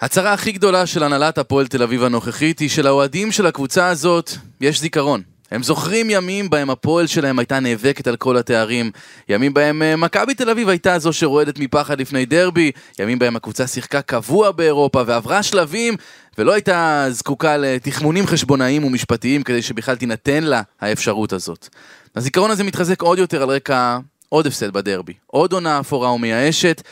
הצהרה 0.00 0.32
הכי 0.32 0.52
גדולה 0.52 0.86
של 0.86 1.02
הנהלת 1.02 1.38
הפועל 1.38 1.66
תל 1.66 1.82
אביב 1.82 2.04
הנוכחית 2.04 2.58
היא 2.58 2.68
שלאוהדים 2.68 3.32
של 3.32 3.46
הקבוצה 3.46 3.88
הזאת 3.88 4.30
יש 4.60 4.80
זיכרון. 4.80 5.22
הם 5.50 5.62
זוכרים 5.62 6.10
ימים 6.10 6.50
בהם 6.50 6.70
הפועל 6.70 7.06
שלהם 7.06 7.38
הייתה 7.38 7.60
נאבקת 7.60 8.06
על 8.06 8.16
כל 8.16 8.36
התארים, 8.36 8.90
ימים 9.28 9.54
בהם 9.54 9.82
אה, 9.82 9.96
מכבי 9.96 10.34
תל 10.34 10.50
אביב 10.50 10.68
הייתה 10.68 10.98
זו 10.98 11.12
שרועדת 11.12 11.58
מפחד 11.58 12.00
לפני 12.00 12.26
דרבי, 12.26 12.70
ימים 12.98 13.18
בהם 13.18 13.36
הקבוצה 13.36 13.66
שיחקה 13.66 14.02
קבוע 14.02 14.50
באירופה 14.50 15.02
ועברה 15.06 15.42
שלבים 15.42 15.96
ולא 16.38 16.52
הייתה 16.52 17.06
זקוקה 17.10 17.56
לתחמונים 17.56 18.26
חשבונאיים 18.26 18.84
ומשפטיים 18.84 19.42
כדי 19.42 19.62
שבכלל 19.62 19.96
תינתן 19.96 20.44
לה 20.44 20.62
האפשרות 20.80 21.32
הזאת. 21.32 21.68
הזיכרון 22.16 22.50
הזה 22.50 22.64
מתחזק 22.64 23.02
עוד 23.02 23.18
יותר 23.18 23.42
על 23.42 23.50
רקע 23.50 23.98
עוד 24.28 24.46
הפסד 24.46 24.72
בדרבי, 24.72 25.12
עוד 25.26 25.52
עונה 25.52 25.80
אפורה 25.80 26.12
ומייאשת, 26.12 26.82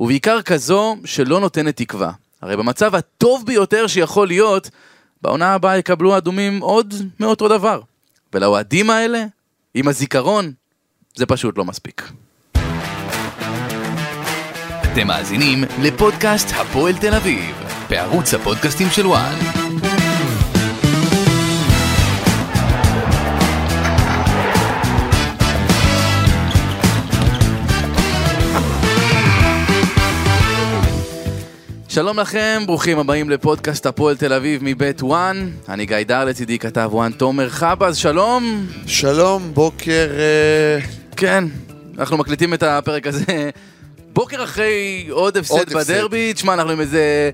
ובעיקר 0.00 0.42
כזו 0.42 0.96
שלא 1.04 1.40
נותנת 1.40 1.76
תקווה. 1.76 2.25
הרי 2.42 2.56
במצב 2.56 2.94
הטוב 2.94 3.46
ביותר 3.46 3.86
שיכול 3.86 4.26
להיות, 4.26 4.70
בעונה 5.22 5.54
הבאה 5.54 5.78
יקבלו 5.78 6.14
האדומים 6.14 6.60
עוד 6.60 6.94
מאותו 7.20 7.48
דבר. 7.48 7.80
ולאוהדים 8.32 8.90
האלה, 8.90 9.24
עם 9.74 9.88
הזיכרון, 9.88 10.52
זה 11.14 11.26
פשוט 11.26 11.58
לא 11.58 11.64
מספיק. 11.64 12.10
אתם 14.92 15.06
מאזינים 15.06 15.64
לפודקאסט 15.82 16.48
הפועל 16.56 16.94
תל 17.00 17.14
אביב, 17.14 17.54
בערוץ 17.90 18.34
הפודקאסטים 18.34 18.90
של 18.90 19.06
וואן. 19.06 19.65
שלום 31.96 32.18
לכם, 32.18 32.62
ברוכים 32.66 32.98
הבאים 32.98 33.30
לפודקאסט 33.30 33.86
הפועל 33.86 34.16
תל 34.16 34.32
אביב 34.32 34.60
מבית 34.64 35.02
וואן. 35.02 35.50
אני 35.68 35.86
גיא 35.86 35.96
דר 36.06 36.24
לצידי 36.24 36.58
כתב 36.58 36.88
וואן 36.92 37.12
תומר 37.12 37.48
חבז, 37.48 37.96
שלום. 37.96 38.66
שלום, 38.86 39.50
בוקר... 39.54 40.08
אה, 40.18 40.86
כן, 41.16 41.44
אנחנו 41.98 42.16
מקליטים 42.16 42.54
את 42.54 42.62
הפרק 42.62 43.06
הזה 43.06 43.50
בוקר 44.12 44.44
אחרי 44.44 45.06
עוד 45.10 45.36
הפסד 45.36 45.52
עוד 45.52 45.72
הפסד. 45.72 45.92
בדרבי. 45.92 46.32
תשמע, 46.32 46.54
אנחנו 46.54 46.72
עם 46.72 46.80
איזה 46.80 47.30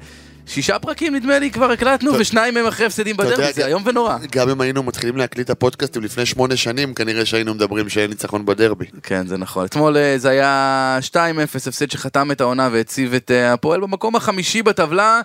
שישה 0.46 0.78
פרקים 0.78 1.14
נדמה 1.14 1.38
לי 1.38 1.50
כבר 1.50 1.70
הקלטנו, 1.70 2.12
ושניים 2.18 2.54
מהם 2.54 2.66
אחרי 2.66 2.86
הפסדים 2.86 3.16
בדרבי, 3.16 3.52
זה 3.52 3.66
איום 3.66 3.82
ונורא. 3.86 4.16
גם 4.32 4.50
אם 4.50 4.60
היינו 4.60 4.82
מתחילים 4.82 5.16
להקליט 5.16 5.50
הפודקאסטים 5.50 6.02
לפני 6.02 6.26
שמונה 6.26 6.56
שנים, 6.56 6.94
כנראה 6.94 7.24
שהיינו 7.24 7.54
מדברים 7.54 7.88
שאין 7.88 8.10
ניצחון 8.10 8.46
בדרבי. 8.46 8.84
כן, 9.02 9.26
זה 9.26 9.38
נכון. 9.38 9.64
אתמול 9.64 9.96
אה, 9.96 10.14
זה 10.18 10.28
היה 10.28 10.98
2-0, 11.12 11.16
הפסד 11.54 11.90
שחתם 11.90 12.30
את 12.30 12.40
העונה 12.40 12.68
והציב 12.72 13.14
את 13.14 13.30
אה, 13.30 13.52
הפועל 13.52 13.80
במקום 13.80 14.16
החמישי 14.16 14.62
בטבלה. 14.62 15.20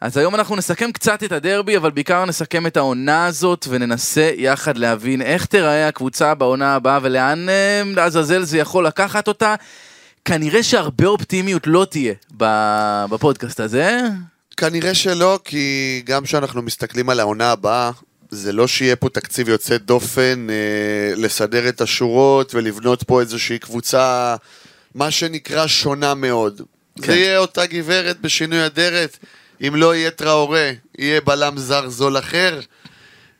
אז 0.00 0.16
היום 0.16 0.34
אנחנו 0.34 0.56
נסכם 0.56 0.92
קצת 0.92 1.24
את 1.24 1.32
הדרבי, 1.32 1.76
אבל 1.76 1.90
בעיקר 1.90 2.24
נסכם 2.24 2.66
את 2.66 2.76
העונה 2.76 3.26
הזאת 3.26 3.66
וננסה 3.70 4.30
יחד 4.36 4.78
להבין 4.78 5.22
איך 5.22 5.46
תיראה 5.46 5.88
הקבוצה 5.88 6.34
בעונה 6.34 6.74
הבאה 6.74 6.98
ולאן 7.02 7.48
אה, 7.48 7.82
לעזאזל 7.96 8.42
זה 8.42 8.58
יכול 8.58 8.86
לקחת 8.86 9.28
אותה. 9.28 9.54
כנראה 10.24 10.62
שהרבה 10.62 11.06
אופטימיות 11.06 11.66
לא 11.66 11.86
תהיה 11.90 12.14
בפודקאסט 13.10 13.60
הזה. 13.60 14.00
כנראה 14.62 14.94
שלא, 14.94 15.38
כי 15.44 16.02
גם 16.04 16.24
כשאנחנו 16.24 16.62
מסתכלים 16.62 17.08
על 17.08 17.20
העונה 17.20 17.52
הבאה, 17.52 17.90
זה 18.30 18.52
לא 18.52 18.66
שיהיה 18.66 18.96
פה 18.96 19.08
תקציב 19.08 19.48
יוצא 19.48 19.76
דופן, 19.76 20.46
אה, 20.50 21.14
לסדר 21.16 21.68
את 21.68 21.80
השורות 21.80 22.54
ולבנות 22.54 23.02
פה 23.02 23.20
איזושהי 23.20 23.58
קבוצה, 23.58 24.36
מה 24.94 25.10
שנקרא 25.10 25.66
שונה 25.66 26.14
מאוד. 26.14 26.62
כן. 26.96 27.06
זה 27.06 27.16
יהיה 27.16 27.38
אותה 27.38 27.66
גברת 27.66 28.20
בשינוי 28.20 28.66
אדרת, 28.66 29.18
אם 29.66 29.76
לא 29.76 29.94
יהיה 29.94 30.10
טראורה, 30.10 30.70
יהיה 30.98 31.20
בלם 31.20 31.58
זר 31.58 31.88
זול 31.88 32.18
אחר. 32.18 32.60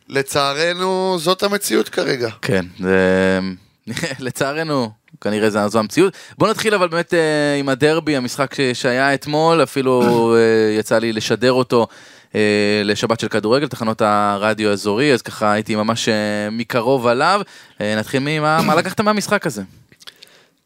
לצערנו, 0.09 1.17
זאת 1.19 1.43
המציאות 1.43 1.89
כרגע. 1.89 2.29
כן, 2.41 2.65
זה... 2.79 3.39
לצערנו, 4.19 4.91
כנראה 5.23 5.49
זו, 5.49 5.59
זו 5.69 5.79
המציאות. 5.79 6.13
בוא 6.37 6.49
נתחיל 6.49 6.73
אבל 6.73 6.87
באמת 6.87 7.13
אה, 7.13 7.55
עם 7.59 7.69
הדרבי, 7.69 8.15
המשחק 8.15 8.55
ש- 8.55 8.61
שהיה 8.81 9.13
אתמול, 9.13 9.63
אפילו 9.63 10.01
אה, 10.35 10.79
יצא 10.79 10.97
לי 10.97 11.13
לשדר 11.13 11.51
אותו 11.51 11.87
אה, 12.35 12.81
לשבת 12.85 13.19
של 13.19 13.27
כדורגל, 13.27 13.67
תחנות 13.67 14.01
הרדיו 14.01 14.69
האזורי, 14.69 15.13
אז 15.13 15.21
ככה 15.21 15.51
הייתי 15.51 15.75
ממש 15.75 16.09
אה, 16.09 16.49
מקרוב 16.51 17.07
עליו. 17.07 17.41
אה, 17.81 17.95
נתחיל 17.95 18.19
ממה 18.25 18.61
מה 18.61 18.75
לקחת 18.75 19.01
מהמשחק 19.01 19.47
הזה? 19.47 19.61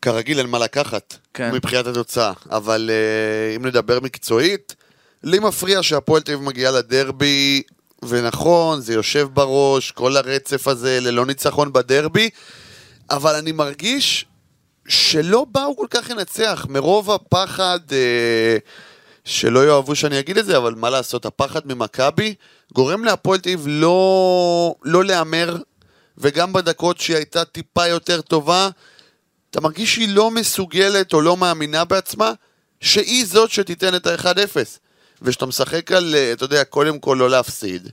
כרגיל 0.01 0.39
אין 0.39 0.47
מה 0.47 0.59
לקחת, 0.59 1.15
כן. 1.33 1.51
מבחינת 1.53 1.87
התוצאה, 1.87 2.31
אבל 2.51 2.89
uh, 2.89 3.57
אם 3.57 3.65
נדבר 3.65 3.99
מקצועית, 3.99 4.75
לי 5.23 5.39
מפריע 5.39 5.83
שהפועל 5.83 6.21
תל 6.21 6.33
אביב 6.33 6.45
מגיעה 6.45 6.71
לדרבי, 6.71 7.61
ונכון, 8.03 8.81
זה 8.81 8.93
יושב 8.93 9.27
בראש, 9.33 9.91
כל 9.91 10.17
הרצף 10.17 10.67
הזה 10.67 10.99
ללא 11.01 11.25
ניצחון 11.25 11.73
בדרבי, 11.73 12.29
אבל 13.09 13.35
אני 13.35 13.51
מרגיש 13.51 14.25
שלא 14.87 15.45
באו 15.51 15.77
כל 15.77 15.87
כך 15.89 16.09
לנצח, 16.09 16.65
מרוב 16.69 17.11
הפחד, 17.11 17.79
uh, 17.89 18.61
שלא 19.25 19.67
יאהבו 19.67 19.95
שאני 19.95 20.19
אגיד 20.19 20.37
את 20.37 20.45
זה, 20.45 20.57
אבל 20.57 20.75
מה 20.75 20.89
לעשות, 20.89 21.25
הפחד 21.25 21.61
ממכבי 21.65 22.35
גורם 22.73 23.05
להפועל 23.05 23.39
תל 23.39 23.49
אביב 23.49 23.65
לא, 23.67 24.75
לא 24.83 25.05
להמר, 25.05 25.57
וגם 26.17 26.53
בדקות 26.53 26.99
שהיא 26.99 27.15
הייתה 27.15 27.45
טיפה 27.45 27.87
יותר 27.87 28.21
טובה, 28.21 28.69
אתה 29.49 29.61
מרגיש 29.61 29.95
שהיא 29.95 30.09
לא 30.09 30.31
מסוגלת 30.31 31.13
או 31.13 31.21
לא 31.21 31.37
מאמינה 31.37 31.85
בעצמה, 31.85 32.31
שהיא 32.81 33.25
זאת 33.25 33.51
שתיתן 33.51 33.95
את 33.95 34.07
ה-1-0. 34.07 34.55
וכשאתה 35.21 35.45
משחק 35.45 35.91
על, 35.91 36.15
אה, 36.15 36.31
אתה 36.31 36.43
יודע, 36.43 36.63
קודם 36.63 36.99
כל 36.99 37.17
לא 37.19 37.29
להפסיד, 37.29 37.89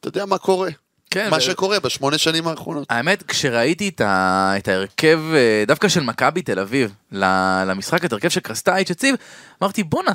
אתה 0.00 0.08
יודע 0.08 0.26
מה 0.26 0.38
קורה. 0.38 0.70
כן, 1.10 1.30
מה 1.30 1.36
ו- 1.36 1.40
שקורה 1.40 1.80
בשמונה 1.80 2.18
שנים 2.18 2.48
האחרונות. 2.48 2.86
האמת, 2.90 3.22
כשראיתי 3.22 3.88
את, 3.88 4.00
ה... 4.00 4.52
את 4.56 4.68
ההרכב, 4.68 5.20
אה, 5.34 5.64
דווקא 5.66 5.88
של 5.88 6.00
מכבי 6.00 6.42
תל 6.42 6.58
אביב, 6.58 6.92
למשחק, 7.12 8.04
את 8.04 8.12
ההרכב 8.12 8.28
שקרסטייץ' 8.28 8.90
הציב, 8.90 9.14
אמרתי, 9.62 9.82
בואנה, 9.82 10.12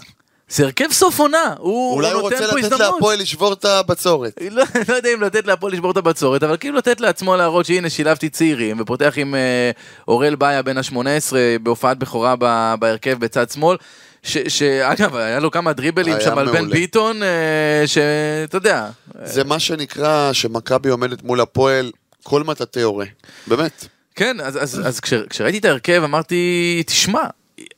זה 0.50 0.64
הרכב 0.64 0.92
סוף 0.92 1.20
עונה, 1.20 1.54
הוא, 1.58 1.94
אולי 1.94 2.12
הוא 2.12 2.22
נותן 2.22 2.36
רוצה 2.36 2.52
פה 2.52 2.58
לתת 2.58 2.72
הזדמנות. 2.72 2.94
להפועל 2.94 3.20
לשבור 3.20 3.54
את 3.54 3.66
הבצורת. 3.66 4.34
לא, 4.52 4.64
לא 4.90 4.94
יודע 4.94 5.14
אם 5.14 5.22
לתת 5.22 5.48
להפועל 5.48 5.74
לשבור 5.74 5.92
את 5.92 5.98
הבצורת, 5.98 6.44
אבל 6.44 6.58
כאילו 6.58 6.78
לתת 6.78 7.02
לעצמו 7.02 7.36
להראות 7.36 7.66
שהנה 7.66 7.90
שילבתי 7.90 8.30
צעירים, 8.30 8.78
ופותח 8.80 9.14
עם 9.18 9.36
אה, 9.36 9.72
אוראל 10.08 10.36
באיה 10.36 10.62
בן 10.62 10.78
ה-18 10.78 11.34
בהופעת 11.64 11.98
בכורה 11.98 12.36
בהרכב 12.76 13.20
בצד 13.20 13.50
שמאל. 13.50 13.78
שאגב, 14.24 15.16
היה 15.16 15.40
לו 15.40 15.52
כמה 15.52 15.74
דריבלים 15.74 16.16
שם 16.22 16.38
על 16.38 16.52
בן. 16.52 16.70
ביטון, 16.70 17.24
אה, 17.24 17.84
שאתה 17.86 18.58
יודע, 18.58 18.90
זה 19.24 19.44
מה 19.44 19.60
שנקרא 19.60 20.34
שמכבי 20.34 20.90
עומדת 20.90 21.24
מול 21.24 21.42
הפועל, 21.42 21.92
כל 22.24 22.44
מטאטא 22.44 22.80
יורה. 22.80 23.06
באמת. 23.48 23.88
כן, 24.16 24.38
אז, 24.40 24.64
אז, 24.64 24.82
אז 24.88 25.00
כש, 25.00 25.14
כשראיתי 25.30 25.58
את 25.58 25.66
ההרכב 25.66 26.02
אמרתי, 26.04 26.84
תשמע, 26.86 27.24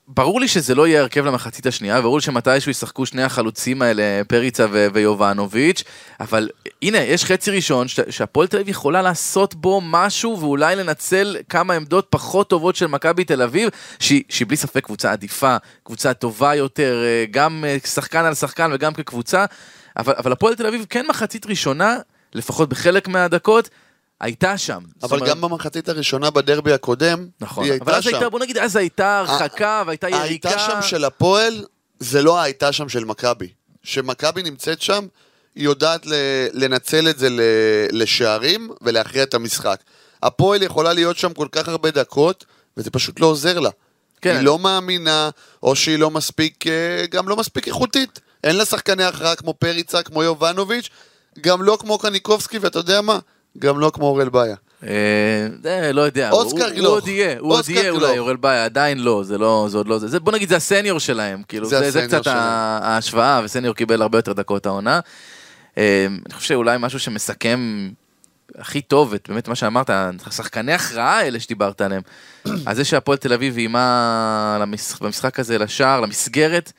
ברור 0.07 0.39
לי 0.39 0.47
שזה 0.47 0.75
לא 0.75 0.87
יהיה 0.87 1.01
הרכב 1.01 1.25
למחצית 1.25 1.65
השנייה, 1.65 2.01
ברור 2.01 2.17
לי 2.17 2.21
שמתישהו 2.21 2.71
ישחקו 2.71 3.05
שני 3.05 3.23
החלוצים 3.23 3.81
האלה, 3.81 4.21
פריצה 4.27 4.65
ויובנוביץ', 4.93 5.83
אבל 6.19 6.49
הנה, 6.81 6.97
יש 6.97 7.25
חצי 7.25 7.51
ראשון 7.51 7.87
שהפועל 7.87 8.47
תל 8.47 8.57
אביב 8.57 8.69
יכולה 8.69 9.01
לעשות 9.01 9.55
בו 9.55 9.81
משהו 9.83 10.39
ואולי 10.39 10.75
לנצל 10.75 11.37
כמה 11.49 11.73
עמדות 11.73 12.07
פחות 12.09 12.49
טובות 12.49 12.75
של 12.75 12.87
מכבי 12.87 13.23
תל 13.23 13.41
אביב, 13.41 13.69
שהיא, 13.99 14.23
שהיא 14.29 14.47
בלי 14.47 14.57
ספק 14.57 14.83
קבוצה 14.83 15.11
עדיפה, 15.11 15.57
קבוצה 15.83 16.13
טובה 16.13 16.55
יותר, 16.55 17.03
אה, 17.03 17.25
גם 17.31 17.65
אה, 17.67 17.77
שחקן 17.85 18.25
על 18.25 18.33
שחקן 18.33 18.71
וגם 18.73 18.93
כקבוצה, 18.93 19.45
אבל, 19.97 20.13
אבל 20.17 20.31
הפועל 20.31 20.55
תל 20.55 20.65
אביב 20.65 20.85
כן 20.89 21.05
מחצית 21.09 21.45
ראשונה, 21.45 21.97
לפחות 22.33 22.69
בחלק 22.69 23.07
מהדקות, 23.07 23.69
הייתה 24.21 24.57
שם. 24.57 24.83
אבל 25.03 25.17
אומרת- 25.17 25.29
גם 25.29 25.41
במחצית 25.41 25.89
הראשונה 25.89 26.29
בדרבי 26.29 26.73
הקודם, 26.73 27.27
נכון, 27.41 27.63
היא 27.63 27.73
אבל 27.73 27.79
הייתה 27.93 27.97
אז 27.97 28.03
שם. 28.03 28.09
הייתה, 28.09 28.29
בוא 28.29 28.39
נגיד, 28.39 28.57
אז 28.57 28.75
הייתה 28.75 29.19
הרחקה 29.19 29.83
והייתה 29.85 30.09
יריקה. 30.09 30.49
הייתה 30.49 30.59
שם 30.71 30.81
של 30.89 31.05
הפועל, 31.05 31.65
זה 31.99 32.21
לא 32.21 32.39
הייתה 32.39 32.71
שם 32.71 32.89
של 32.89 33.05
מכבי. 33.05 33.47
שמכבי 33.84 34.43
נמצאת 34.43 34.81
שם, 34.81 35.07
היא 35.55 35.63
יודעת 35.63 36.01
לנצל 36.53 37.09
את 37.09 37.19
זה 37.19 37.28
לשערים 37.91 38.69
ולהכריע 38.81 39.23
את 39.23 39.34
המשחק. 39.34 39.79
הפועל 40.23 40.63
יכולה 40.63 40.93
להיות 40.93 41.17
שם 41.17 41.34
כל 41.34 41.47
כך 41.51 41.67
הרבה 41.67 41.91
דקות, 41.91 42.45
וזה 42.78 42.90
פשוט 42.91 43.19
לא 43.19 43.25
עוזר 43.25 43.59
לה. 43.59 43.69
כן. 44.22 44.35
היא 44.35 44.41
לא 44.45 44.59
מאמינה, 44.59 45.29
או 45.63 45.75
שהיא 45.75 45.99
לא 45.99 46.11
מספיק, 46.11 46.67
אה, 46.67 46.72
גם 47.11 47.29
לא 47.29 47.35
מספיק 47.35 47.67
איכותית. 47.67 48.19
אין 48.43 48.55
לה 48.55 48.66
שחקני 48.66 49.03
הכרעה 49.03 49.35
כמו 49.35 49.53
פריצה, 49.53 50.03
כמו 50.03 50.23
יובנוביץ', 50.23 50.90
גם 51.41 51.63
לא 51.63 51.78
כמו 51.81 51.97
קניקובסקי, 51.97 52.57
ואתה 52.57 52.79
יודע 52.79 53.01
מה? 53.01 53.19
גם 53.59 53.79
לא 53.79 53.91
כמו 53.93 54.05
אורל 54.05 54.29
באיה. 54.29 54.55
אה, 54.84 54.90
זה, 55.63 55.91
לא 55.93 56.02
יודע, 56.02 56.31
אוסקר 56.31 56.66
הוא- 56.66 56.79
הוא. 56.79 56.87
עוד 56.87 57.07
יהיה, 57.07 57.40
הוא 57.40 57.53
עוד 57.53 57.69
יהיה 57.69 57.90
אולי. 57.90 58.19
אורל 58.19 58.35
באיה, 58.35 58.66
עדיין 58.66 58.99
לא, 58.99 59.23
זה 59.23 59.37
לא, 59.37 59.67
זה 59.69 59.78
עוד 59.78 59.87
לא 59.87 59.99
זה, 59.99 60.19
בוא 60.19 60.31
נגיד 60.31 60.49
זה 60.49 60.55
הסניור 60.55 60.99
שלהם, 60.99 61.41
כאילו, 61.47 61.67
זה 61.69 62.02
קצת 62.07 62.28
ההשוואה, 62.28 63.41
וסניור 63.43 63.75
קיבל 63.75 64.02
הרבה 64.02 64.17
יותר 64.17 64.34
דקות 64.34 64.66
העונה. 64.66 64.99
אה, 65.78 66.05
אני 66.25 66.34
חושב 66.34 66.47
שאולי 66.47 66.78
משהו 66.79 66.99
שמסכם 66.99 67.90
הכי 68.57 68.81
טוב 68.81 69.13
את 69.13 69.25
באמת 69.29 69.47
מה 69.47 69.55
שאמרת, 69.55 69.90
השחקני 70.25 70.73
הכרעה 70.73 71.17
האלה 71.19 71.40
שדיברת 71.40 71.81
עליהם, 71.81 72.02
אז 72.67 72.78
זה 72.78 72.85
שהפועל 72.85 73.17
תל 73.17 73.34
אביב 73.34 73.57
איימה 73.57 74.63
במשחק 75.02 75.40
הזה 75.40 75.57
לשער, 75.57 76.02
למסגרת, 76.02 76.72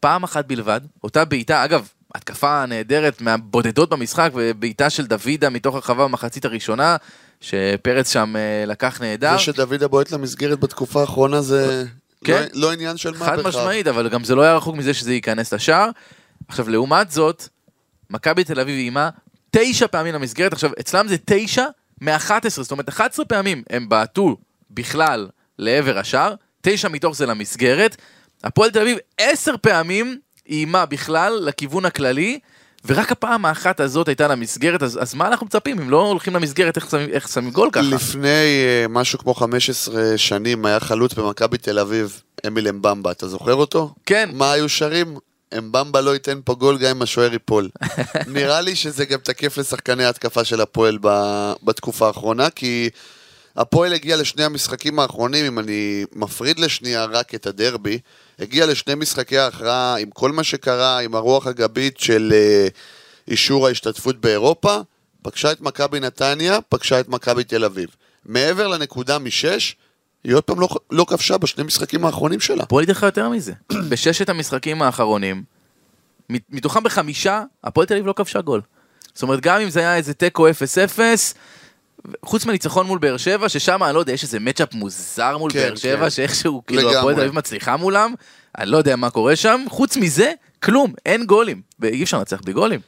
פעם 0.00 0.24
אחת 0.24 0.46
בלבד, 0.46 0.80
אותה 1.04 1.24
בעיטה, 1.24 1.64
אגב, 1.64 1.88
התקפה 2.16 2.66
נהדרת 2.66 3.20
מהבודדות 3.20 3.90
במשחק, 3.90 4.30
ובעיטה 4.34 4.90
של 4.90 5.06
דוידה 5.06 5.50
מתוך 5.50 5.74
הרחבה 5.74 6.04
במחצית 6.04 6.44
הראשונה, 6.44 6.96
שפרץ 7.40 8.12
שם 8.12 8.34
אה, 8.36 8.64
לקח 8.66 9.00
נהדר. 9.00 9.32
זה 9.32 9.38
שדוד 9.38 9.84
בועט 9.84 10.10
למסגרת 10.10 10.60
בתקופה 10.60 11.00
האחרונה 11.00 11.42
זה 11.42 11.84
כן. 12.24 12.46
לא, 12.52 12.68
לא 12.68 12.72
עניין 12.72 12.96
של 12.96 13.10
מה 13.10 13.26
חד 13.26 13.38
בכך. 13.38 13.46
משמעית, 13.46 13.86
אבל 13.86 14.08
גם 14.08 14.24
זה 14.24 14.34
לא 14.34 14.42
היה 14.42 14.56
רחוק 14.56 14.76
מזה 14.76 14.94
שזה 14.94 15.14
ייכנס 15.14 15.54
לשער. 15.54 15.90
עכשיו, 16.48 16.68
לעומת 16.68 17.10
זאת, 17.10 17.48
מכבי 18.10 18.44
תל 18.44 18.60
אביב 18.60 18.74
איימה 18.74 19.10
תשע 19.50 19.86
פעמים 19.86 20.14
למסגרת, 20.14 20.52
עכשיו, 20.52 20.70
אצלם 20.80 21.08
זה 21.08 21.16
תשע 21.24 21.64
מ-11, 22.00 22.48
זאת 22.48 22.70
אומרת, 22.70 22.88
11 22.88 23.24
פעמים 23.24 23.62
הם 23.70 23.88
בעטו 23.88 24.36
בכלל 24.70 25.28
לעבר 25.58 25.98
השער, 25.98 26.34
תשע 26.60 26.88
מתוך 26.88 27.16
זה 27.16 27.26
למסגרת. 27.26 27.96
הפועל 28.44 28.70
תל 28.70 28.80
אביב 28.80 28.98
עשר 29.18 29.54
פעמים 29.60 30.18
איימה 30.48 30.86
בכלל 30.86 31.38
לכיוון 31.42 31.84
הכללי, 31.84 32.38
ורק 32.86 33.12
הפעם 33.12 33.44
האחת 33.44 33.80
הזאת 33.80 34.08
הייתה 34.08 34.28
למסגרת, 34.28 34.82
אז, 34.82 34.98
אז 35.02 35.14
מה 35.14 35.28
אנחנו 35.28 35.46
מצפים? 35.46 35.80
אם 35.80 35.90
לא 35.90 36.06
הולכים 36.08 36.34
למסגרת, 36.34 36.76
איך 36.76 36.90
שמים, 36.90 37.08
איך 37.10 37.28
שמים 37.28 37.50
גול 37.50 37.70
ככה? 37.72 37.82
לפני 37.82 38.28
אה, 38.28 38.86
משהו 38.88 39.18
כמו 39.18 39.34
15 39.34 40.18
שנים 40.18 40.66
היה 40.66 40.80
חלוץ 40.80 41.14
במכבי 41.14 41.58
תל 41.58 41.78
אביב, 41.78 42.22
אמיל 42.46 42.68
אמבמבה, 42.68 43.10
אתה 43.10 43.28
זוכר 43.28 43.54
אותו? 43.54 43.94
כן. 44.06 44.28
מה 44.32 44.52
היו 44.52 44.68
שרים? 44.68 45.16
אמבמבה 45.58 46.00
לא 46.00 46.10
ייתן 46.10 46.40
פה 46.44 46.54
גול 46.54 46.78
גם 46.78 46.90
אם 46.90 47.02
השוער 47.02 47.32
ייפול. 47.32 47.68
נראה 48.26 48.60
לי 48.60 48.76
שזה 48.76 49.04
גם 49.04 49.18
תקף 49.18 49.58
לשחקני 49.58 50.04
ההתקפה 50.04 50.44
של 50.44 50.60
הפועל 50.60 50.98
ב- 51.00 51.52
בתקופה 51.62 52.06
האחרונה, 52.06 52.50
כי 52.50 52.90
הפועל 53.56 53.92
הגיע 53.92 54.16
לשני 54.16 54.44
המשחקים 54.44 54.98
האחרונים, 54.98 55.46
אם 55.46 55.58
אני 55.58 56.04
מפריד 56.12 56.58
לשנייה 56.58 57.04
רק 57.04 57.34
את 57.34 57.46
הדרבי, 57.46 57.98
הגיע 58.38 58.66
לשני 58.66 58.94
משחקי 58.94 59.38
ההכרעה 59.38 59.96
עם 59.98 60.10
כל 60.10 60.32
מה 60.32 60.44
שקרה, 60.44 60.98
עם 60.98 61.14
הרוח 61.14 61.46
הגבית 61.46 61.98
של 62.00 62.32
אה, 62.34 62.68
אישור 63.28 63.66
ההשתתפות 63.66 64.20
באירופה, 64.20 64.76
פגשה 65.22 65.52
את 65.52 65.60
מכבי 65.60 66.00
נתניה, 66.00 66.58
פגשה 66.68 67.00
את 67.00 67.08
מכבי 67.08 67.44
תל 67.44 67.64
אביב. 67.64 67.88
מעבר 68.24 68.68
לנקודה 68.68 69.18
משש, 69.18 69.76
היא 70.24 70.34
עוד 70.34 70.44
פעם 70.44 70.60
לא, 70.60 70.68
לא 70.90 71.04
כבשה 71.08 71.38
בשני 71.38 71.64
משחקים 71.64 72.04
האחרונים 72.04 72.40
שלה. 72.40 72.62
הפועל 72.62 72.84
לך 72.88 73.02
יותר 73.02 73.28
מזה, 73.28 73.52
בששת 73.90 74.28
המשחקים 74.28 74.82
האחרונים, 74.82 75.42
מת- 76.30 76.42
מתוכם 76.50 76.82
בחמישה, 76.82 77.42
הפועל 77.64 77.86
תל 77.86 77.94
אביב 77.94 78.06
לא 78.06 78.12
כבשה 78.12 78.40
גול. 78.40 78.60
זאת 79.14 79.22
אומרת, 79.22 79.40
גם 79.40 79.60
אם 79.60 79.70
זה 79.70 79.80
היה 79.80 79.96
איזה 79.96 80.14
תיקו 80.14 80.48
0-0, 80.48 80.52
חוץ 82.24 82.46
מניצחון 82.46 82.86
מול 82.86 82.98
באר 82.98 83.16
שבע, 83.16 83.48
ששם, 83.48 83.82
אני 83.82 83.94
לא 83.94 84.00
יודע, 84.00 84.12
יש 84.12 84.22
איזה 84.22 84.40
מצ'אפ 84.40 84.74
מוזר 84.74 85.38
מול 85.38 85.52
כן, 85.52 85.58
באר 85.58 85.74
שבע, 85.74 86.04
כן. 86.04 86.10
שאיכשהו, 86.10 86.62
כאילו. 86.66 86.98
הפועל 86.98 87.14
תל 87.14 87.20
אביב 87.20 87.34
מצליחה 87.34 87.76
מולם, 87.76 88.14
אני 88.58 88.70
לא 88.70 88.76
יודע 88.76 88.96
מה 88.96 89.10
קורה 89.10 89.36
שם, 89.36 89.64
חוץ 89.68 89.96
מזה, 89.96 90.32
כלום, 90.62 90.94
אין 91.06 91.26
גולים, 91.26 91.62
ואי 91.80 92.02
אפשר 92.02 92.18
לנצח 92.18 92.40
בלי 92.44 92.52
גולים. 92.52 92.80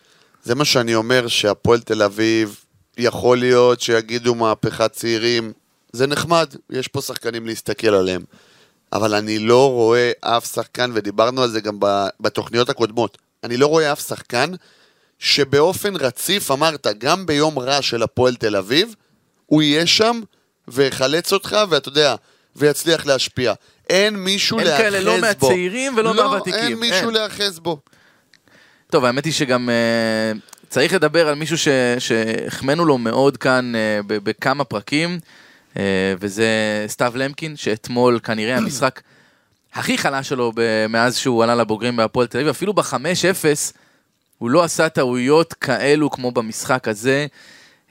זה 0.43 0.55
מה 0.55 0.65
שאני 0.65 0.95
אומר, 0.95 1.29
שהפועל 1.29 1.81
תל 1.81 2.03
אביב, 2.03 2.57
יכול 2.99 3.39
להיות 3.39 3.81
שיגידו 3.81 4.35
מהפכת 4.35 4.93
צעירים, 4.93 5.53
זה 5.93 6.07
נחמד, 6.07 6.55
יש 6.71 6.89
פה 6.89 7.01
שחקנים 7.01 7.47
להסתכל 7.47 7.95
עליהם. 7.95 8.23
אבל 8.93 9.15
אני 9.15 9.39
לא 9.39 9.71
רואה 9.73 10.13
אף 10.21 10.47
שחקן, 10.55 10.91
ודיברנו 10.95 11.43
על 11.43 11.51
זה 11.51 11.61
גם 11.61 11.79
בתוכניות 12.21 12.69
הקודמות, 12.69 13.19
אני 13.45 13.57
לא 13.57 13.67
רואה 13.67 13.93
אף 13.93 14.01
שחקן 14.01 14.51
שבאופן 15.19 15.97
רציף, 15.97 16.51
אמרת, 16.51 16.87
גם 16.99 17.27
ביום 17.27 17.59
רע 17.59 17.83
של 17.83 18.03
הפועל 18.03 18.35
תל 18.35 18.57
אביב, 18.57 18.95
הוא 19.49 19.63
יהיה 19.63 19.87
שם 19.87 20.21
ויחלץ 20.69 21.33
אותך, 21.33 21.57
ואתה 21.71 21.89
יודע, 21.89 22.15
ויצליח 22.57 23.07
להשפיע. 23.07 23.53
אין 23.91 24.17
מישהו 24.17 24.59
אין 24.59 24.67
להאחז 24.67 24.83
בו. 24.83 24.91
כאלה, 24.91 25.01
לא 25.01 25.21
מהצעירים 25.21 25.97
ולא 25.97 26.15
מהוותיקים, 26.15 26.61
לא, 26.61 26.67
אין 26.67 26.79
מישהו 26.79 27.07
אין. 27.07 27.15
להאחז 27.15 27.59
בו. 27.59 27.79
טוב, 28.91 29.05
האמת 29.05 29.25
היא 29.25 29.33
שגם 29.33 29.71
אה, 29.71 30.33
צריך 30.69 30.95
לדבר 30.95 31.29
על 31.29 31.35
מישהו 31.35 31.59
שהחמאנו 31.99 32.85
לו 32.85 32.99
מאוד 32.99 33.37
כאן 33.37 33.73
אה, 33.75 34.01
בכמה 34.07 34.65
פרקים, 34.65 35.19
אה, 35.79 36.15
וזה 36.21 36.47
סתיו 36.87 37.13
למקין, 37.17 37.57
שאתמול 37.57 38.19
כנראה 38.23 38.57
המשחק 38.59 39.01
הכי 39.75 39.99
חלש 39.99 40.29
שלו 40.29 40.53
מאז 40.89 41.17
שהוא 41.17 41.43
עלה 41.43 41.55
לבוגרים 41.55 41.97
בהפועל 41.97 42.27
תל 42.27 42.39
אביב, 42.39 42.49
אפילו 42.49 42.73
ב-5-0 42.73 43.75
הוא 44.39 44.51
לא 44.51 44.65
עשה 44.65 44.89
טעויות 44.89 45.53
כאלו 45.53 46.11
כמו 46.11 46.33
במשחק 46.33 46.89
הזה. 46.89 47.27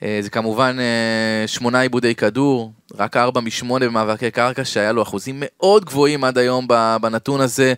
אה, 0.02 0.18
זה 0.22 0.30
כמובן 0.30 0.76
אה, 0.80 1.48
שמונה 1.48 1.80
עיבודי 1.80 2.14
כדור, 2.14 2.72
רק 2.94 3.16
ארבע 3.16 3.40
משמונה 3.40 3.86
במאבקי 3.86 4.30
קרקע, 4.30 4.64
שהיה 4.64 4.92
לו 4.92 5.02
אחוזים 5.02 5.36
מאוד 5.38 5.84
גבוהים 5.84 6.24
עד 6.24 6.38
היום 6.38 6.68
בנתון 7.00 7.40
הזה. 7.40 7.74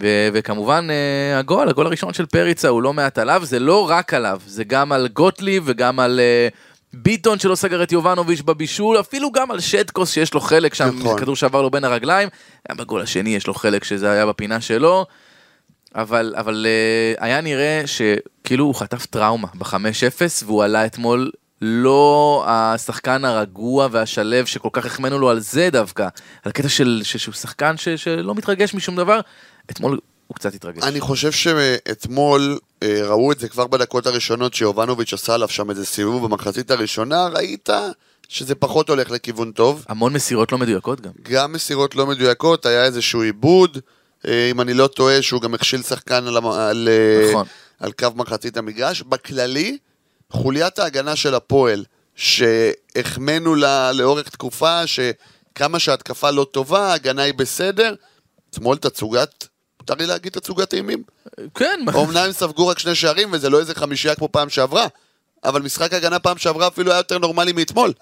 ו- 0.00 0.28
וכמובן 0.32 0.88
אה, 0.90 1.38
הגול, 1.38 1.68
הגול 1.68 1.86
הראשון 1.86 2.12
של 2.12 2.26
פריצה 2.26 2.68
הוא 2.68 2.82
לא 2.82 2.92
מעט 2.92 3.18
עליו, 3.18 3.42
זה 3.44 3.58
לא 3.58 3.90
רק 3.90 4.14
עליו, 4.14 4.40
זה 4.46 4.64
גם 4.64 4.92
על 4.92 5.08
גוטליב 5.08 5.62
וגם 5.66 6.00
על 6.00 6.20
ביטון 6.92 7.38
שלא 7.38 7.54
סגר 7.54 7.82
את 7.82 7.92
יובנוביץ' 7.92 8.40
בבישול, 8.40 9.00
אפילו 9.00 9.32
גם 9.32 9.50
על 9.50 9.60
שטקוס 9.60 10.10
שיש 10.10 10.34
לו 10.34 10.40
חלק 10.40 10.74
שם, 10.74 10.98
נכון. 10.98 11.18
כדור 11.18 11.36
שעבר 11.36 11.62
לו 11.62 11.70
בין 11.70 11.84
הרגליים, 11.84 12.28
גם 12.70 12.76
בגול 12.76 13.00
השני 13.00 13.36
יש 13.36 13.46
לו 13.46 13.54
חלק 13.54 13.84
שזה 13.84 14.10
היה 14.10 14.26
בפינה 14.26 14.60
שלו, 14.60 15.06
אבל, 15.94 16.34
אבל 16.36 16.66
היה 17.18 17.40
נראה 17.40 17.82
שכאילו 17.86 18.64
הוא 18.64 18.74
חטף 18.74 19.06
טראומה 19.06 19.48
ב-5-0 19.54 20.44
והוא 20.44 20.64
עלה 20.64 20.86
אתמול 20.86 21.30
לא 21.60 22.44
השחקן 22.46 23.24
הרגוע 23.24 23.88
והשלב 23.90 24.44
שכל 24.46 24.68
כך 24.72 24.86
החמאנו 24.86 25.18
לו 25.18 25.30
על 25.30 25.40
זה 25.40 25.68
דווקא, 25.72 26.08
על 26.44 26.52
קטע 26.52 26.68
של, 26.68 27.00
ש- 27.04 27.16
שהוא 27.16 27.34
שחקן 27.34 27.76
ש, 27.76 27.88
שלא 27.88 28.34
מתרגש 28.34 28.74
משום 28.74 28.96
דבר, 28.96 29.20
אתמול 29.70 29.98
הוא 30.26 30.34
קצת 30.34 30.54
התרגש. 30.54 30.82
אני 30.82 31.00
חושב 31.00 31.32
שאתמול 31.32 32.58
אה, 32.82 33.00
ראו 33.08 33.32
את 33.32 33.38
זה 33.40 33.48
כבר 33.48 33.66
בדקות 33.66 34.06
הראשונות 34.06 34.54
שיובנוביץ' 34.54 35.12
עשה 35.12 35.34
עליו 35.34 35.48
שם 35.48 35.70
איזה 35.70 35.86
סיבוב 35.86 36.24
במחצית 36.26 36.70
הראשונה, 36.70 37.26
ראית 37.26 37.68
שזה 38.28 38.54
פחות 38.54 38.88
הולך 38.88 39.10
לכיוון 39.10 39.52
טוב. 39.52 39.84
המון 39.88 40.12
מסירות 40.12 40.52
לא 40.52 40.58
מדויקות 40.58 41.00
גם. 41.00 41.10
גם 41.22 41.52
מסירות 41.52 41.94
לא 41.94 42.06
מדויקות, 42.06 42.66
היה 42.66 42.84
איזשהו 42.84 43.22
עיבוד, 43.22 43.78
אה, 44.26 44.48
אם 44.50 44.60
אני 44.60 44.74
לא 44.74 44.86
טועה, 44.86 45.22
שהוא 45.22 45.40
גם 45.42 45.54
הכשיל 45.54 45.82
שחקן 45.82 46.26
על, 46.26 46.36
המ- 46.36 46.46
על, 46.46 46.88
אה, 46.90 47.30
נכון. 47.30 47.46
על 47.80 47.92
קו 47.92 48.06
מחצית 48.14 48.56
המגרש. 48.56 49.02
בכללי, 49.02 49.78
חוליית 50.32 50.78
ההגנה 50.78 51.16
של 51.16 51.34
הפועל, 51.34 51.84
שהחמאנו 52.14 53.54
לה 53.54 53.92
לאורך 53.92 54.28
תקופה, 54.28 54.82
שכמה 54.86 55.78
שההתקפה 55.78 56.30
לא 56.30 56.46
טובה, 56.50 56.86
ההגנה 56.86 57.22
היא 57.22 57.34
בסדר, 57.34 57.94
אתמול 58.50 58.76
תצוגת, 58.76 59.46
מותר 59.80 59.94
לי 59.94 60.06
להגיד 60.06 60.32
תצוגת 60.32 60.74
אימים. 60.74 61.02
כן, 61.54 61.80
אומנם 61.94 62.16
הם 62.16 62.32
ספגו 62.32 62.66
רק 62.66 62.78
שני 62.78 62.94
שערים, 62.94 63.28
וזה 63.32 63.50
לא 63.50 63.60
איזה 63.60 63.74
חמישייה 63.74 64.14
כמו 64.14 64.28
פעם 64.32 64.48
שעברה. 64.48 64.86
אבל 65.44 65.62
משחק 65.62 65.92
הגנה 65.92 66.18
פעם 66.18 66.38
שעברה 66.38 66.68
אפילו 66.68 66.90
היה 66.90 66.98
יותר 66.98 67.18
נורמלי 67.18 67.52
מאתמול. 67.52 67.92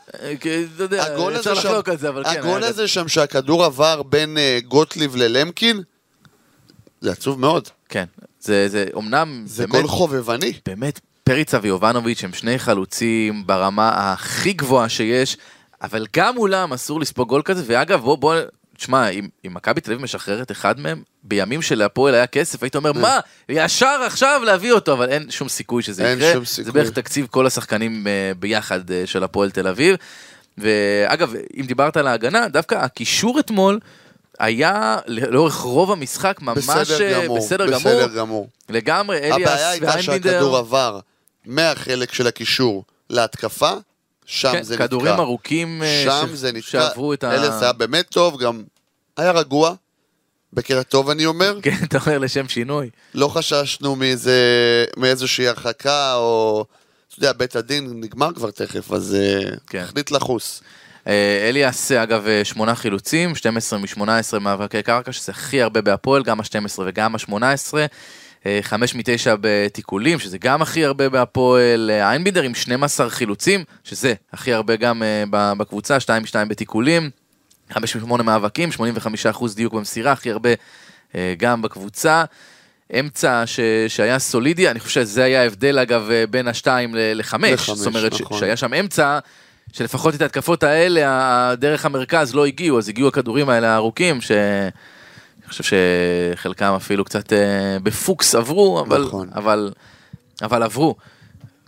כי, 0.40 0.64
אתה 0.74 0.82
יודע, 0.82 1.16
אפשר 1.36 1.52
לחלוק 1.52 1.88
על 1.88 1.96
זה, 1.96 2.08
אבל 2.08 2.24
כן. 2.24 2.30
הגול 2.30 2.64
הזה 2.64 2.88
שם 2.88 3.08
שהכדור 3.08 3.64
עבר 3.64 4.02
בין 4.02 4.38
אה, 4.38 4.58
גוטליב 4.68 5.16
ללמקין, 5.16 5.82
זה 7.00 7.12
עצוב 7.12 7.40
מאוד. 7.40 7.68
כן, 7.88 8.04
זה, 8.40 8.68
זה, 8.68 8.86
אמנם, 8.96 9.42
זה 9.46 9.66
באמת, 9.66 9.72
גול 9.72 9.88
חובבני. 9.88 10.52
באמת, 10.66 11.00
פריצה 11.28 11.58
ויובנוביץ' 11.62 12.24
הם 12.24 12.32
שני 12.32 12.58
חלוצים 12.58 13.46
ברמה 13.46 13.90
הכי 13.94 14.52
גבוהה 14.52 14.88
שיש, 14.88 15.36
אבל 15.82 16.06
גם 16.16 16.34
מולם 16.34 16.72
אסור 16.72 17.00
לספוג 17.00 17.28
גול 17.28 17.42
כזה, 17.44 17.62
ואגב, 17.66 18.00
בוא, 18.00 18.16
בוא, 18.18 18.34
תשמע, 18.76 19.08
אם, 19.08 19.28
אם 19.46 19.54
מכבי 19.54 19.80
תל 19.80 19.92
אביב 19.92 20.02
משחררת 20.02 20.50
אחד 20.50 20.80
מהם, 20.80 21.02
בימים 21.22 21.62
שלהפועל 21.62 22.14
היה 22.14 22.26
כסף, 22.26 22.62
היית 22.62 22.76
אומר, 22.76 22.92
מה, 22.92 23.20
ישר 23.48 24.02
עכשיו 24.06 24.40
להביא 24.44 24.72
אותו, 24.72 24.92
אבל 24.92 25.08
אין 25.08 25.30
שום 25.30 25.48
סיכוי 25.48 25.82
שזה 25.82 26.08
אין 26.08 26.18
יקרה. 26.18 26.32
שום 26.32 26.44
זה 26.44 26.50
סיכוי. 26.50 26.72
בערך 26.72 26.90
תקציב 26.90 27.26
כל 27.30 27.46
השחקנים 27.46 28.06
אה, 28.06 28.32
ביחד 28.38 28.90
אה, 28.90 29.02
של 29.06 29.24
הפועל 29.24 29.50
תל 29.50 29.68
אביב. 29.68 29.96
ואגב, 30.58 31.34
אם 31.60 31.66
דיברת 31.66 31.96
על 31.96 32.06
ההגנה, 32.06 32.48
דווקא 32.48 32.74
הקישור 32.74 33.40
אתמול 33.40 33.80
היה 34.38 34.96
לאורך 35.06 35.56
רוב 35.56 35.92
המשחק 35.92 36.38
ממש 36.42 36.58
בסדר 36.58 37.18
אה, 37.18 37.24
גמור. 37.24 37.38
בסדר 37.38 37.66
גמור. 37.66 37.78
בסדר 37.78 38.08
גמור. 38.16 38.48
לגמרי, 38.68 39.18
אליאס 39.18 39.50
הבעיה 39.50 39.70
הייתה. 39.70 40.02
שהכדור 40.02 40.56
עבר 40.56 41.00
מהחלק 41.46 42.12
של 42.12 42.26
הקישור 42.26 42.84
להתקפה, 43.10 43.72
שם 44.26 44.52
כן, 44.52 44.62
זה 44.62 44.74
נתקע. 44.74 44.86
כדורים 44.86 45.12
ארוכים 45.20 45.82
אה, 45.82 46.02
שם 46.04 46.26
ש- 46.28 46.38
זה 46.38 46.52
נתקע. 46.52 46.70
שעברו 46.70 47.12
את 47.12 47.24
ה... 47.24 47.34
אליאס 47.34 47.62
היה 47.62 47.72
באמת 47.72 48.06
טוב, 48.08 48.42
גם 48.42 48.62
היה 49.16 49.30
רגוע. 49.32 49.74
בקטע 50.52 50.82
טוב 50.82 51.10
אני 51.10 51.26
אומר. 51.26 51.58
כן, 51.62 51.76
אתה 51.84 51.98
אומר 52.06 52.18
לשם 52.18 52.48
שינוי. 52.48 52.90
לא 53.14 53.28
חששנו 53.28 53.96
מאיזה, 53.96 54.34
מאיזושהי 54.96 55.48
הרחקה, 55.48 56.14
או... 56.14 56.64
אתה 57.08 57.18
יודע, 57.18 57.32
בית 57.32 57.56
הדין 57.56 57.92
נגמר 58.00 58.32
כבר 58.34 58.50
תכף, 58.50 58.92
אז 58.92 59.14
אה, 59.20 59.50
כן. 59.66 59.78
החליט 59.78 60.10
לחוס. 60.10 60.62
אה, 61.06 61.46
אליאס, 61.48 61.92
אגב, 61.92 62.24
שמונה 62.44 62.74
חילוצים, 62.74 63.34
12 63.34 63.78
מ-18 63.78 64.38
מאבקי 64.40 64.82
קרקע, 64.82 65.12
שזה 65.12 65.32
הכי 65.32 65.62
הרבה 65.62 65.80
בהפועל, 65.80 66.22
גם 66.22 66.40
ה-12 66.40 66.80
וגם 66.86 67.14
ה-18. 67.14 67.74
חמש 68.62 68.94
מתשע 68.94 69.34
בתיקולים, 69.40 70.18
שזה 70.18 70.38
גם 70.38 70.62
הכי 70.62 70.84
הרבה 70.84 71.08
בהפועל. 71.08 71.90
אה, 71.92 72.10
איינבינדר 72.10 72.42
עם 72.42 72.54
12 72.54 73.10
חילוצים, 73.10 73.64
שזה 73.84 74.14
הכי 74.32 74.52
הרבה 74.52 74.76
גם 74.76 75.02
אה, 75.02 75.24
בקבוצה, 75.54 76.00
2 76.00 76.22
מ-2 76.22 76.48
בתיקולים. 76.48 77.10
5 77.72 77.96
מ-8 77.96 78.22
מאבקים, 78.22 78.68
85% 79.34 79.44
דיוק 79.56 79.72
במסירה, 79.74 80.12
הכי 80.12 80.30
הרבה 80.30 80.50
אה, 81.14 81.34
גם 81.38 81.62
בקבוצה. 81.62 82.24
אמצע 83.00 83.42
ש, 83.46 83.60
שהיה 83.88 84.18
סולידי, 84.18 84.70
אני 84.70 84.80
חושב 84.80 85.00
שזה 85.00 85.24
היה 85.24 85.42
ההבדל 85.42 85.78
אגב 85.78 86.10
אה, 86.10 86.24
בין 86.30 86.48
השתיים 86.48 86.94
ל- 86.94 87.18
לחמש, 87.18 87.70
זאת 87.70 87.86
אומרת 87.86 88.12
ש- 88.14 88.20
נכון. 88.20 88.38
שהיה 88.38 88.56
שם 88.56 88.74
אמצע, 88.74 89.18
שלפחות 89.72 90.14
את 90.14 90.22
ההתקפות 90.22 90.62
האלה, 90.62 91.54
דרך 91.54 91.84
המרכז 91.84 92.34
לא 92.34 92.46
הגיעו, 92.46 92.78
אז 92.78 92.88
הגיעו 92.88 93.08
הכדורים 93.08 93.48
האלה 93.48 93.68
הארוכים, 93.68 94.20
ש... 94.20 94.30
אני 95.46 95.50
חושב 95.50 95.76
שחלקם 96.34 96.72
אפילו 96.76 97.04
קצת 97.04 97.32
אה, 97.32 97.78
בפוקס 97.82 98.34
עברו, 98.34 98.80
אבל, 98.80 99.02
נכון. 99.02 99.28
אבל, 99.34 99.72
אבל 100.42 100.62
עברו. 100.62 100.94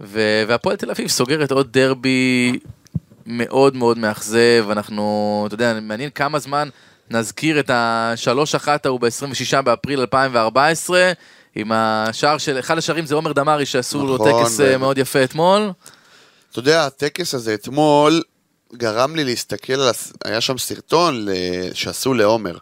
ו- 0.01 0.43
והפועל 0.49 0.77
תל 0.77 0.91
אביב 0.91 1.09
סוגרת 1.09 1.53
עוד 1.53 1.73
דרבי 1.73 2.59
מאוד 3.27 3.77
מאוד 3.77 3.99
מאכזב, 3.99 4.67
אנחנו, 4.71 5.45
אתה 5.47 5.55
יודע, 5.55 5.79
מעניין 5.83 6.11
כמה 6.11 6.39
זמן 6.39 6.69
נזכיר 7.11 7.61
את 7.61 7.71
השלוש 7.75 8.55
אחת 8.55 8.87
ההוא 8.87 9.01
ב-26 9.01 9.63
באפריל 9.63 10.01
2014, 10.01 11.13
עם 11.55 11.73
השער 11.73 12.39
של, 12.39 12.59
אחד 12.59 12.79
השערים 12.79 13.07
זה 13.07 13.15
עומר 13.15 13.33
דמארי 13.33 13.67
שעשו 13.67 14.07
לו 14.07 14.15
נכון, 14.15 14.43
טקס 14.43 14.61
אה, 14.61 14.77
ו- 14.77 14.79
מאוד 14.79 14.99
יפה 14.99 15.25
אתמול. 15.25 15.71
אתה 16.51 16.59
יודע, 16.59 16.87
הטקס 16.87 17.35
הזה 17.35 17.55
אתמול 17.55 18.23
גרם 18.75 19.17
לי 19.17 19.25
להסתכל 19.25 19.73
על... 19.73 19.91
היה 20.25 20.41
שם 20.41 20.59
סרטון 20.59 21.27
שעשו 21.75 22.15
לעומר, 22.15 22.57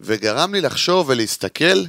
וגרם 0.00 0.54
לי 0.54 0.60
לחשוב 0.60 1.08
ולהסתכל 1.08 1.84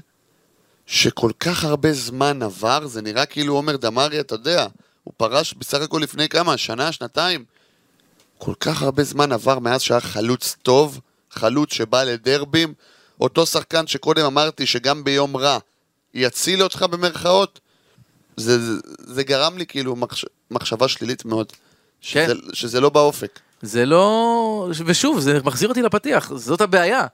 שכל 0.85 1.31
כך 1.39 1.63
הרבה 1.63 1.93
זמן 1.93 2.43
עבר, 2.43 2.87
זה 2.87 3.01
נראה 3.01 3.25
כאילו 3.25 3.53
עומר 3.53 3.75
דמארי, 3.75 4.19
אתה 4.19 4.35
יודע, 4.35 4.67
הוא 5.03 5.13
פרש 5.17 5.53
בסך 5.53 5.81
הכל 5.81 5.99
לפני 6.03 6.29
כמה, 6.29 6.57
שנה, 6.57 6.91
שנתיים. 6.91 7.45
כל 8.37 8.53
כך 8.59 8.81
הרבה 8.81 9.03
זמן 9.03 9.31
עבר 9.31 9.59
מאז 9.59 9.81
שהיה 9.81 9.99
חלוץ 9.99 10.55
טוב, 10.63 10.99
חלוץ 11.31 11.73
שבא 11.73 12.03
לדרבים, 12.03 12.73
אותו 13.21 13.45
שחקן 13.45 13.87
שקודם 13.87 14.25
אמרתי 14.25 14.65
שגם 14.65 15.03
ביום 15.03 15.37
רע 15.37 15.57
יציל 16.13 16.63
אותך 16.63 16.85
במרכאות, 16.91 17.59
זה, 18.37 18.59
זה, 18.59 18.79
זה 18.97 19.23
גרם 19.23 19.57
לי 19.57 19.65
כאילו 19.65 19.95
מחש, 19.95 20.25
מחשבה 20.51 20.87
שלילית 20.87 21.25
מאוד, 21.25 21.53
שזה, 22.01 22.25
כן. 22.27 22.53
שזה 22.53 22.81
לא 22.81 22.89
באופק. 22.89 23.39
זה 23.61 23.85
לא... 23.85 24.69
ושוב, 24.85 25.19
זה 25.19 25.39
מחזיר 25.43 25.69
אותי 25.69 25.81
לפתיח, 25.81 26.31
זאת 26.35 26.61
הבעיה. 26.61 27.05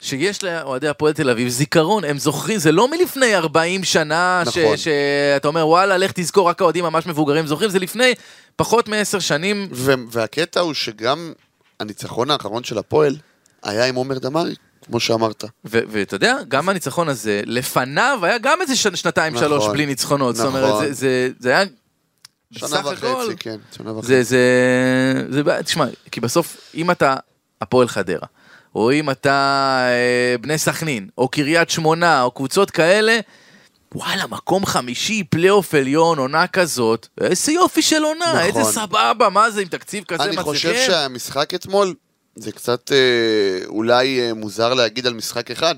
שיש 0.00 0.44
לאוהדי 0.44 0.88
הפועל 0.88 1.12
תל 1.12 1.30
אביב 1.30 1.48
זיכרון, 1.48 2.04
הם 2.04 2.18
זוכרים, 2.18 2.58
זה 2.58 2.72
לא 2.72 2.90
מלפני 2.90 3.36
40 3.36 3.84
שנה, 3.84 4.42
נכון. 4.46 4.76
שאתה 4.76 5.48
אומר 5.48 5.66
וואלה, 5.66 5.96
לך 5.96 6.12
תזכור, 6.14 6.48
רק 6.48 6.60
האוהדים 6.60 6.84
ממש 6.84 7.06
מבוגרים 7.06 7.46
זוכרים, 7.46 7.70
זה 7.70 7.78
לפני 7.78 8.14
פחות 8.56 8.88
מעשר 8.88 9.18
שנים. 9.18 9.68
והקטע 10.10 10.60
הוא 10.60 10.74
שגם 10.74 11.32
הניצחון 11.80 12.30
האחרון 12.30 12.64
של 12.64 12.78
הפועל 12.78 13.16
היה 13.62 13.86
עם 13.86 13.94
עומר 13.94 14.18
דמארי, 14.18 14.54
כמו 14.86 15.00
שאמרת. 15.00 15.44
ואתה 15.64 16.14
יודע, 16.14 16.36
גם 16.48 16.68
הניצחון 16.68 17.08
הזה, 17.08 17.42
לפניו 17.46 18.18
היה 18.22 18.38
גם 18.38 18.58
איזה 18.60 18.76
שנתיים 18.76 19.34
נכון, 19.34 19.48
שלוש 19.48 19.66
בלי 19.68 19.86
ניצחונות, 19.86 20.36
זאת 20.36 20.46
אומרת, 20.46 20.68
נכון. 20.68 20.86
זה, 20.86 20.92
זה, 20.92 21.28
זה 21.38 21.50
היה... 21.50 21.64
שנה 22.52 22.80
וחצי, 22.80 23.06
הכל, 23.06 23.32
כן, 23.38 23.56
שנה 23.76 23.92
וחצי. 23.92 24.06
זה, 24.06 24.22
זה, 24.22 24.38
זה, 25.28 25.42
בעיה, 25.42 25.62
תשמע, 25.62 25.84
כי 26.10 26.20
בסוף, 26.20 26.56
אם 26.74 26.90
אתה 26.90 27.16
הפועל 27.60 27.88
חדרה, 27.88 28.26
או 28.74 28.92
אם 28.92 29.10
אתה 29.10 29.78
אה, 29.88 30.38
בני 30.38 30.58
סכנין, 30.58 31.08
או 31.18 31.28
קריית 31.28 31.70
שמונה, 31.70 32.22
או 32.22 32.30
קבוצות 32.30 32.70
כאלה, 32.70 33.20
וואלה, 33.94 34.26
מקום 34.26 34.66
חמישי, 34.66 35.24
פלייאוף 35.24 35.74
עליון, 35.74 36.18
עונה 36.18 36.46
כזאת, 36.46 37.08
איזה 37.20 37.52
יופי 37.52 37.82
של 37.82 38.02
עונה, 38.02 38.24
נכון. 38.24 38.38
איזה 38.38 38.64
סבבה, 38.64 39.28
מה 39.28 39.50
זה 39.50 39.60
עם 39.60 39.68
תקציב 39.68 40.04
כזה 40.04 40.22
אני 40.22 40.36
מצליחים? 40.36 40.52
חושב 40.52 40.86
שהמשחק 40.86 41.54
אתמול, 41.54 41.94
זה 42.36 42.52
קצת 42.52 42.92
אה, 42.92 43.66
אולי 43.66 44.20
אה, 44.20 44.34
מוזר 44.34 44.74
להגיד 44.74 45.06
על 45.06 45.14
משחק 45.14 45.50
אחד, 45.50 45.74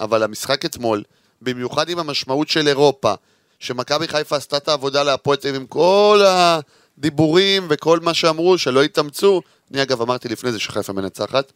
אבל 0.00 0.22
המשחק 0.22 0.64
אתמול, 0.64 1.02
במיוחד 1.42 1.88
עם 1.88 1.98
המשמעות 1.98 2.48
של 2.48 2.68
אירופה, 2.68 3.14
שמכבי 3.58 4.08
חיפה 4.08 4.36
עשתה 4.36 4.56
את 4.56 4.68
העבודה 4.68 5.02
להפועל 5.02 5.36
תל 5.36 5.48
אביב 5.48 5.60
עם 5.60 5.66
כל 5.66 6.22
הדיבורים 6.26 7.66
וכל 7.70 8.00
מה 8.00 8.14
שאמרו, 8.14 8.58
שלא 8.58 8.82
התאמצו, 8.82 9.42
אני 9.72 9.82
אגב 9.82 10.02
אמרתי 10.02 10.28
לפני 10.28 10.52
זה 10.52 10.58
שחיפה 10.58 10.92
מנצחת, 10.92 11.52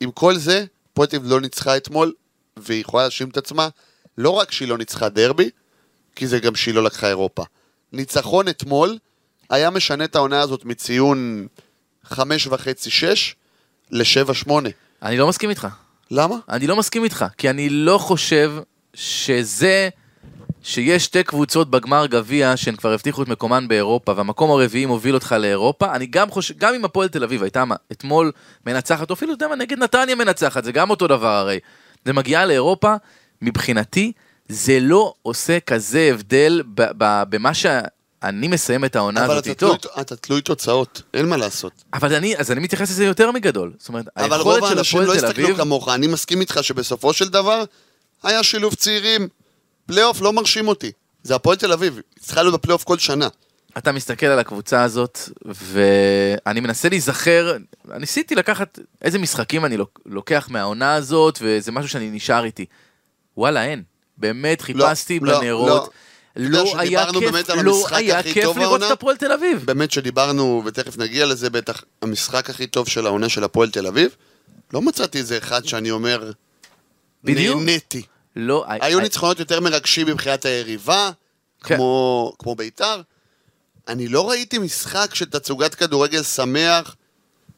עם 0.00 0.10
כל 0.10 0.36
זה, 0.36 0.64
אביב 0.98 1.22
לא 1.24 1.40
ניצחה 1.40 1.76
אתמול, 1.76 2.12
והיא 2.56 2.80
יכולה 2.80 3.02
להאשים 3.02 3.28
את 3.28 3.36
עצמה, 3.36 3.68
לא 4.18 4.30
רק 4.30 4.52
שהיא 4.52 4.68
לא 4.68 4.78
ניצחה 4.78 5.08
דרבי, 5.08 5.50
כי 6.16 6.26
זה 6.26 6.38
גם 6.38 6.54
שהיא 6.54 6.74
לא 6.74 6.82
לקחה 6.82 7.08
אירופה. 7.08 7.44
ניצחון 7.92 8.48
אתמול 8.48 8.98
היה 9.50 9.70
משנה 9.70 10.04
את 10.04 10.16
העונה 10.16 10.40
הזאת 10.40 10.64
מציון 10.64 11.46
חמש 12.04 12.46
וחצי, 12.46 12.90
שש, 12.90 13.34
לשבע, 13.90 14.34
שמונה. 14.34 14.68
אני 15.02 15.18
לא 15.18 15.28
מסכים 15.28 15.50
איתך. 15.50 15.68
למה? 16.10 16.36
אני 16.48 16.66
לא 16.66 16.76
מסכים 16.76 17.04
איתך, 17.04 17.24
כי 17.38 17.50
אני 17.50 17.70
לא 17.70 17.98
חושב 17.98 18.52
שזה 18.94 19.88
שיש 20.64 21.04
שתי 21.04 21.22
קבוצות 21.22 21.70
בגמר 21.70 22.06
גביע 22.06 22.56
שהן 22.56 22.76
כבר 22.76 22.92
הבטיחו 22.92 23.22
את 23.22 23.28
מקומן 23.28 23.68
באירופה 23.68 24.12
והמקום 24.16 24.50
הרביעי 24.50 24.86
מוביל 24.86 25.14
אותך 25.14 25.34
לאירופה, 25.38 25.94
אני 25.94 26.06
גם 26.06 26.30
חושב, 26.30 26.54
גם 26.58 26.74
אם 26.74 26.84
הפועל 26.84 27.08
תל 27.08 27.24
אביב 27.24 27.42
הייתה 27.42 27.64
אתמול 27.92 28.32
מנצחת, 28.66 29.10
או 29.10 29.14
אפילו, 29.14 29.32
אתה 29.32 29.44
יודע 29.44 29.56
מה, 29.56 29.62
נגד 29.62 29.78
נתניה 29.78 30.14
מנצחת, 30.14 30.64
זה 30.64 30.72
גם 30.72 30.90
אותו 30.90 31.06
דבר 31.06 31.28
הרי. 31.28 31.58
זה 32.04 32.12
מגיעה 32.12 32.46
לאירופה, 32.46 32.94
מבחינתי, 33.42 34.12
זה 34.48 34.78
לא 34.80 35.14
עושה 35.22 35.60
כזה 35.60 36.10
הבדל 36.12 36.62
ב- 36.74 36.90
ב- 36.98 37.22
במה 37.28 37.54
שאני 37.54 38.48
מסיים 38.48 38.84
את 38.84 38.96
העונה 38.96 39.24
אבל 39.24 39.32
הזאת 39.32 39.44
אתה 39.44 39.50
איתו. 39.50 39.76
תלוי, 39.76 39.94
אתה 40.00 40.16
תלוי 40.16 40.42
תוצאות, 40.42 41.02
אין 41.14 41.28
מה 41.28 41.36
לעשות. 41.36 41.72
אבל 41.94 42.14
אני, 42.14 42.36
אז 42.36 42.50
אני 42.52 42.60
מתייחס 42.60 42.90
לזה 42.90 43.04
יותר 43.04 43.30
מגדול. 43.30 43.72
זאת 43.78 43.88
אומרת, 43.88 44.06
אבל 44.16 44.32
היכולת 44.32 44.44
רוב 44.44 44.70
של 44.70 44.76
האנשים 44.76 45.00
הפועל 45.00 45.16
לא 45.16 45.20
תל 45.20 45.26
הסתכלו 45.26 45.46
אביב... 45.46 45.56
כמוך, 45.56 45.88
אני 45.88 46.06
מסכים 46.06 46.40
איתך 46.40 46.58
שבסופו 46.62 47.12
של 47.12 47.28
דבר 47.28 47.64
היה 48.22 48.42
שילוב 48.42 48.74
צעירים. 48.74 49.28
פלייאוף 49.86 50.20
לא 50.20 50.32
מרשים 50.32 50.68
אותי. 50.68 50.92
זה 51.22 51.34
הפועל 51.34 51.56
תל 51.56 51.72
אביב, 51.72 51.94
היא 51.94 52.24
צריכה 52.24 52.42
להיות 52.42 52.54
בפלייאוף 52.54 52.84
כל 52.84 52.98
שנה. 52.98 53.28
אתה 53.78 53.92
מסתכל 53.92 54.26
על 54.26 54.38
הקבוצה 54.38 54.82
הזאת, 54.82 55.18
ואני 55.44 56.60
מנסה 56.60 56.88
להיזכר, 56.88 57.56
ניסיתי 57.98 58.34
לקחת 58.34 58.78
איזה 59.02 59.18
משחקים 59.18 59.64
אני 59.64 59.76
לוק- 59.76 60.00
לוקח 60.06 60.46
מהעונה 60.50 60.94
הזאת, 60.94 61.38
וזה 61.42 61.72
משהו 61.72 61.88
שאני 61.90 62.10
נשאר 62.10 62.44
איתי. 62.44 62.66
וואלה, 63.36 63.64
אין. 63.64 63.82
באמת 64.16 64.60
חיפשתי 64.60 65.20
לא, 65.22 65.40
בנרות. 65.40 65.68
לא. 65.68 65.88
לא 66.36 66.58
יודע 66.58 66.80
היה 66.80 67.06
כיף, 67.12 67.22
לא 67.64 67.96
היה 67.96 68.22
כיף 68.22 68.56
לראות 68.56 68.82
את? 68.82 68.90
הפועל 68.90 69.16
תל 69.16 69.32
אביב. 69.32 69.62
באמת 69.66 69.90
שדיברנו, 69.90 70.62
ותכף 70.64 70.98
נגיע 70.98 71.26
לזה 71.26 71.50
בטח, 71.50 71.84
המשחק 72.02 72.50
הכי 72.50 72.66
טוב 72.66 72.88
של 72.88 73.06
העונה 73.06 73.28
של 73.28 73.44
הפועל 73.44 73.70
תל 73.70 73.86
אביב, 73.86 74.16
לא 74.72 74.82
מצאתי 74.82 75.18
איזה 75.18 75.38
אחד 75.38 75.64
שאני 75.64 75.90
אומר, 75.90 76.30
בדיוק. 77.24 77.56
נהניתי. 77.58 78.02
לא, 78.36 78.64
היו 78.68 78.98
I- 78.98 79.02
ניצחונות 79.02 79.38
יותר 79.38 79.60
מרגשים 79.60 80.06
מבחינת 80.06 80.44
היריבה, 80.44 81.10
כן. 81.64 81.76
כמו, 81.76 82.32
כמו 82.38 82.54
בית"ר. 82.54 83.00
אני 83.88 84.08
לא 84.08 84.30
ראיתי 84.30 84.58
משחק 84.58 85.14
של 85.14 85.24
תצוגת 85.24 85.74
כדורגל 85.74 86.22
שמח, 86.22 86.96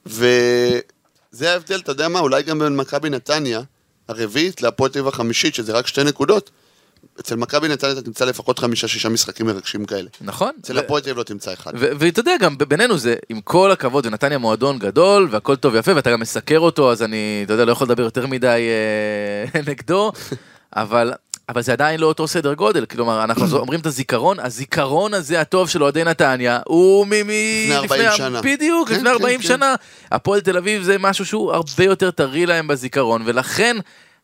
וזה 0.06 1.52
ההבדל, 1.52 1.80
אתה 1.80 1.92
יודע 1.92 2.08
מה, 2.08 2.18
אולי 2.20 2.42
גם 2.42 2.58
בין 2.58 2.76
מכבי 2.76 3.10
נתניה, 3.10 3.60
הרביעית, 4.08 4.62
להפועל 4.62 4.90
תל 4.90 4.98
אביב 4.98 5.08
החמישית, 5.08 5.54
שזה 5.54 5.72
רק 5.72 5.86
שתי 5.86 6.04
נקודות. 6.04 6.50
אצל 7.20 7.36
מכבי 7.36 7.68
נתניה 7.68 7.92
אתה 7.92 8.02
תמצא 8.02 8.24
לפחות 8.24 8.58
חמישה-שישה 8.58 9.08
משחקים 9.08 9.46
מרגשים 9.46 9.84
כאלה. 9.84 10.08
נכון. 10.20 10.50
אצל 10.60 10.78
הפועל 10.78 11.02
תל 11.02 11.08
אביב 11.10 11.18
לא 11.18 11.22
תמצא 11.22 11.52
אחד. 11.52 11.72
ואתה 11.74 12.20
יודע, 12.20 12.32
גם 12.40 12.58
בינינו 12.58 12.98
זה, 12.98 13.14
עם 13.28 13.40
כל 13.40 13.70
הכבוד, 13.72 14.06
ונתניה 14.06 14.38
מועדון 14.38 14.78
גדול, 14.78 15.28
והכל 15.30 15.56
טוב 15.56 15.74
ויפה, 15.74 15.96
ואתה 15.96 16.10
גם 16.10 16.20
מסקר 16.20 16.58
אותו, 16.58 16.92
אז 16.92 17.02
אני, 17.02 17.42
אתה 17.44 17.52
יודע, 17.52 17.64
לא 17.64 17.72
יכול 17.72 17.86
לדבר 17.86 18.02
יותר 18.02 18.26
מדי 18.26 18.68
אה, 19.54 19.60
נגדו, 19.70 20.12
אבל... 20.76 21.12
אבל 21.48 21.62
זה 21.62 21.72
עדיין 21.72 22.00
לא 22.00 22.06
אותו 22.06 22.28
סדר 22.28 22.54
גודל, 22.54 22.86
כלומר, 22.86 23.24
אנחנו 23.24 23.56
אומרים 23.58 23.80
את 23.80 23.86
הזיכרון, 23.86 24.40
הזיכרון 24.40 25.14
הזה 25.14 25.40
הטוב 25.40 25.68
של 25.68 25.82
אוהדי 25.82 26.04
נתניה, 26.04 26.60
הוא 26.66 27.06
מ... 27.06 27.10
לפני 27.10 27.76
40 27.76 28.10
שנה. 28.16 28.40
בדיוק, 28.42 28.88
כן, 28.88 28.94
לפני 28.94 29.08
כן, 29.08 29.14
40 29.14 29.40
כן. 29.40 29.46
שנה. 29.48 29.74
הפועל 30.12 30.40
תל 30.40 30.56
אביב 30.56 30.82
זה 30.82 30.98
משהו 30.98 31.26
שהוא 31.26 31.52
הרבה 31.52 31.84
יותר 31.84 32.10
טרי 32.10 32.46
להם 32.46 32.68
בזיכרון, 32.68 33.22
ולכן 33.24 33.76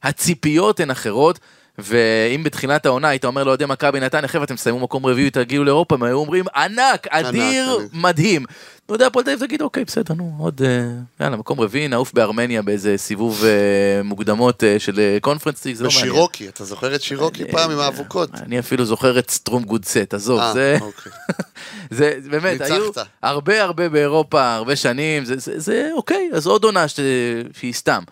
הציפיות 0.02 0.80
הן 0.80 0.90
אחרות. 0.90 1.38
ואם 1.79 2.43
בתחילת 2.43 2.87
העונה 2.87 3.09
היית 3.09 3.25
אומר 3.25 3.45
לאוהדי 3.45 3.67
מכבי 3.67 4.00
נתניה, 4.00 4.29
חבר'ה, 4.29 4.45
אתם 4.45 4.55
תסיימו 4.55 4.79
מקום 4.79 5.07
רביעי, 5.07 5.31
תגיעו 5.31 5.64
לאירופה, 5.64 5.95
הם 5.95 6.02
היו 6.02 6.17
אומרים, 6.17 6.45
ענק, 6.57 7.07
אדיר. 7.11 7.79
מדהים. 7.93 8.45
אוהדי 8.88 9.05
הפועל 9.05 9.25
תל 9.25 9.31
אביב 9.31 9.47
תגיד, 9.47 9.62
אוקיי, 9.62 9.85
בסדר, 9.85 10.14
נו, 10.14 10.33
עוד, 10.38 10.62
אה, 10.64 10.85
יאללה, 11.21 11.37
מקום 11.37 11.61
רביעי, 11.61 11.88
נעוף 11.88 12.12
בארמניה 12.12 12.62
באיזה 12.62 12.95
סיבוב 12.97 13.45
אה, 13.45 14.02
מוקדמות 14.02 14.64
אה, 14.64 14.79
של 14.79 15.19
קונפרנס 15.21 15.64
ליג, 15.64 15.76
זה 15.76 15.85
לא 15.85 15.91
מעניין. 15.91 16.12
ושירוקי, 16.12 16.49
אתה 16.49 16.64
זוכר 16.64 16.95
את 16.95 17.02
שירוקי 17.02 17.45
פעם 17.50 17.71
עם 17.71 17.79
האבוקות? 17.79 18.31
אני 18.35 18.59
אפילו 18.59 18.85
זוכר 18.85 19.19
את 19.19 19.31
סטרום 19.31 19.64
גודסט, 19.64 20.14
עזוב, 20.14 20.41
זה... 20.52 20.79
אוקיי. 20.81 21.12
זה 21.99 22.19
באמת. 22.31 22.61
היו 22.61 22.91
הרבה 23.23 23.62
הרבה 23.62 23.88
באירופה, 23.88 24.55
הרבה 24.55 24.76
שנים, 24.76 25.23
זה, 25.37 25.91
אוקיי, 25.97 26.31
אז 26.33 26.47
עוד 26.47 26.64
עונה. 26.64 26.87
שהיא 26.88 27.73
סתם. 27.73 28.02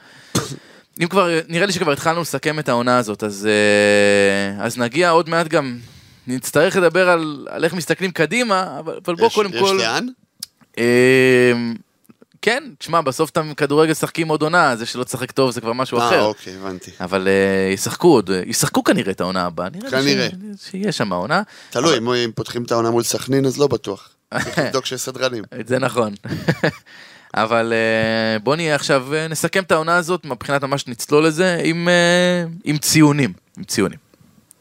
אם 1.02 1.08
כבר, 1.08 1.28
נראה 1.48 1.66
לי 1.66 1.72
שכבר 1.72 1.92
התחלנו 1.92 2.20
לסכם 2.20 2.58
את 2.58 2.68
העונה 2.68 2.98
הזאת, 2.98 3.22
אז, 3.24 3.48
אה, 4.58 4.64
אז 4.64 4.78
נגיע 4.78 5.10
עוד 5.10 5.28
מעט 5.28 5.48
גם, 5.48 5.78
נצטרך 6.26 6.76
לדבר 6.76 7.08
על, 7.08 7.46
על 7.50 7.64
איך 7.64 7.74
מסתכלים 7.74 8.10
קדימה, 8.10 8.76
אבל, 8.78 8.98
אבל 9.06 9.14
בוא 9.14 9.26
יש- 9.26 9.34
קודם 9.34 9.50
יש 9.54 9.60
כל... 9.60 9.76
לאן? 9.80 10.06
אה, 10.78 11.52
כן, 12.42 12.64
תשמע, 12.78 13.00
בסוף 13.00 13.30
אתה 13.30 13.42
כדורגל 13.56 13.90
משחקים 13.90 14.28
עוד 14.28 14.42
עונה, 14.42 14.76
זה 14.76 14.86
שלא 14.86 15.04
תשחק 15.04 15.30
טוב 15.30 15.50
זה 15.50 15.60
כבר 15.60 15.72
משהו 15.72 15.98
אה, 15.98 16.08
אחר. 16.08 16.22
אוקיי, 16.22 16.54
הבנתי. 16.56 16.90
אבל 17.00 17.28
אה, 17.28 17.72
ישחקו 17.72 18.08
עוד, 18.08 18.30
אה, 18.30 18.42
ישחקו 18.46 18.84
כנראה 18.84 19.12
את 19.12 19.20
העונה 19.20 19.46
הבאה. 19.46 19.68
כנראה. 19.90 20.28
ש- 20.58 20.70
שיהיה 20.70 20.92
שם 20.92 21.12
העונה. 21.12 21.42
תלוי, 21.70 21.98
אם- 21.98 22.08
אם 22.12 22.30
פותחים 22.34 22.62
את 22.62 22.72
העונה 22.72 22.90
מול 22.90 23.02
סכנין, 23.02 23.46
אז 23.46 23.58
לא 23.58 23.66
בטוח. 23.66 24.08
צריך 24.34 24.58
לבדוק 24.66 24.86
שיש 24.86 25.00
סדרנים. 25.00 25.44
זה 25.66 25.78
נכון. 25.78 26.14
אבל 27.34 27.72
אה, 27.72 28.38
בוא 28.38 28.56
נהיה 28.56 28.74
עכשיו, 28.74 29.14
אה, 29.14 29.28
נסכם 29.28 29.62
את 29.62 29.72
העונה 29.72 29.96
הזאת, 29.96 30.24
מבחינת 30.24 30.64
ממש 30.64 30.86
נצלול 30.86 31.26
לזה, 31.26 31.60
עם, 31.64 31.88
אה, 31.88 32.44
עם 32.64 32.78
ציונים. 32.78 33.32
עם 33.58 33.64
ציונים. 33.64 33.98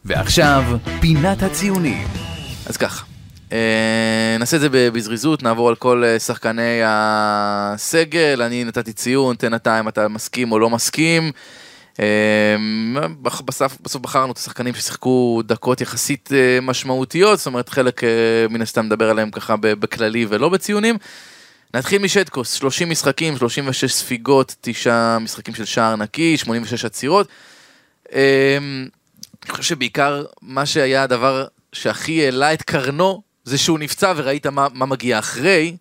ועכשיו, 0.05 0.63
פינת 1.01 1.43
הציונים. 1.43 2.07
אז 2.65 2.77
ככה, 2.77 3.05
נעשה 4.39 4.55
את 4.55 4.61
זה 4.61 4.69
בזריזות, 4.69 5.43
נעבור 5.43 5.69
על 5.69 5.75
כל 5.75 6.03
שחקני 6.19 6.81
הסגל, 6.85 8.41
אני 8.41 8.63
נתתי 8.63 8.93
ציון, 8.93 9.35
תן 9.35 9.53
אתה 9.53 9.79
אם 9.79 9.87
אתה 9.87 10.07
מסכים 10.07 10.51
או 10.51 10.59
לא 10.59 10.69
מסכים. 10.69 11.31
בסוף, 13.21 13.77
בסוף 13.81 14.01
בחרנו 14.01 14.31
את 14.31 14.37
השחקנים 14.37 14.73
ששיחקו 14.73 15.41
דקות 15.45 15.81
יחסית 15.81 16.29
משמעותיות, 16.61 17.37
זאת 17.37 17.47
אומרת 17.47 17.69
חלק 17.69 18.01
מן 18.49 18.61
הסתם 18.61 18.85
נדבר 18.85 19.09
עליהם 19.09 19.31
ככה 19.31 19.55
בכללי 19.61 20.25
ולא 20.29 20.49
בציונים. 20.49 20.97
נתחיל 21.73 22.01
משטקוס, 22.01 22.53
30 22.53 22.89
משחקים, 22.89 23.37
36 23.37 23.91
ספיגות, 23.93 24.55
9 24.61 25.17
משחקים 25.19 25.55
של 25.55 25.65
שער 25.65 25.95
נקי, 25.95 26.37
86 26.37 26.85
עצירות. 26.85 27.27
אה, 28.13 28.57
אני 29.43 29.51
חושב 29.51 29.63
שבעיקר 29.63 30.23
מה 30.41 30.65
שהיה 30.65 31.03
הדבר 31.03 31.45
שהכי 31.73 32.25
העלה 32.25 32.53
את 32.53 32.61
קרנו 32.61 33.21
זה 33.45 33.57
שהוא 33.57 33.79
נפצע 33.79 34.13
וראית 34.15 34.47
מה, 34.47 34.67
מה 34.73 34.85
מגיע 34.85 35.19
אחרי. 35.19 35.77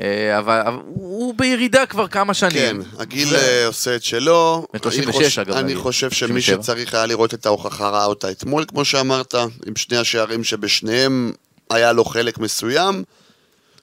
אה, 0.00 0.38
אבל, 0.38 0.60
אבל 0.66 0.76
הוא 0.86 1.34
בירידה 1.34 1.86
כבר 1.86 2.08
כמה 2.08 2.34
שנים. 2.34 2.52
כן, 2.52 2.76
הגיל 2.98 3.28
ו- 3.28 3.36
אה, 3.36 3.66
עושה 3.66 3.96
את 3.96 4.02
שלו. 4.04 4.66
בן 4.72 4.78
אני 4.78 4.82
36 4.82 5.14
חוש- 5.14 5.38
אגב, 5.38 5.56
אני. 5.56 5.74
חושב 5.76 6.10
שמי 6.10 6.28
37. 6.28 6.62
שצריך 6.62 6.94
היה 6.94 7.06
לראות 7.06 7.34
את 7.34 7.46
ההוכחה 7.46 7.88
ראה 7.88 8.04
אותה 8.04 8.30
אתמול, 8.30 8.64
כמו 8.68 8.84
שאמרת, 8.84 9.34
עם 9.66 9.76
שני 9.76 9.96
השערים 9.98 10.44
שבשניהם 10.44 11.32
היה 11.70 11.92
לו 11.92 12.04
חלק 12.04 12.38
מסוים. 12.38 13.04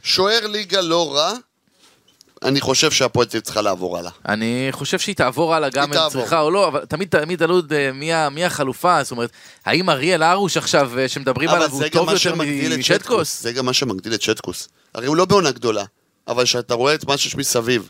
שוער 0.04 0.48
ליגה 0.48 0.82
לא 0.82 1.16
רע, 1.16 1.34
אני 2.44 2.62
חושב 2.62 2.92
שהפועל 2.92 3.27
תל 3.27 3.39
צריכה 3.39 3.62
לעבור 3.62 3.98
הלאה. 3.98 4.12
אני 4.27 4.68
חושב 4.72 5.00
שהיא 5.00 5.16
תעבור 5.16 5.56
הלאה 5.56 5.70
גם 5.70 5.94
אם. 5.94 6.10
צריכה 6.10 6.39
או 6.42 6.51
לא, 6.51 6.68
אבל 6.68 6.86
תמיד 6.86 7.08
תמיד 7.10 7.39
תלוי 7.39 7.62
אה, 7.72 7.92
מי, 7.92 8.12
מי 8.32 8.46
החלופה, 8.46 9.04
זאת 9.04 9.12
אומרת, 9.12 9.30
האם 9.66 9.89
אריאל 9.89 10.24
הרוש 10.24 10.58
עכשיו 10.58 11.00
אה, 11.00 11.08
שמדברים 11.08 11.50
עליו 11.50 11.72
הוא 11.72 11.84
טוב 11.89 12.10
יותר 12.10 12.36
משטקוס? 12.36 12.82
שטקוס. 12.82 13.42
זה 13.42 13.51
גם 13.51 13.66
מה 13.66 13.74
שמגדיל 13.74 14.13
את 14.13 14.22
שטקוס. 14.22 14.70
הרי 14.94 15.08
הוא 15.08 15.16
לא 15.16 15.25
בעונה 15.25 15.51
גדולה, 15.51 15.84
אבל 16.27 16.44
כשאתה 16.44 16.74
רואה 16.74 16.94
את 16.94 17.06
מה 17.06 17.18
שיש 17.18 17.36
מסביב, 17.36 17.89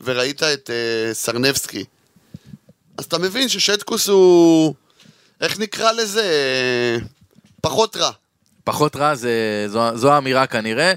וראית 0.00 0.42
את 0.42 0.70
uh, 0.70 1.14
סרנבסקי, 1.14 1.84
אז 2.98 3.04
אתה 3.04 3.18
מבין 3.18 3.48
ששטקוס 3.48 4.08
הוא... 4.08 4.74
איך 5.40 5.58
נקרא 5.58 5.92
לזה? 5.92 6.26
פחות 7.60 7.96
רע. 7.96 8.10
פחות 8.64 8.96
רע, 8.96 9.14
זה, 9.14 9.66
זו, 9.68 9.96
זו 9.96 10.12
האמירה 10.12 10.46
כנראה. 10.46 10.92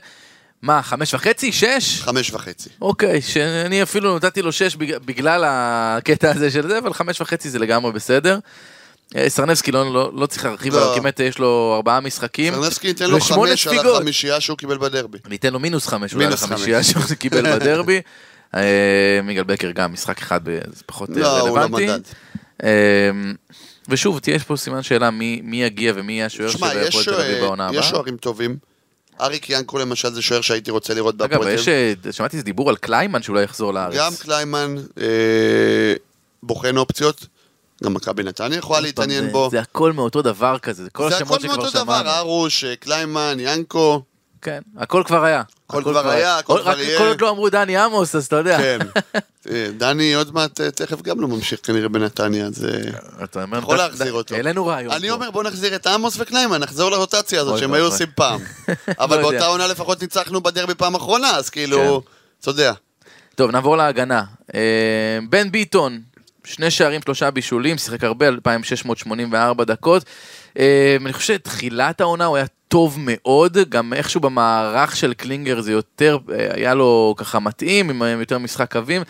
מה, 0.62 0.82
חמש 0.82 1.13
וחצי? 1.13 1.51
שש? 1.51 2.01
חמש 2.01 2.32
וחצי. 2.32 2.70
אוקיי, 2.82 3.22
שאני 3.22 3.84
אפילו 3.84 4.15
נתתי 4.15 4.41
לו 4.41 4.51
שש 4.51 4.75
בג- 4.75 4.98
בגלל 5.06 5.44
הקטע 5.48 6.32
הזה 6.32 6.51
של 6.51 6.68
זה, 6.68 6.77
אבל 6.77 6.94
חמש 6.94 7.22
וחצי 7.22 7.50
זה 7.50 7.60
לגמרי 7.60 7.91
בסדר. 7.91 8.39
אה, 9.15 9.30
סרנבסקי 9.30 9.72
לא, 9.72 9.94
לא, 9.94 10.12
לא 10.15 10.25
צריך 10.25 10.46
להרחיב 10.46 10.74
לא. 10.75 10.82
עליו, 10.82 10.96
כמעט 11.01 11.20
יש 11.20 11.39
לו 11.39 11.74
ארבעה 11.75 12.00
משחקים. 12.00 12.53
סרנבסקי 12.53 12.88
ייתן 12.88 13.10
לו 13.10 13.20
חמש 13.22 13.68
על. 13.68 13.88
החמישייה 13.96 14.39
שהוא 14.41 14.58
קיבל 14.58 14.77
בדרבי. 14.77 15.18
ניתן 15.30 15.53
לו 15.53 15.60
מינוס 15.60 15.88
חמש, 15.88 16.13
אולי 16.13 16.27
לחמישייה 16.27 16.84
חמש. 16.84 16.91
שהוא 16.91 17.15
קיבל 17.20 17.56
בדרבי. 17.60 18.01
אה, 18.56 19.20
מיגל 19.24 19.44
בקר 19.44 19.72
גם 19.72 19.94
משחק 19.94 20.22
אחד, 20.22 20.41
זה 20.46 20.84
פחות 20.86 21.10
אה, 21.10 21.15
לא, 21.15 21.38
לא 21.38 21.58
רלוונטי. 21.58 21.88
אה, 22.63 22.70
ושוב, 23.89 24.20
תהיה 24.20 24.39
פה 24.39 24.58
סימן 24.58 24.84
שאלה 24.84 25.12
מי 25.12 25.41
מי 25.44 25.63
יגיע 25.63 25.94
ומי 25.96 26.13
יהיה 26.13 26.25
השוער 26.25 26.50
של 26.50 26.58
יש 26.58 26.63
הפועל 26.96 27.06
תל 27.06 27.13
אביב 27.22 27.38
בעונה 27.39 27.70
יש 27.72 27.77
הבאה. 27.77 27.89
שוערים 27.89 28.18
טובים. 28.18 28.71
אריק 29.22 29.50
ינקו 29.50 29.77
למשל 29.77 30.10
זה 30.14 30.22
שוער 30.22 30.42
שהייתי 30.42 30.72
רוצה 30.72 30.94
לראות 30.94 31.22
אגב, 31.22 31.29
בהפועל 31.29 31.55
תל 31.55 31.62
יש. 31.62 31.68
אה, 31.68 31.94
שמעתי 32.12 32.36
איזה 32.38 32.46
דיבור 32.46 32.70
על 32.70 32.75
קליימן 32.75 33.22
שאולי 33.22 33.44
יחזור 33.44 33.74
לארץ. 33.74 33.96
גם 33.98 34.12
קליימן 34.20 34.75
אה, 35.01 35.94
בוחן 36.44 36.77
אופציות, 36.77 37.25
גם 37.84 37.94
מכבי 37.94 38.24
נתניה 38.24 38.57
יכולה 38.57 38.79
להתעניין 38.79 39.24
זה- 39.25 39.31
בו. 39.31 39.48
זה 39.51 39.60
הכל 39.60 39.92
מאותו 39.92 40.22
דבר 40.22 40.57
כזה, 40.60 40.84
זה 40.84 40.90
כל 40.90 41.10
זה 41.10 41.16
הכל 41.16 41.24
השמות 41.25 41.42
שכבר 41.42 41.55
מאותו 41.55 41.72
שמענו. 41.72 41.86
דבר, 41.86 42.18
ארוש, 42.18 42.64
אה, 42.64 42.75
קליימן, 42.75 43.38
ינקו, 43.40 44.01
כן, 44.42 44.60
הכל 44.77 45.04
כבר 45.06 45.24
היה. 45.24 45.44
הכל 45.70 45.84
כבר 45.84 46.10
היה, 46.10 46.38
הכל 46.38 46.60
כבר 46.62 46.72
רק 46.72 46.77
יהיה. 46.77 46.98
כל 46.98 47.08
עוד 47.08 47.22
לא 47.22 47.30
אמרו 47.30 47.50
דני 47.50 47.77
עמוס, 47.77 48.16
אז 48.16 48.25
אתה 48.25 48.36
יודע. 48.36 48.58
כן. 48.58 48.80
אה, 49.50 49.68
דני 49.77 50.14
עוד 50.14 50.34
מעט 50.34 50.62
אה, 50.62 50.72
תכף 50.72 51.01
גם 51.01 51.22
לא 51.22 51.27
ממשיך 51.27 51.60
כנראה 51.64 51.90
בנתניה, 51.90 52.46
אז 52.46 52.66
אה, 52.66 53.24
אתה 53.24 53.44
אומר, 53.44 53.60
יכול 53.60 53.77
להחזיר 53.77 54.14
אותו. 54.14 54.36
העלינו 54.36 54.66
רעיון. 54.66 54.94
אני. 54.94 55.12
אומר 55.12 55.32
בוא 55.32 55.44
נחזיר 55.44 55.75
את 55.75 55.88
עמוס 55.88 56.16
וקליימן, 56.20 56.58
נחזור 56.58 56.92
לרוטציה 56.92 57.42
הזאת 57.42 57.60
שהם 57.60 57.74
היו. 57.74 57.86
עושים 57.86 58.08
פעם. 58.16 58.40
אבל 59.00 59.18
לא 59.22 59.27
יודע. 59.27 59.32
באותה 59.32 59.46
עונה 59.46 59.68
לפחות 59.68 60.01
ניצחנו 60.01 60.42
בדרבי 60.42 60.75
פעם 60.75 60.96
אחרונה, 60.96 61.30
אז 61.30 61.50
כאילו, 61.50 62.01
אתה 62.42 62.50
יודע. 62.50 62.74
טוב, 63.36 63.51
נעבור 63.51 63.77
להגנה. 63.77 64.24
בן 65.30 65.51
ביטון, 65.51 66.01
שני 66.44 66.72
שערים, 66.72 67.01
שלושה 67.01 67.32
בישולים, 67.32 67.77
שיחק 67.77 68.04
הרבה, 68.04 68.27
2,684 68.27 69.64
דקות. 69.64 70.06
אני 70.56 71.14
חושב 71.14 71.34
שתחילת 71.34 72.01
העונה 72.01 72.25
הוא 72.25 72.38
היה 72.38 72.46
טוב 72.72 72.98
מאוד, 73.00 73.57
גם 73.70 73.94
איכשהו 73.94 74.22
במערך 74.22 74.96
של 74.96 75.14
קלינגר 75.14 75.62
זה 75.62 75.72
יותר, 75.72 76.18
אה, 76.31 76.48
היה 76.53 76.74
לו 76.74 77.14
ככה 77.18 77.40
מתאים, 77.40 77.90
עם 77.90 78.20
יותר 78.20 78.38
משחק 78.38 78.72
קווים. 78.72 79.01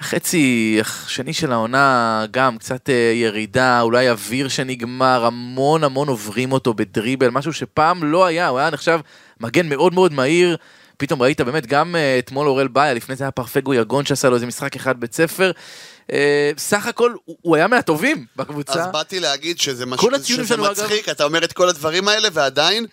חצי 0.00 0.80
שני 1.06 1.32
של 1.32 1.52
העונה 1.52 2.24
גם 2.30 2.58
קצת 2.58 2.90
אה, 2.90 2.94
ירידה, 3.14 3.80
אולי 3.80 4.10
אוויר 4.10 4.48
שנגמר, 4.48 5.24
המון 5.24 5.84
המון 5.84 6.08
עוברים 6.08 6.52
אותו 6.52 6.74
בדריבל, 6.74 7.28
משהו 7.30 7.52
שפעם 7.52 8.04
לא 8.04 8.24
היה, 8.26 8.48
הוא 8.48 8.58
היה 8.58 8.70
נחשב 8.70 9.00
מגן 9.40 9.68
מאוד 9.68 9.94
מאוד 9.94 10.12
מהיר. 10.12 10.56
פתאום 10.96 11.22
ראית 11.22 11.40
באמת 11.40 11.66
גם 11.66 11.96
אה, 11.96 12.18
אתמול 12.18 12.48
אורל 12.48 12.68
באיה, 12.68 12.94
לפני 12.94 13.16
זה 13.16 13.24
היה 13.24 13.30
פרפגו 13.30 13.74
יגון 13.74 14.04
שעשה 14.04 14.28
לו 14.28 14.34
איזה 14.34 14.46
משחק 14.46 14.76
אחד 14.76 15.00
בית 15.00 15.14
ספר. 15.14 15.50
סך 16.58 16.86
הכל 16.86 17.12
הוא- 17.24 17.56
היה 17.56 17.66
מהטובים 17.66 18.26
בקבוצה. 18.36 18.72
אז 18.84 18.92
באתי 18.92 19.20
להגיד 19.20 19.58
שזה 19.58 19.86
מצחיק, 20.82 21.08
אתה 21.08 21.24
אומר 21.24 21.44
את 21.44 21.52
כל 21.52 21.68
הדברים 21.68 22.08
האלה, 22.08 22.28
ועדיין, 22.32 22.86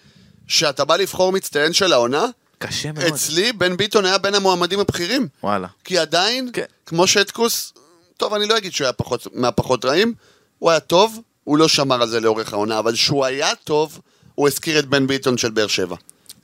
כשאתה 0.47 0.85
בא 0.85 0.95
לבחור 0.95 1.31
מצטיין 1.31 1.73
של 1.73 1.93
העונה, 1.93 2.25
קשה 2.57 2.91
מאוד. 2.91 3.05
אצלי 3.05 3.53
בן 3.53 3.77
ביטון 3.77 4.05
היה 4.05 4.17
בין 4.17 4.35
המועמדים 4.35 4.79
הבכירים. 4.79 5.27
וואלה. 5.43 5.67
כי 5.83 5.97
עדיין, 5.97 6.49
כן. 6.53 6.63
כמו 6.85 7.07
שטקוס, 7.07 7.73
טוב, 8.17 8.33
אני 8.33 8.47
לא 8.47 8.57
אגיד 8.57 8.73
שהוא 8.73 8.85
היה 8.85 8.93
פחות, 8.93 9.27
מהפחות 9.33 9.85
רעים, 9.85 10.13
הוא 10.59 10.71
היה 10.71 10.79
טוב, 10.79 11.19
הוא 11.43 11.57
לא 11.57 11.67
שמר 11.67 12.01
על 12.01 12.09
זה 12.09 12.19
לאורך 12.19 12.53
העונה, 12.53 12.79
אבל 12.79 12.95
שהוא 12.95 13.25
היה 13.25 13.55
טוב, 13.63 13.99
הוא 14.35 14.47
הזכיר 14.47 14.79
את 14.79 14.85
בן 14.85 15.07
ביטון 15.07 15.37
של 15.37 15.51
באר 15.51 15.67
שבע. 15.67 15.95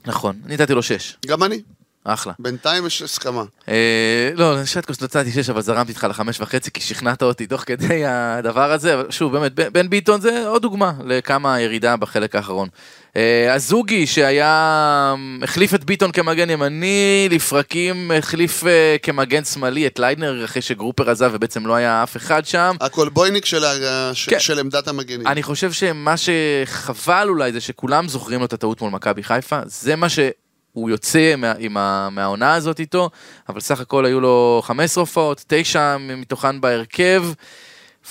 נכון, 0.06 0.40
אני 0.46 0.54
נתתי 0.54 0.74
לו 0.74 0.84
שש. 0.84 1.18
גם 1.26 1.44
אני. 1.44 1.62
אחלה. 2.04 2.34
בינתיים 2.40 2.86
יש 2.86 3.02
הסכמה. 3.02 3.44
אה, 3.70 4.30
לא, 4.36 4.66
שטקוס 4.66 5.02
נתתי 5.02 5.32
שש, 5.32 5.50
אבל 5.50 5.62
זרמתי 5.62 5.90
איתך 5.92 6.08
לחמש 6.10 6.42
וחצי, 6.42 6.72
כי 6.72 6.82
שכנעת 6.82 7.24
אותי 7.24 7.48
תוך 7.48 7.64
כדי 7.66 8.06
הדבר 8.06 8.72
הזה. 8.72 8.96
שוב, 9.10 9.32
באמת, 9.34 9.54
בן- 9.54 9.90
ביטון 9.90 10.22
זה 10.22 10.48
עוד 10.48 10.62
דוגמה 10.62 10.92
לכמה 11.06 11.62
ירידה 11.62 11.96
בחלק 11.98 12.36
האחרון. 12.36 12.68
אה, 13.16 13.54
הזוגי 13.54 14.08
שהיה, 14.08 15.16
החליף 15.44 15.74
את 15.74 15.84
ביטון 15.84 16.12
כמגן 16.12 16.50
ימני, 16.50 17.28
לפרקים 17.32 18.12
החליף 18.18 18.64
אה, 18.68 18.96
כמגן 19.04 19.44
שמאלי 19.44 19.88
את 19.88 20.00
ליידנר 20.00 20.46
אחרי 20.46 20.62
שגרופר 20.62 21.10
עזב 21.10 21.32
ובעצם 21.34 21.66
לא 21.68 21.76
היה 21.76 22.04
אף 22.04 22.18
אחד 22.18 22.46
שם. 22.46 22.76
הקולבויניק 22.82 23.46
של, 23.46 23.64
ה- 23.66 24.12
ש- 24.14 24.30
כן. 24.30 24.40
של 24.40 24.60
עמדת 24.60 24.88
המגנים. 24.88 25.28
אני 25.28 25.44
חושב 25.44 25.72
שמה 25.72 26.16
שחבל 26.18 27.26
אולי 27.30 27.52
זה 27.52 27.62
שכולם 27.62 28.08
זוכרים 28.08 28.40
לו 28.40 28.46
את 28.46 28.54
הטעות 28.54 28.82
מול 28.82 28.92
מכבי 28.92 29.24
חיפה, 29.24 29.60
זה 29.66 29.96
מה 29.96 30.08
שהוא 30.74 30.90
יוצא 30.90 31.36
מה, 31.38 31.54
עם 31.60 31.78
ה, 31.78 32.10
מהעונה 32.12 32.54
הזאת 32.54 32.80
איתו, 32.80 33.10
אבל 33.50 33.60
סך 33.60 33.80
הכל 33.80 34.06
היו 34.06 34.20
לו 34.20 34.62
15 34.66 35.02
הופעות, 35.02 35.44
9 35.48 35.98
מתוכן 35.98 36.62
בהרכב, 36.62 37.24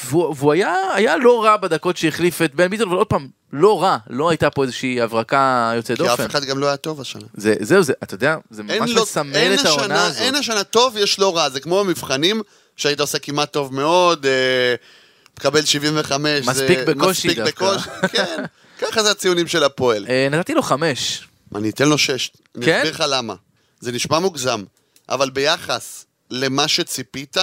והוא, 0.04 0.34
והוא 0.38 0.52
היה, 0.52 0.74
היה 0.94 1.16
לא 1.16 1.44
רע 1.44 1.56
בדקות 1.56 1.96
שהחליף 1.96 2.42
את 2.42 2.54
בן 2.54 2.68
ביטון, 2.68 2.88
אבל 2.88 2.96
עוד 2.96 3.06
פעם, 3.06 3.28
לא 3.52 3.82
רע, 3.82 3.96
לא 4.10 4.28
הייתה 4.30 4.50
פה 4.50 4.62
איזושהי 4.62 5.00
הברקה 5.00 5.72
יוצאת 5.76 5.96
כי 5.96 6.02
אף 6.04 6.08
דופן. 6.10 6.24
אחד 6.26 6.44
גם 6.44 6.58
לא 6.58 6.66
היה 6.66 6.76
טוב 6.76 7.00
השנה. 7.00 7.22
זה, 7.34 7.54
זהו, 7.60 7.82
זה, 7.82 7.92
אתה 8.02 8.14
יודע, 8.14 8.36
זה 8.50 8.62
ממש 8.62 8.90
לו- 8.90 9.02
מסמל 9.02 9.30
את 9.60 9.64
העונה 9.66 9.82
השנה- 9.84 10.04
הזאת. 10.06 10.20
אין 10.22 10.34
השנה 10.34 10.64
טוב, 10.64 10.96
יש 10.96 11.18
לא 11.18 11.36
רע. 11.36 11.48
זה 11.50 11.60
כמו 11.60 11.84
במבחנים, 11.84 12.42
שהיית 12.76 13.00
עושה 13.00 13.18
כמעט 13.18 13.52
טוב 13.52 13.74
מאוד, 13.74 14.26
אה, 14.26 14.74
תקבל 15.34 15.64
75. 15.64 16.44
זה 16.44 16.50
מספיק 16.50 16.78
בקושי 16.86 17.28
מספיק 17.28 17.38
דווקא. 17.44 17.72
בקושי, 17.72 17.88
כן. 18.12 18.42
ככה 18.80 19.02
זה 19.02 19.10
הציונים 19.10 19.46
של 19.46 19.64
הפועל. 19.64 20.06
אה, 20.08 20.28
נתתי 20.30 20.54
לו 20.54 20.62
חמש. 20.62 21.27
אני 21.54 21.70
אתן 21.70 21.88
לו 21.88 21.98
שש. 21.98 22.30
אני 22.56 22.66
כן? 22.66 22.76
אסביר 22.76 22.92
לך 22.92 23.04
למה. 23.08 23.34
זה 23.80 23.92
נשמע 23.92 24.18
מוגזם, 24.18 24.64
אבל 25.08 25.30
ביחס 25.30 26.06
למה 26.30 26.68
שציפית, 26.68 27.36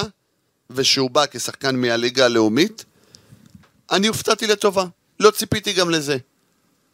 ושהוא 0.70 1.10
בא 1.10 1.26
כשחקן 1.32 1.76
מהליגה 1.76 2.26
הלאומית, 2.26 2.86
אני 3.92 4.08
הופתעתי 4.08 4.48
לטובה. 4.48 4.86
לא 5.20 5.32
ציפיתי 5.32 5.74
גם 5.74 5.90
לזה. 5.90 6.18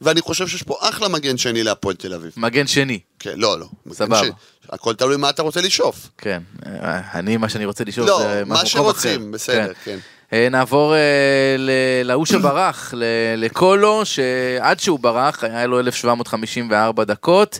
ואני 0.02 0.22
חושב 0.22 0.48
שיש 0.48 0.64
פה 0.64 0.78
אחלה 0.80 1.08
מגן 1.08 1.38
שני 1.38 1.64
להפועל 1.64 1.96
תל 1.96 2.14
אביב. 2.14 2.34
מגן 2.38 2.68
שני, 2.68 3.00
כן, 3.20 3.40
לא, 3.40 3.60
לא. 3.60 3.68
סבבה. 3.94 4.20
שני. 4.20 4.32
הכל 4.70 4.96
תלוי 4.96 5.18
מה 5.18 5.30
אתה 5.30 5.42
רוצה 5.42 5.62
לשאוף. 5.62 6.10
כן. 6.18 6.42
אה, 6.66 7.20
אני, 7.20 7.38
מה 7.38 7.50
שאני 7.50 7.66
רוצה 7.66 7.84
לשאול 7.84 8.08
לא, 8.08 8.20
זה 8.20 8.46
מה 8.46 8.56
מקום 8.56 8.66
שרוצים, 8.66 9.22
אחר. 9.22 9.32
בסדר, 9.32 9.74
כן. 9.84 9.92
אה, 9.92 10.00
נעבור 10.34 10.96
אה, 10.96 11.56
להוא 12.04 12.26
שברח, 12.26 12.94
לקולו, 13.38 14.06
שעד 14.06 14.80
שהוא 14.80 15.00
ברח, 15.00 15.44
היה 15.44 15.68
לו 15.68 15.80
1754 15.80 17.04
דקות, 17.04 17.60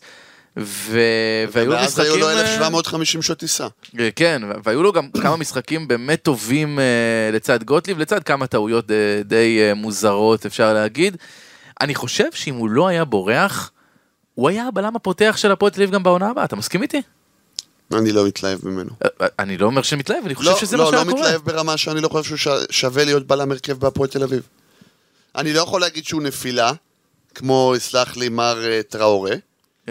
ו... 0.58 1.00
והיו 1.52 1.66
לו 1.66 1.74
ואז 1.74 1.86
משחקים... 1.86 2.12
היו 2.12 2.18
לו 2.18 2.28
אה, 2.30 2.42
1750 2.42 3.22
שעות 3.22 3.40
טיסה. 3.40 3.68
אה, 4.00 4.10
כן, 4.16 4.42
והיו 4.64 4.84
לו 4.84 4.92
גם 4.92 5.10
כמה 5.22 5.38
משחקים 5.38 5.88
באמת 5.88 6.22
טובים 6.22 6.80
אה, 6.80 7.30
לצד 7.34 7.64
גוטליב, 7.64 8.00
לצד 8.00 8.24
כמה 8.24 8.48
טעויות 8.48 8.92
אה, 8.92 9.22
די 9.26 9.60
אה, 9.62 9.74
מוזרות, 9.74 10.46
אפשר 10.46 10.74
להגיד. 10.74 11.18
אני 11.82 11.96
חושב 11.96 12.32
שאם 12.34 12.56
הוא 12.56 12.70
לא 12.70 12.88
היה 12.88 13.06
בורח, 13.06 13.72
הוא 14.36 14.50
היה 14.50 14.68
הבלם 14.68 14.96
הפותח 14.96 15.36
של 15.38 15.52
הפועל 15.52 15.72
תל 15.72 15.82
אביב 15.82 15.94
גם 15.94 16.04
בעונה 16.04 16.30
הבאה, 16.30 16.46
אתה 16.46 16.56
מסכים 16.56 16.82
איתי? 16.82 17.02
אני 17.94 18.12
לא 18.12 18.26
מתלהב 18.26 18.68
ממנו. 18.68 18.90
אה, 19.04 19.10
אה, 19.22 19.28
אני 19.40 19.58
לא 19.58 19.66
אומר 19.66 19.82
שמתלהב, 19.82 20.26
אני 20.26 20.36
חושב 20.36 20.50
לא, 20.50 20.58
שזה 20.58 20.78
מה 20.78 20.84
לא, 20.84 20.92
שהיה 20.92 21.04
לא 21.04 21.12
קורה. 21.12 21.22
מתלהב 21.24 21.42
ברמה 21.42 21.78
שאני 21.78 22.02
לא 22.02 22.08
חושב 22.08 22.36
שהוא 22.38 22.54
שווה 22.70 23.04
להיות 23.06 23.28
בלם 23.28 23.52
הרכב 23.52 23.74
בהפועל 23.74 24.10
תל 24.10 24.24
אביב. 24.24 24.42
אני 25.36 25.54
לא 25.54 25.60
יכול 25.60 25.82
להגיד 25.82 26.06
שהוא 26.06 26.22
נפילה, 26.22 26.72
כמו, 27.36 27.74
יסלח 27.78 28.18
לי, 28.18 28.30
מר 28.30 28.66
אה, 28.66 28.84
טראורה. 28.90 29.36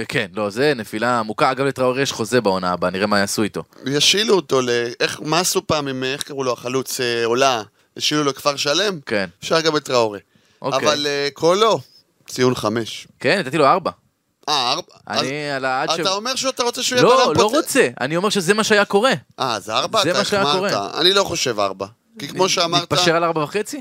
כן, 0.08 0.26
לא, 0.34 0.50
זה 0.50 0.72
נפילה 0.76 1.18
עמוקה. 1.18 1.50
אגב, 1.50 1.64
לטראורי 1.64 2.02
יש 2.02 2.12
חוזה 2.12 2.40
בעונה 2.40 2.72
הבאה, 2.72 2.90
נראה 2.90 3.06
מה 3.06 3.18
יעשו 3.18 3.42
איתו. 3.42 3.62
ישילו 3.86 4.34
אותו 4.34 4.60
ל... 4.60 4.70
איך, 5.00 5.20
מה 5.24 5.40
עשו 5.40 5.66
פעם 5.66 5.88
עם, 5.88 6.04
איך 6.04 6.22
קראו 6.22 6.44
לו, 6.44 6.52
החלוץ 6.52 7.00
אה, 7.00 7.24
עולה? 7.24 7.62
השילו 7.96 8.24
לו 8.24 8.34
כפר 8.34 8.56
שלם? 8.56 9.00
כן. 9.06 9.28
אפשר 9.42 9.60
גם 9.60 9.76
את 9.76 9.84
טראורה. 9.84 10.18
אוקיי. 10.62 10.88
אבל 10.88 11.06
אה, 11.06 11.28
קולו, 11.32 11.80
ציון 12.26 12.54
חמש. 12.54 13.06
כן, 13.20 13.38
נתתי 13.38 13.58
לו 13.58 13.66
ארבע. 13.66 13.90
אה, 14.50 14.72
ארבע? 14.72 14.92
אני 15.08 15.50
על 15.50 15.64
העד 15.64 15.90
ש... 15.96 16.00
אתה 16.00 16.10
אומר 16.10 16.34
שאתה 16.34 16.62
רוצה 16.62 16.82
שהוא 16.82 16.96
יהיה 16.96 17.08
בלם 17.08 17.18
לא, 17.18 17.24
פותח? 17.24 17.40
לא 17.40 17.46
רוצה. 17.46 17.88
אני 18.00 18.16
אומר 18.16 18.30
שזה 18.30 18.54
מה 18.54 18.64
שהיה 18.64 18.84
קורה. 18.84 19.12
אה, 19.40 19.60
זה 19.60 19.74
ארבע? 19.74 20.02
זה 20.02 20.12
מה 20.12 20.24
שהיה. 20.24 20.52
קורה. 20.52 21.00
אני 21.00 21.12
לא 21.12 21.24
חושב 21.24 21.60
ארבע. 21.60 21.86
כי 22.18 22.28
כמו 22.28 22.48
שאמרת, 22.48 22.82
נתפשר 22.82 23.16
על 23.16 23.24
ארבע 23.24 23.42
וחצי? 23.42 23.80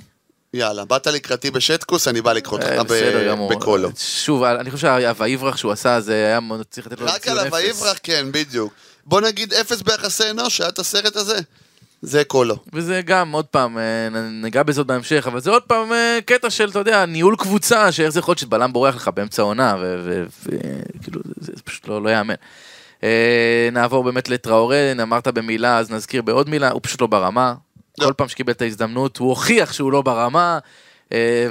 יאללה, 0.54 0.86
באת 0.86 1.08
לקראתי 1.08 1.52
בשטקוס, 1.52 2.08
אני 2.08 2.22
בא 2.22 2.34
לקרות 2.34 2.62
אה, 2.62 2.80
אותך 2.80 2.94
גמור. 3.28 3.50
בקולו. 3.50 3.90
שוב, 3.98 4.44
אני 4.44 4.72
חושב 4.72 4.88
שהויברח 5.18 5.58
שהוא 5.58 5.72
עשה, 5.72 6.02
זה 6.02 6.14
היה 6.14 6.40
צריך 6.70 6.88
לתת 6.88 7.00
לו 7.00 7.06
רק 7.06 7.22
ציון 7.22 7.38
על 7.38 7.48
אפס. 7.48 7.54
הוויברח, 7.54 7.98
כן, 8.04 8.28
בדיוק. 8.32 8.74
בוא 9.06 9.22
נגיד 9.22 9.54
אפס 9.54 9.82
ביחסי 9.82 10.30
אנוש, 10.30 10.62
היה 10.62 10.70
את 10.70 10.80
הסרט 10.80 11.16
הזה. 11.16 11.40
זה 12.02 12.24
קולו. 12.24 12.56
וזה 12.74 13.02
גם, 13.06 13.32
עוד 13.32 13.46
פעם, 13.46 13.78
אה, 13.78 14.10
ניגע 14.30 14.64
בזה 14.64 14.82
עוד 14.82 14.88
בהמשך, 14.88 15.28
אבל 15.28 15.40
זה 15.40 15.50
עוד 15.50 15.64
פעם 15.64 15.94
אה, 15.94 16.20
קטע 16.26 16.50
של, 16.50 16.70
אתה 16.70 16.80
יודע, 16.80 17.06
ניהול 17.06 17.36
קבוצה, 17.36 17.92
שאיך 17.92 18.10
זה 18.10 18.20
יכול 18.20 18.32
להיות 18.32 18.40
שבלם 18.40 18.74
בורח 18.74 18.96
לך 18.96 19.08
באמצע 19.08 19.42
העונה, 19.42 19.76
וכאילו, 20.04 21.22
זה 21.40 21.52
זה 21.56 21.62
פשוט 21.64 21.88
לא 21.88 22.04
לא 22.04 22.10
ייאמן. 22.10 22.34
אה, 23.04 23.70
נעבור 23.72 24.04
באמת 24.04 24.30
לטראורה, 24.30 24.92
אמרת 25.02 25.28
במילה, 25.28 25.78
אז 25.78 25.92
נזכיר 25.92 26.22
בעוד 26.22 26.50
מילה, 26.50 26.72
הוא 26.72 26.80
פשוט 26.84 27.02
לא 27.02 27.08
ברמה. 27.08 27.54
לא. 28.00 28.06
כל 28.06 28.14
פעם 28.14 28.28
שקיבל 28.28 28.52
את 28.52 28.62
ההזדמנות, 28.62 29.18
הוא 29.18 29.30
הוכיח 29.30 29.74
שהוא 29.74 29.92
לא 29.92 30.02
ברמה. 30.02 30.60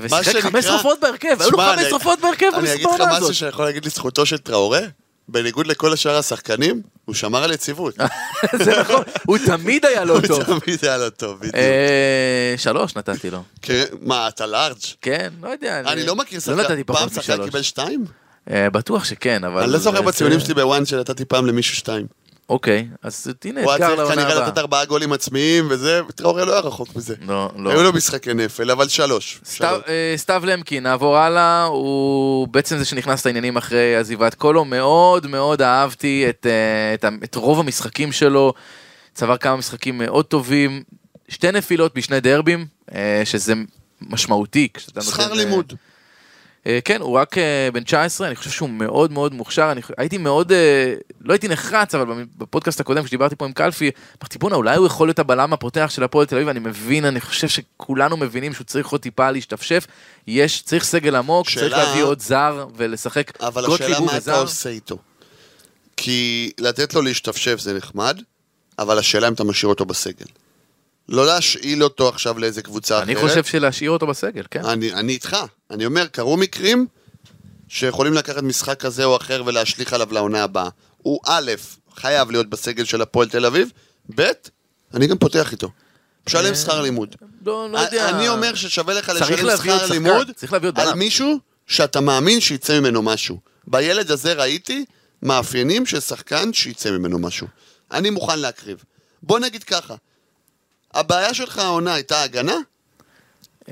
ושיחק 0.01 0.41
חמש 0.41 0.65
שרפות 0.65 1.01
בהרכב, 1.01 1.37
היו 1.41 1.51
לו 1.51 1.59
חמש 1.59 1.87
שרפות 1.91 2.21
בהרכב 2.21 2.47
אני 2.55 2.75
אגיד 2.75 2.87
לך 2.87 3.01
משהו 3.01 3.17
הזאת. 3.17 3.35
שאני 3.35 3.49
יכול 3.49 3.65
להגיד 3.65 3.87
לזכותו 3.87 4.27
של 4.27 4.39
טראורה? 4.39 4.81
בניגוד 5.29 5.67
לכל 5.67 5.93
השאר 5.93 6.17
השחקנים, 6.17 6.83
הוא 7.05 7.15
שמר 7.15 7.43
על 7.45 7.53
יציבות. 7.53 7.95
זה 8.65 8.81
נכון, 8.81 9.03
הוא 9.27 9.39
תמיד 9.47 9.85
היה 9.85 10.05
לא 10.05 10.13
הוא 10.13 10.27
טוב. 10.27 10.61
תמיד 10.61 10.79
היה 10.85 10.97
לו 10.99 11.11
טוב, 11.11 11.39
בדיוק. 11.39 11.55
אה, 11.55 12.55
שלוש 12.57 12.97
נתתי 12.97 13.31
לו. 13.31 13.43
כן, 13.63 13.85
מה, 14.01 14.29
אתה 14.29 14.47
לארג'? 14.47 14.75
כן, 15.03 15.29
לא 15.43 15.49
יודע. 15.49 15.81
אני 15.81 16.07
לא 16.07 16.17
מכיר 16.17 16.39
לא 16.39 16.57
שחקן. 16.57 16.73
נתתי 16.73 16.85
פעם 16.85 16.97
פחות 16.97 17.13
שחקן 17.13 17.33
משלוש. 17.33 17.47
קיבל 17.47 17.63
שתיים? 17.63 18.05
אה, 18.51 18.71
בטוח 18.71 19.05
שכן, 19.05 19.45
אבל... 19.45 19.63
אני 19.63 19.73
לא 19.73 19.79
זוכר 19.79 19.97
זה- 19.99 20.03
בציונים 20.03 20.41
שלי 20.41 20.55
בוואן 20.55 20.87
שנתתי 20.87 21.25
פעם 21.25 21.47
למישהו 21.47 21.77
שתיים. 21.77 22.07
אוקיי, 22.49 22.89
אז 23.03 23.33
הנה 23.45 23.63
הוא 23.63 23.73
היה 23.73 23.77
אתגר 23.77 23.87
צריך 23.87 23.99
לעונה 23.99 24.15
כנראה 24.15 24.33
הבאה. 24.37 24.49
לתת 24.49 24.59
ארבעה 24.59 24.85
גולים 24.85 25.13
עצמיים 25.13 25.67
וזה, 25.71 26.01
וטראורה 26.09 26.45
לא 26.45 26.53
היה 26.53 26.61
רחוק 26.61 26.97
מזה. 26.97 27.15
לא, 27.27 27.51
לא. 27.57 27.71
היו 27.71 27.83
לו 27.83 27.93
משחקי 27.93 28.35
נפל, 28.35 28.71
אבל 28.71 28.89
שלוש. 28.89 29.41
סתיו. 29.45 29.81
אה, 29.89 30.15
סתיו 30.17 30.43
למקין, 30.47 30.83
נעבור 30.83 31.17
הלאה, 31.17 31.65
הוא 31.65 32.49
בעצם 32.49 32.79
זה 32.79 32.85
שנכנס 32.85 33.27
לעניינים 33.27 33.57
אחרי 33.57 33.97
עזיבת 33.97 34.35
קולו, 34.35 34.65
מאוד 34.65 35.27
מאוד 35.27 35.63
אהבתי 35.63 36.27
את, 36.29 36.47
אה, 37.05 37.09
רוב 37.35 37.61
המשחקים 37.61 38.13
שלו, 38.13 38.53
צבר 39.15 39.37
כמה 39.37 39.57
משחקים 39.57 39.99
מאוד 39.99 40.25
טובים, 40.25 40.83
שתי 41.29 41.53
נפילות 41.53 41.95
בשני 41.95 42.21
דרבים, 42.21 42.67
אה, 42.95 43.23
שזה 43.25 43.55
משמעותי. 44.01 44.69
שכר 45.01 45.33
לימוד. 45.33 45.73
אה, 46.67 46.79
כן, 46.85 47.01
הוא 47.01 47.17
רק 47.17 47.39
אה, 47.39 47.69
בן 47.73 47.83
19, 47.83 48.27
אני 48.27 48.37
חושב 48.37 48.51
שהוא 48.51 48.69
מאוד 48.71 49.13
מאוד 49.13 49.35
מוכשר, 49.35 49.69
אני 49.73 49.81
הייתי 49.99 50.19
מאוד, 50.19 50.53
אה, 50.53 50.95
לא 51.21 51.33
הייתי 51.33 51.49
נחרץ, 51.49 51.95
אבל 51.95 52.25
בפודקאסט 52.39 52.81
הקודם 52.81 53.05
כשדיברתי 53.05 53.37
פה 53.37 53.45
עם 53.45 53.53
קלפי, 53.53 53.91
אמרתי 54.23 54.39
בואנה 54.39 54.57
אולי 54.57 54.77
הוא 54.77 54.87
יכול 54.87 55.09
להיות 55.09 55.19
הבלם 55.19 55.53
הפותח 55.53 55.87
של 55.95 56.03
הפועל 56.05 56.27
תל 56.27 56.35
אביב, 56.37 56.49
אני 56.49 56.59
מבין, 56.61 57.05
אני 57.05 57.21
חושב 57.21 57.49
שכולנו 57.49 58.17
מבינים 58.17 58.55
שהוא 58.55 58.65
צריך 58.65 58.89
עוד 58.89 59.01
טיפה 59.01 59.31
להשתפשף, 59.31 59.87
יש, 60.27 60.63
צריך 60.63 60.85
סגל 60.85 61.17
עמוק, 61.17 61.47
צריך 61.47 61.59
שאלה- 61.61 61.85
להביא 61.85 62.03
עוד 62.03 62.21
זר 62.21 62.67
ולשחק, 62.77 63.33
אבל 63.41 63.65
השאלה 63.75 64.01
מה 64.01 64.17
אתה. 64.17 64.41
עושה 64.41 64.71
איתו. 64.71 64.99
כי 65.97 66.51
לתת 66.59 66.95
לו 66.95 67.03
להשתפשף 67.03 67.59
זה 67.61 67.75
נחמד, 67.75 68.21
אבל 68.79 68.99
השאלה 68.99 69.29
אם 69.29 69.33
אתה 69.33 69.45
משאיר 69.45 69.69
אותו 69.69 69.85
בסגל. 69.85 70.27
לא 71.09 71.27
להשאיל 71.27 71.85
אותו 71.85 72.09
עכשיו 72.09 72.39
לאיזה 72.39 72.63
קבוצה 72.63 72.99
אחרת. 72.99 73.09
אני 73.09 73.17
חושב 73.17 73.45
שלהשאיר 73.45 73.91
אותו 73.91 74.07
בסגל, 74.07 74.43
כן. 74.51 74.65
אני, 74.65 74.93
אני 74.93 75.13
איתך. 75.13 75.37
אני 75.71 75.87
אומר, 75.87 76.07
קרו 76.07 76.37
מקרים 76.37 76.87
שיכולים 77.69 78.13
לקחת 78.13 78.43
משחק 78.43 78.81
כזה 78.81 79.05
או 79.05 79.17
אחר 79.17 79.43
ולהשליך 79.47 79.93
עליו 79.93 80.09
לעונה 80.13 80.43
הבאה. 80.43 80.69
הוא 80.99 81.21
א', 81.27 81.53
חייב 81.97 82.31
להיות 82.31 82.51
בסגל 82.51 82.85
של 82.85 83.03
הפועל 83.03 83.29
תל 83.29 83.47
אביב, 83.47 83.71
ב', 84.15 84.23
אני 84.95 85.07
גם 85.07 85.19
פותח 85.19 85.53
איתו. 85.53 85.71
משלם 86.27 86.55
שכר 86.55 86.81
לימוד. 86.81 87.17
לא, 87.47 87.71
לא 87.71 87.79
יודע. 87.79 88.09
אני 88.09 88.29
אומר 88.29 88.55
ששווה 88.55 88.95
לך 88.95 89.13
לשלם 89.15 89.57
שכר 89.57 89.87
לימוד 89.87 90.31
על. 90.75 90.95
מישהו 90.95 91.39
שאתה 91.67 92.01
מאמין 92.01 92.41
שיצא 92.41 92.81
ממנו 92.81 93.03
משהו. 93.03 93.39
בילד 93.67 94.11
הזה 94.11 94.33
ראיתי 94.33 94.85
מאפיינים 95.23 95.87
של 95.87 96.01
שחקן 96.01 96.53
שיצא 96.53 96.91
ממנו 96.91 97.19
משהו. 97.19 97.47
אני 97.93 98.11
מוכן 98.11 98.39
להקריב. 98.39 98.85
בוא 99.23 99.39
נגיד 99.39 99.65
ככה, 99.65 99.95
הבעיה 100.95 101.35
שלך 101.35 101.59
העונה 101.59 101.95
הייתה 101.95 102.23
הגנה? 102.23 102.57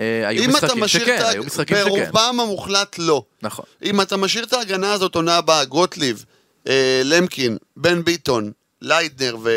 אה, 0.01 0.29
היו 0.29 0.49
משחקים 0.49 0.89
שכן, 0.89 1.23
היו 1.27 1.45
משחקים 1.45 1.77
שכן. 1.77 1.89
ברובם 1.89 2.41
המוחלט 2.41 2.97
לא. 2.99 3.23
נכון. 3.43 3.65
אם 3.85 4.01
אתה 4.01 4.17
משאיר 4.17 4.45
את 4.45 4.53
ההגנה 4.53 4.93
הזאת 4.93 5.15
עונה 5.15 5.37
הבאה, 5.37 5.65
גוטליב, 5.65 6.25
אה, 6.69 7.03
למקין, 7.05 7.57
בן 7.77 8.05
ביטון, 8.05 8.53
לייטנר 8.83 9.37
ו... 9.43 9.51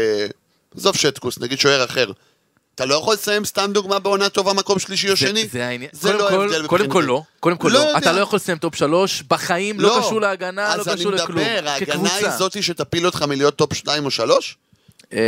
עזוב 0.78 0.96
שטקוס, 0.96 1.40
נגיד 1.40 1.60
שוער 1.60 1.86
אחר. 1.86 2.12
אתה 2.76 2.86
לא 2.86 2.96
יכול 2.96 3.14
לסיים 3.14 3.46
סתם 3.46 3.72
דוגמה 3.74 4.00
בעונה 4.00 4.30
טובה 4.30 4.54
מקום 4.54 4.80
שלישי 4.80 5.10
או 5.10 5.16
שני? 5.16 5.48
זה 5.48 5.68
העניין. 5.68 5.90
זה 5.94 6.14
לא 6.14 6.30
ההבדל 6.30 6.68
קודם 6.68 6.90
כל 6.90 7.04
מבחינתי. 7.04 7.08
לא, 7.08 7.22
קודם 7.40 7.58
כל 7.58 7.68
לא 7.68 7.80
לא. 7.80 7.98
אתה 7.98 8.12
לא 8.12 8.22
יכול 8.22 8.38
לסיים 8.38 8.58
top 8.58 8.76
שלוש, 8.76 9.24
בחיים 9.28 9.80
לא 9.80 10.00
קשור 10.00 10.22
להגנה, 10.22 10.76
לא 10.76 10.84
קשור 10.84 11.12
לכלום. 11.12 11.40
אז 11.40 11.46
אני 11.46 11.60
מדבר, 11.60 11.70
ההגנה. 11.70 12.16
היא 12.16 12.30
זאתי 12.30 12.62
שתפיל 12.62 13.06
אותך 13.06 13.22
מלהיות 13.22 13.56
top 13.56 13.74
2 13.74 14.06
או 14.06 14.12
3? 14.12 14.58
אה, 15.14 15.20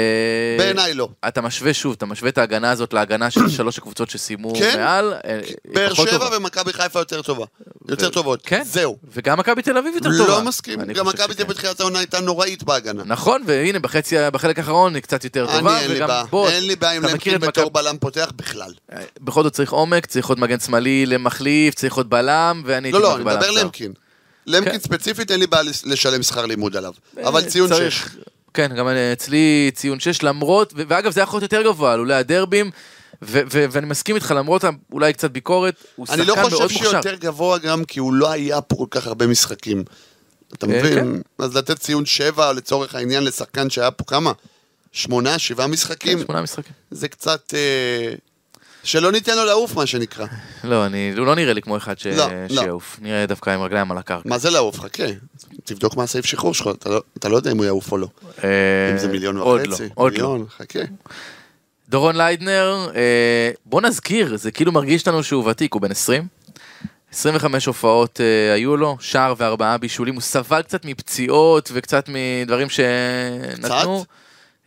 בעיניי 0.57 0.93
לא. 0.93 1.09
אתה 1.27 1.41
משווה 1.41 1.73
שוב, 1.73 1.93
אתה 1.97 2.05
משווה 2.05 2.29
את 2.29 2.37
ההגנה 2.37 2.71
הזאת 2.71 2.93
להגנה 2.93 3.31
של 3.31 3.49
שלוש 3.57 3.77
הקבוצות 3.77 4.09
שסיימו 4.09 4.53
כן. 4.55 4.79
מעל. 4.79 5.13
אה, 5.25 5.39
באר 5.73 5.93
שבע. 5.93 6.29
ומכבי 6.37 6.73
חיפה 6.73 6.99
יותר 6.99 7.21
טובה. 7.21 7.45
יותר 7.89 8.09
טובות. 8.09 8.39
כן. 8.43 8.63
זהו. 8.65 8.97
וגם 9.13 9.39
מכבי 9.39 9.61
תל 9.61 9.77
אביב 9.77 9.95
יותר 9.95 10.09
טובה. 10.17 10.27
לא 10.29 10.41
מסכים. 10.43 10.81
גם 10.81 11.07
מכבי 11.07 11.17
תל. 11.27 11.41
אביב 11.41 11.47
בתחילת 11.47 11.79
העונה 11.79 11.99
הייתה 11.99 12.19
נוראית 12.19 12.63
בהגנה. 12.63 13.03
נכון, 13.05 13.43
והנה 13.47 13.79
בחצי, 13.79 14.15
בחלק 14.33 14.59
האחרון 14.59 14.95
היא 14.95 15.03
קצת 15.03 15.23
יותר 15.23 15.45
טובה, 15.45 15.59
אני 15.77 15.83
אין 15.83 15.91
לי 15.91 15.99
בעיה. 15.99 16.23
אין 16.47 16.67
לי 16.67 16.75
בעיה 16.75 16.93
עם 16.93 17.03
למקין 17.05 17.37
בתור 17.37 17.69
בלם 17.71 17.97
פותח 17.97 18.31
בכלל. 18.35 18.73
בכל 19.21 19.43
זאת 19.43 19.53
צריך 19.53 19.71
עומק, 19.71 20.05
צריך 20.05 20.27
עוד 20.27 20.39
מגן 20.39 20.59
שמאלי 20.59 21.05
למחליף, 21.05 21.73
צריך 21.75 21.93
עוד 21.93 22.09
בלם, 22.09 22.61
ואני 22.65 22.87
הייתי 22.87 22.99
לא, 22.99 23.03
לא, 23.03 23.17
מביא 23.17 23.31
אני 23.31 23.37
מדבר. 23.37 23.51
למקין. 23.51 23.93
למקין 24.47 24.71
כן. 24.73 24.79
ספציפית 24.79 25.31
אין 25.31 25.39
לי 25.39 25.47
בעיה 25.47 25.63
לש- 25.63 25.81
לשלם 25.85 26.23
שכר 26.23 26.45
לימוד 26.45 26.75
עליו. 26.77 26.93
אה, 27.17 27.27
אבל 27.27 27.41
ציון 27.45 27.69
6. 27.77 28.03
כן, 28.53 28.75
גם 28.75 28.87
אצלי 28.87 29.71
ציון 29.73 29.99
6, 29.99 30.23
למרות, 30.23 30.73
ואגב 30.75 31.11
זה 31.11 31.21
יכול 31.21 31.39
להיות 31.39 31.51
יותר 31.51 31.63
גבוה, 31.69 31.95
לולא 31.95 32.13
הדרבים, 32.13 32.71
ו- 33.21 33.41
ו- 33.51 33.65
ואני 33.71 33.85
מסכים 33.85 34.15
איתך, 34.15 34.33
למרות 34.37 34.63
אולי 34.91 35.13
קצת 35.13 35.31
ביקורת, 35.31 35.75
הוא 35.95 36.05
אני 36.09 36.17
שחקן 36.17 36.29
לא 36.29 36.35
מאוד 36.35 36.51
חושב 36.51 36.63
מוכשר. 36.63 36.89
שיותר 36.89 37.15
גבוה 37.15 37.57
גם 37.57 37.85
כי 37.85 37.99
הוא 37.99 38.13
לא 38.13 38.31
היה 38.31 38.61
פה 38.61 38.75
כל 38.75 38.85
כך 38.91 39.07
הרבה 39.07 39.27
משחקים. 39.27 39.83
אתה 40.53 40.65
אה, 40.65 40.71
מבין? 40.71 41.21
אז 41.39 41.57
לתת 41.57 41.79
ציון 41.79 42.05
7 42.05 42.53
לצורך 42.53 42.95
העניין 42.95 43.23
לשחקן 43.23 43.69
שהיה 43.69 43.91
פה 43.91 44.03
כמה? 44.03 44.31
שמונה, 44.91 45.39
שבעה 45.39 45.67
משחקים? 45.67 46.17
כן, 46.17 46.25
שמונה 46.25 46.41
משחקים. 46.41 46.73
זה 46.91 47.07
קצת... 47.07 47.53
שלא 48.83 49.11
ניתן 49.11 49.35
לו 49.35 49.45
לעוף, 49.45 49.75
מה 49.75 49.85
שנקרא. 49.85 50.25
לא, 50.63 50.85
אני, 50.85 51.13
הוא 51.17 51.25
לא 51.25 51.35
נראה 51.35 51.53
לי 51.53 51.61
כמו 51.61 51.77
אחד 51.77 51.99
ש... 51.99 52.07
לא, 52.07 52.25
לא. 52.49 52.61
שיעוף. 52.61 52.99
נראה 53.01 53.25
דווקא 53.25 53.49
עם 53.49 53.61
רגליים 53.61 53.91
על 53.91 53.97
הקרקע. 53.97 54.29
מה 54.29 54.37
זה 54.37 54.49
לעוף? 54.49 54.79
חכה. 54.79 55.03
תבדוק 55.63 55.95
מה 55.95 56.03
הסעיף 56.03 56.25
שחרור 56.25 56.53
שלך, 56.53 56.69
אתה 56.79 56.89
לא- 56.89 57.01
אתה 57.17 57.29
לא 57.29 57.35
יודע 57.37 57.51
אם 57.51 57.57
הוא 57.57 57.65
יעוף 57.65 57.91
או 57.91 57.97
לא. 57.97 58.07
אה, 58.43 58.49
אם 58.91 58.97
זה 58.97 59.07
מיליון 59.07 59.37
עוד 59.37 59.61
וחצי. 59.67 59.83
לא, 59.83 59.89
עוד 59.95 60.17
לא. 60.17 60.29
מיליון, 60.29 60.47
חכה. 60.57 60.79
דורון 61.89 62.15
ליידנר, 62.15 62.89
אה, 62.95 63.51
בוא 63.65 63.81
נזכיר, 63.81 64.37
זה 64.37 64.51
כאילו 64.51 64.71
מרגיש 64.71 65.07
לנו 65.07 65.23
שהוא 65.23 65.49
ותיק, 65.49 65.73
הוא 65.73 65.81
בן 65.81 65.91
20. 65.91 66.27
25 67.13 67.65
הופעות 67.65 68.21
אה, 68.21 68.53
היו 68.53 68.77
לו, 68.77 68.97
שער 68.99 69.33
וארבעה 69.37 69.77
בישולים, 69.77 70.13
הוא 70.13 70.21
סבל 70.21 70.61
קצת 70.61 70.85
מפציעות 70.85 71.69
וקצת 71.73 72.09
מדברים 72.09 72.67
שנתנו. 72.69 74.05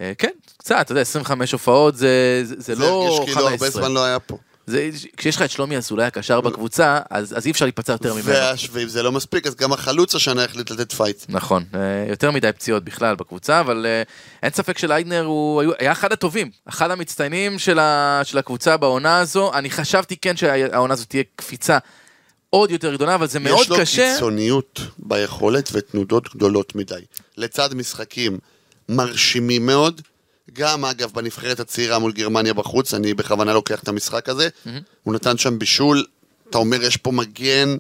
אה, 0.01 0.13
כן, 0.19 0.31
קצת, 0.65 0.77
אתה 0.81 0.93
יודע, 0.93 1.01
25 1.01 1.53
הופעות 1.53 1.97
זה, 1.97 2.41
זה, 2.45 2.55
זה 2.59 2.75
לא 2.75 3.03
הרגיש 3.03 3.19
15. 3.19 3.35
כאילו 3.35 3.49
הרבה 3.49 3.71
זמן 3.71 3.93
לא 3.93 4.05
היה 4.05 4.19
פה. 4.19 4.39
זה, 4.67 4.91
כשיש 5.17 5.37
לך 5.37 5.43
את 5.43 5.51
שלומי 5.51 5.77
אזולאי 5.77 6.07
הקשר 6.07 6.41
בקבוצה, 6.41 7.01
אז, 7.11 7.39
אז 7.39 7.47
אי 7.47 7.51
אפשר 7.51 7.65
להיפצע 7.65 7.93
יותר 7.93 8.15
ממנו. 8.15 8.35
ואם 8.73 8.89
זה 8.89 9.03
לא 9.03 9.13
מספיק, 9.13 9.47
אז 9.47 9.55
גם 9.55 9.73
החלוץ 9.73 10.15
השנה 10.15 10.45
החליט 10.45 10.71
לתת 10.71 10.93
fight. 10.93 11.25
נכון, 11.29 11.65
אה, 11.75 11.81
יותר 12.09 12.31
מדי 12.31 12.53
פציעות 12.53 12.85
בכלל 12.85 13.15
בקבוצה, 13.15 13.61
אבל 13.61 13.87
אה, 13.89 14.03
אין 14.43 14.51
ספק 14.53 14.79
שלייטנר 14.79 15.25
הוא 15.25 15.63
היה 15.79 15.93
אחד 15.93 16.13
הטובים, 16.13 16.51
אחד 16.69 16.91
המצטיינים 16.91 17.59
של, 17.59 17.79
ה, 17.79 18.21
של 18.25 18.39
הקבוצה 18.39 18.77
בעונה 18.77 19.19
הזו. 19.19 19.55
אני 19.55 19.71
חשבתי 19.71 20.17
כן 20.17 20.37
שהעונה 20.37 20.95
הזו 20.95 21.05
תהיה 21.05 21.23
קפיצה 21.37 21.79
עוד 22.51 22.71
יותר 22.71 22.95
גדולה, 22.95 23.15
אבל 23.15 23.27
זה 23.27 23.39
מאוד 23.39 23.61
יש 23.61 23.69
לו 23.69 23.77
קשה. 23.77 24.13
קיצוניות 24.15 24.81
ביכולת 24.99 25.71
ותנודות 25.73 26.35
גדולות 26.35 26.75
מדי. 26.75 27.01
לצד 27.37 27.75
משחקים 27.75 28.39
מרשימים 28.89 29.67
מאוד, 29.67 30.01
גם 30.53 30.85
אגב 30.85 31.11
בנבחרת 31.13 31.61
הצעירה 31.61 31.99
מול 31.99 32.13
גרמניה 32.13 32.55
בחוץ, 32.55 32.95
אני 32.95 33.15
בכוונה 33.15 33.53
לוקח 33.53 33.83
את 33.83 33.89
המשחק 33.89 34.29
הזה, 34.29 34.49
הוא 35.03 35.15
נתן 35.15 35.39
שם 35.39 35.59
בישול, 35.59 36.05
אתה 36.51 36.59
אומר 36.59 36.83
יש 36.83 36.97
פה 36.97 37.13
מגן 37.13 37.77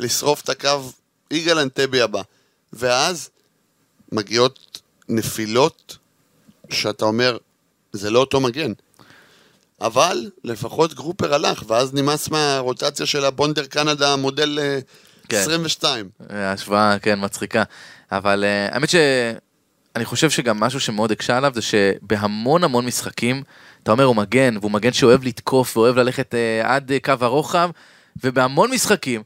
לשרוף 0.00 0.42
את 0.42 0.48
הקו 0.48 0.90
יגאל 1.30 1.58
אנטבי 1.58 2.00
הבא. 2.00 2.22
ואז 2.72 3.30
מגיעות 4.12 4.80
נפילות 5.08 5.96
שאתה 6.70 7.04
אומר, 7.04 7.36
זה 7.92 8.10
לא 8.10 8.18
אותו 8.18 8.40
מגן. 8.40 8.72
אבל 9.80 10.30
לפחות 10.44 10.94
גרופר 10.94 11.34
הלך, 11.34 11.62
ואז 11.66 11.94
נמאס 11.94 12.28
מהרוטציה 12.28 13.06
של 13.06 13.24
הבונדר 13.24 13.66
קנדה 13.66 14.16
מודל 14.16 14.58
אה, 14.62 14.78
כן. 15.28 15.36
22. 15.36 16.08
השוואה, 16.30 16.98
כן, 16.98 17.18
מצחיקה. 17.24 17.62
אבל 18.12 18.44
אה, 18.44 18.74
האמת 18.74 18.88
שאני 19.98 20.04
חושב 20.04 20.30
שגם 20.30 20.60
משהו 20.60 20.80
שמאוד 20.80 21.12
הקשה 21.12 21.36
עליו 21.36 21.52
זה 21.54 21.62
שבהמון 21.62 22.64
המון 22.64 22.86
משחקים, 22.86 23.42
אתה 23.82 23.90
אומר 23.92 24.04
הוא 24.04 24.16
מגן, 24.16 24.56
והוא 24.60 24.70
מגן 24.70 24.92
שאוהב 24.92 25.24
לתקוף 25.24 25.76
ואוהב 25.76 25.96
ללכת 25.96 26.34
אה, 26.34 26.74
עד 26.74 26.92
אה, 26.92 26.98
קו 27.00 27.12
הרוחב, 27.20 27.70
ובהמון 28.24 28.70
משחקים 28.70 29.22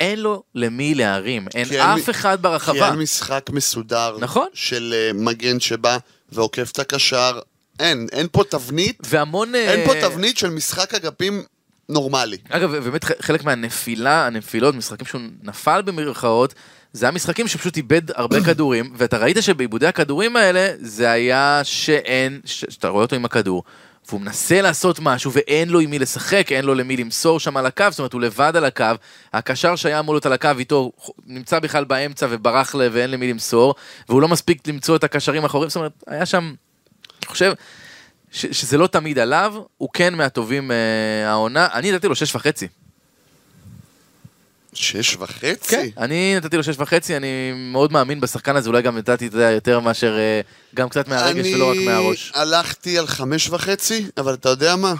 אין 0.00 0.20
לו 0.20 0.42
למי 0.54 0.94
להרים, 0.94 1.46
אין 1.54 1.64
כי 1.64 1.80
אין 1.80 1.88
אף 1.88 2.08
מ- 2.08 2.10
אחד 2.10 2.36
כי 2.36 2.42
ברחבה. 2.42 2.88
אין 2.90 2.98
משחק 2.98 3.50
מסודר 3.52 4.16
נכון. 4.20 4.46
של 4.54 4.94
אה, 4.96 5.12
מגן 5.14 5.60
שבא 5.60 5.98
ועוקף 6.32 6.70
את 6.72 6.78
הקשר. 6.78 7.38
אין, 7.78 8.06
אין 8.12 8.26
פה 8.32 8.44
תבנית, 8.44 8.98
והמון... 9.06 9.54
אין 9.54 9.80
אה, 9.80 9.86
פה 9.86 10.08
תבנית 10.08 10.38
של 10.38 10.50
משחק 10.50 10.94
אגפים 10.94 11.42
נורמלי. 11.88 12.36
אגב, 12.48 12.76
באמת 12.76 13.04
חלק 13.04 13.44
מהנפילה, 13.44 14.26
הנפילות, 14.26 14.74
משחקים 14.74 15.06
שהוא 15.06 15.20
נפל 15.42 15.82
במרכאות, 15.82 16.54
זה 16.92 17.08
המשחקים 17.08 17.48
שפשוט 17.48 17.76
איבד 17.76 18.10
הרבה 18.10 18.40
כדורים, 18.46 18.92
ואתה 18.96 19.18
ראית 19.18 19.36
שבעיבודי 19.40 19.86
הכדורים 19.86 20.36
האלה, 20.36 20.70
זה 20.80 21.10
היה 21.10 21.60
שאין, 21.64 22.40
ש- 22.44 22.64
שאתה 22.68 22.88
רואה 22.88 23.02
אותו 23.02 23.16
עם 23.16 23.24
הכדור, 23.24 23.62
והוא 24.08 24.20
מנסה 24.20 24.60
לעשות 24.60 24.98
משהו 25.02 25.32
ואין 25.32 25.68
לו 25.68 25.80
עם 25.80 25.90
מי 25.90 25.98
לשחק, 25.98 26.52
אין 26.52 26.64
לו 26.64 26.74
למי 26.74 26.96
למסור 26.96 27.40
שם 27.40 27.56
על 27.56 27.66
הקו, 27.66 27.84
זאת 27.90 27.98
אומרת 27.98 28.12
הוא 28.12 28.20
לבד 28.20 28.52
על 28.56 28.64
הקו, 28.64 28.84
הקשר 29.32 29.76
שהיה 29.76 29.98
אמור 30.00 30.14
להיות 30.14 30.26
על 30.26 30.32
הקו 30.32 30.50
איתו 30.58 30.92
נמצא 31.26 31.58
בכלל 31.58 31.84
באמצע 31.84 32.26
וברח 32.30 32.74
ל... 32.74 32.88
ואין 32.92 33.10
למי 33.10 33.30
למסור, 33.32 33.74
והוא 34.08 34.22
לא 34.22 34.28
מספיק 34.28 34.68
למצוא 34.68 34.96
את 34.96 35.04
הקשרים 35.04 35.42
האחוריים, 35.42 35.70
זאת 35.70 35.76
אומרת, 35.76 35.92
היה 36.06 36.26
שם, 36.26 36.54
אני 37.22 37.26
חושב, 37.28 37.52
ש- 38.30 38.46
שזה 38.46 38.78
לא 38.78 38.86
תמיד 38.86 39.18
עליו, 39.18 39.54
הוא 39.78 39.88
כן 39.92 40.14
מהטובים 40.14 40.70
אה, 40.70 40.76
העונה, 41.30 41.68
אני 41.72 41.92
נתתי 41.92 42.08
לו 42.08 42.14
שש 42.14 42.34
וחצי. 42.34 42.68
שש 44.74 45.16
וחצי? 45.16 45.70
כן, 45.70 45.86
אני 45.98 46.36
נתתי 46.36 46.56
לו 46.56 46.62
שש 46.62 46.74
וחצי, 46.78 47.16
אני 47.16 47.52
מאוד 47.54 47.92
מאמין 47.92 48.20
בשחקן 48.20 48.56
הזה, 48.56 48.68
אולי 48.68 48.82
גם 48.82 48.98
נתתי, 48.98 49.26
אתה 49.26 49.36
יודע, 49.36 49.50
יותר 49.50 49.80
מאשר, 49.80 50.18
אה, 50.18 50.40
גם 50.74 50.88
קצת 50.88 51.08
מהרגש 51.08 51.46
ולא 51.54 51.70
רק 51.70 51.76
מהראש. 51.84 52.32
אני 52.34 52.42
הלכתי 52.42 52.98
על 52.98 53.06
חמש 53.06 53.48
וחצי, 53.48 54.06
אבל 54.16 54.34
אתה 54.34 54.48
יודע 54.48 54.76
מה? 54.76 54.94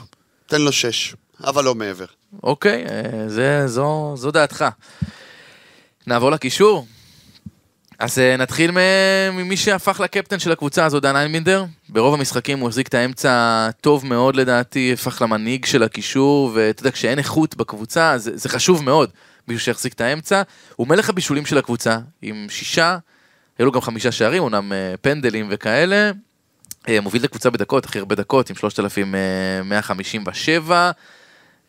תן 0.47 0.61
לו 0.61 0.73
שש, 0.73 1.15
אבל 1.45 1.65
לא 1.65 1.75
מעבר. 1.75 2.05
אוקיי, 2.43 2.85
אה, 2.89 3.29
זה, 3.29 3.63
זו, 3.67 4.15
זו 4.17 4.31
דעתך. 4.31 4.65
נעבור 6.07 6.31
לקישור. 6.31 6.87
אז 8.01 8.19
אה, 8.19 8.37
נתחיל 8.37 8.71
ממי 9.33 9.57
שהפך 9.57 10.01
לקפטן 10.01 10.39
של 10.39 10.53
הקבוצה 10.53 10.85
הזו, 10.85 11.01
דן 11.01 11.17
איינבינדר. 11.17 11.65
ברוב 11.89 12.15
המשחקים 12.15 12.59
הוא 12.59 12.69
החזיק 12.69 12.89
את 12.89 12.95
האמצע 12.95 13.69
טוב 13.81 14.07
מאוד 14.07 14.37
לדעתי, 14.37 14.93
הפך 14.93 15.23
למנהיג 15.23 15.65
של 15.65 15.83
הקישור, 15.83 16.51
ואתה 16.55 16.81
יודע, 16.81 16.91
כשאין 16.91 17.19
איכות 17.19 17.57
בקבוצה, 17.57 18.19
זה, 18.19 18.37
זה 18.37 18.49
חשוב 18.49 18.85
מאוד, 18.85 19.11
מישהו 19.49 19.65
שיחזיק 19.65 19.93
את 19.93 20.01
האמצע. 20.01 20.43
הוא 20.77 20.89
מלך 20.89 21.11
הבישולים 21.11 21.47
של 21.47 21.59
הקבוצה, 21.59 21.99
עם 22.23 22.47
שישה, 22.49 22.99
היו 23.59 23.67
לו 23.67 23.73
גם 23.73 23.81
חמישה 23.81 24.13
שערים, 24.13 24.43
אומנם 24.43 24.73
אה, 24.73 24.95
פנדלים 25.01 25.49
וכאלה. 25.51 26.11
אה, 26.89 27.01
מוביל 27.01 27.21
את 27.21 27.27
הקבוצה 27.27 27.51
בדקות, 27.51 27.85
הכי 27.85 27.99
הרבה 27.99 28.15
דקות, 28.15 28.51
עם 28.51 28.57
3,157. 28.57 30.91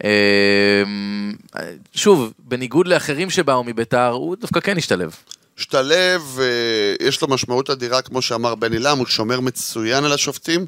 אה, 0.04 0.84
שוב, 1.94 2.34
בניגוד 2.40 2.88
לאחרים 2.88 3.30
שבאו 3.30 3.64
מביתר, 3.64 4.08
הוא 4.08 4.36
דווקא 4.36 4.60
כן 4.60 4.78
השתלב. 4.78 5.16
השתלב, 5.58 6.40
יש 7.02 7.22
לו 7.22 7.28
משמעות 7.28 7.70
אדירה, 7.70 8.02
כמו 8.02 8.22
שאמר 8.22 8.56
בני 8.56 8.80
לם, 8.80 8.98
הוא 8.98 9.06
שומר 9.06 9.40
מצוין 9.40 10.04
על 10.04 10.14
השופטים, 10.14 10.66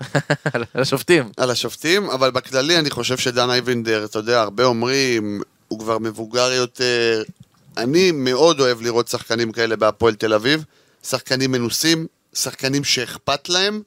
על 0.54 0.64
השופטים. 0.74 1.30
על 1.36 1.50
השופטים, 1.50 2.10
אבל 2.10 2.30
בכללי 2.30 2.78
אני 2.78 2.90
חושב 2.90 3.16
שדן 3.16 3.50
אייבנדר, 3.50 4.04
אתה 4.04 4.18
יודע, 4.18 4.40
הרבה 4.40 4.64
אומרים, 4.64 5.42
הוא 5.68 5.78
כבר 5.78 5.98
מבוגר 5.98 6.52
יותר. 6.52 7.22
אני 7.76 8.10
מאוד 8.10 8.60
אוהב 8.60 8.80
לראות 8.82 9.08
שחקנים 9.08 9.52
כאלה 9.52 9.76
בהפועל 9.76 10.14
תל 10.14 10.34
אביב, 10.34 10.64
שחקנים 11.04 11.52
מנוסים, 11.52 12.06
שחקנים 12.34 12.84
שאכפת 12.84 13.48
להם. 13.48 13.82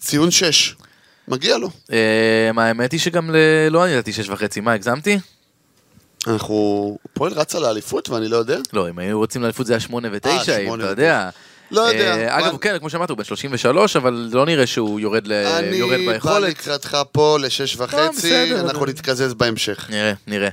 ציון 0.00 0.30
שש, 0.30 0.74
מגיע 1.28 1.58
לו. 1.58 1.70
אה, 1.92 2.50
האמת 2.56 2.92
היא 2.92 3.00
שגם 3.00 3.30
ל- 3.30 3.68
לא 3.70 3.84
אני 3.84 3.92
ידעתי 3.92 4.12
שש 4.12 4.28
וחצי, 4.28 4.60
מה, 4.60 4.72
הגזמתי? 4.72 5.18
אנחנו... 6.26 6.98
הפועל 7.10 7.32
רץ 7.32 7.54
על 7.54 7.64
האליפות 7.64 8.08
ואני 8.08 8.28
לא 8.28 8.36
יודע. 8.36 8.58
לא, 8.72 8.88
אם 8.88 8.98
היו 8.98 9.18
רוצים 9.18 9.42
לאליפות 9.42 9.66
זה 9.66 9.72
היה 9.72 9.80
שמונה 9.80 10.08
ותשע, 10.12 10.52
אה, 10.52 10.58
אם 10.58 10.64
שמונה 10.66 10.84
אתה 10.84 10.92
יודע. 10.92 11.30
לא 11.70 11.80
יודע. 11.80 12.16
אה, 12.16 12.38
אגב, 12.38 12.52
מה- 12.52 12.58
כן, 12.58 12.78
כמו 12.78 12.90
שאמרת, 12.90 13.10
הוא 13.10 13.18
בן 13.18 13.24
33, 13.24 13.96
אבל 13.96 14.28
לא 14.32 14.46
נראה 14.46 14.66
שהוא 14.66 15.00
יורד 15.00 15.26
ל- 15.26 15.32
אני 15.32 15.80
בא 15.82 16.12
ביכולת. 16.12 16.42
לקראתך 16.50 16.98
פה 17.12 17.38
לשש 17.40 17.76
וחצי, 17.76 17.96
לא, 17.96 18.10
בסדר, 18.10 18.60
אנחנו 18.60 18.86
נתקזז 18.86 19.34
בהמשך. 19.34 19.86
נראה, 19.90 20.12
נראה. 20.26 20.48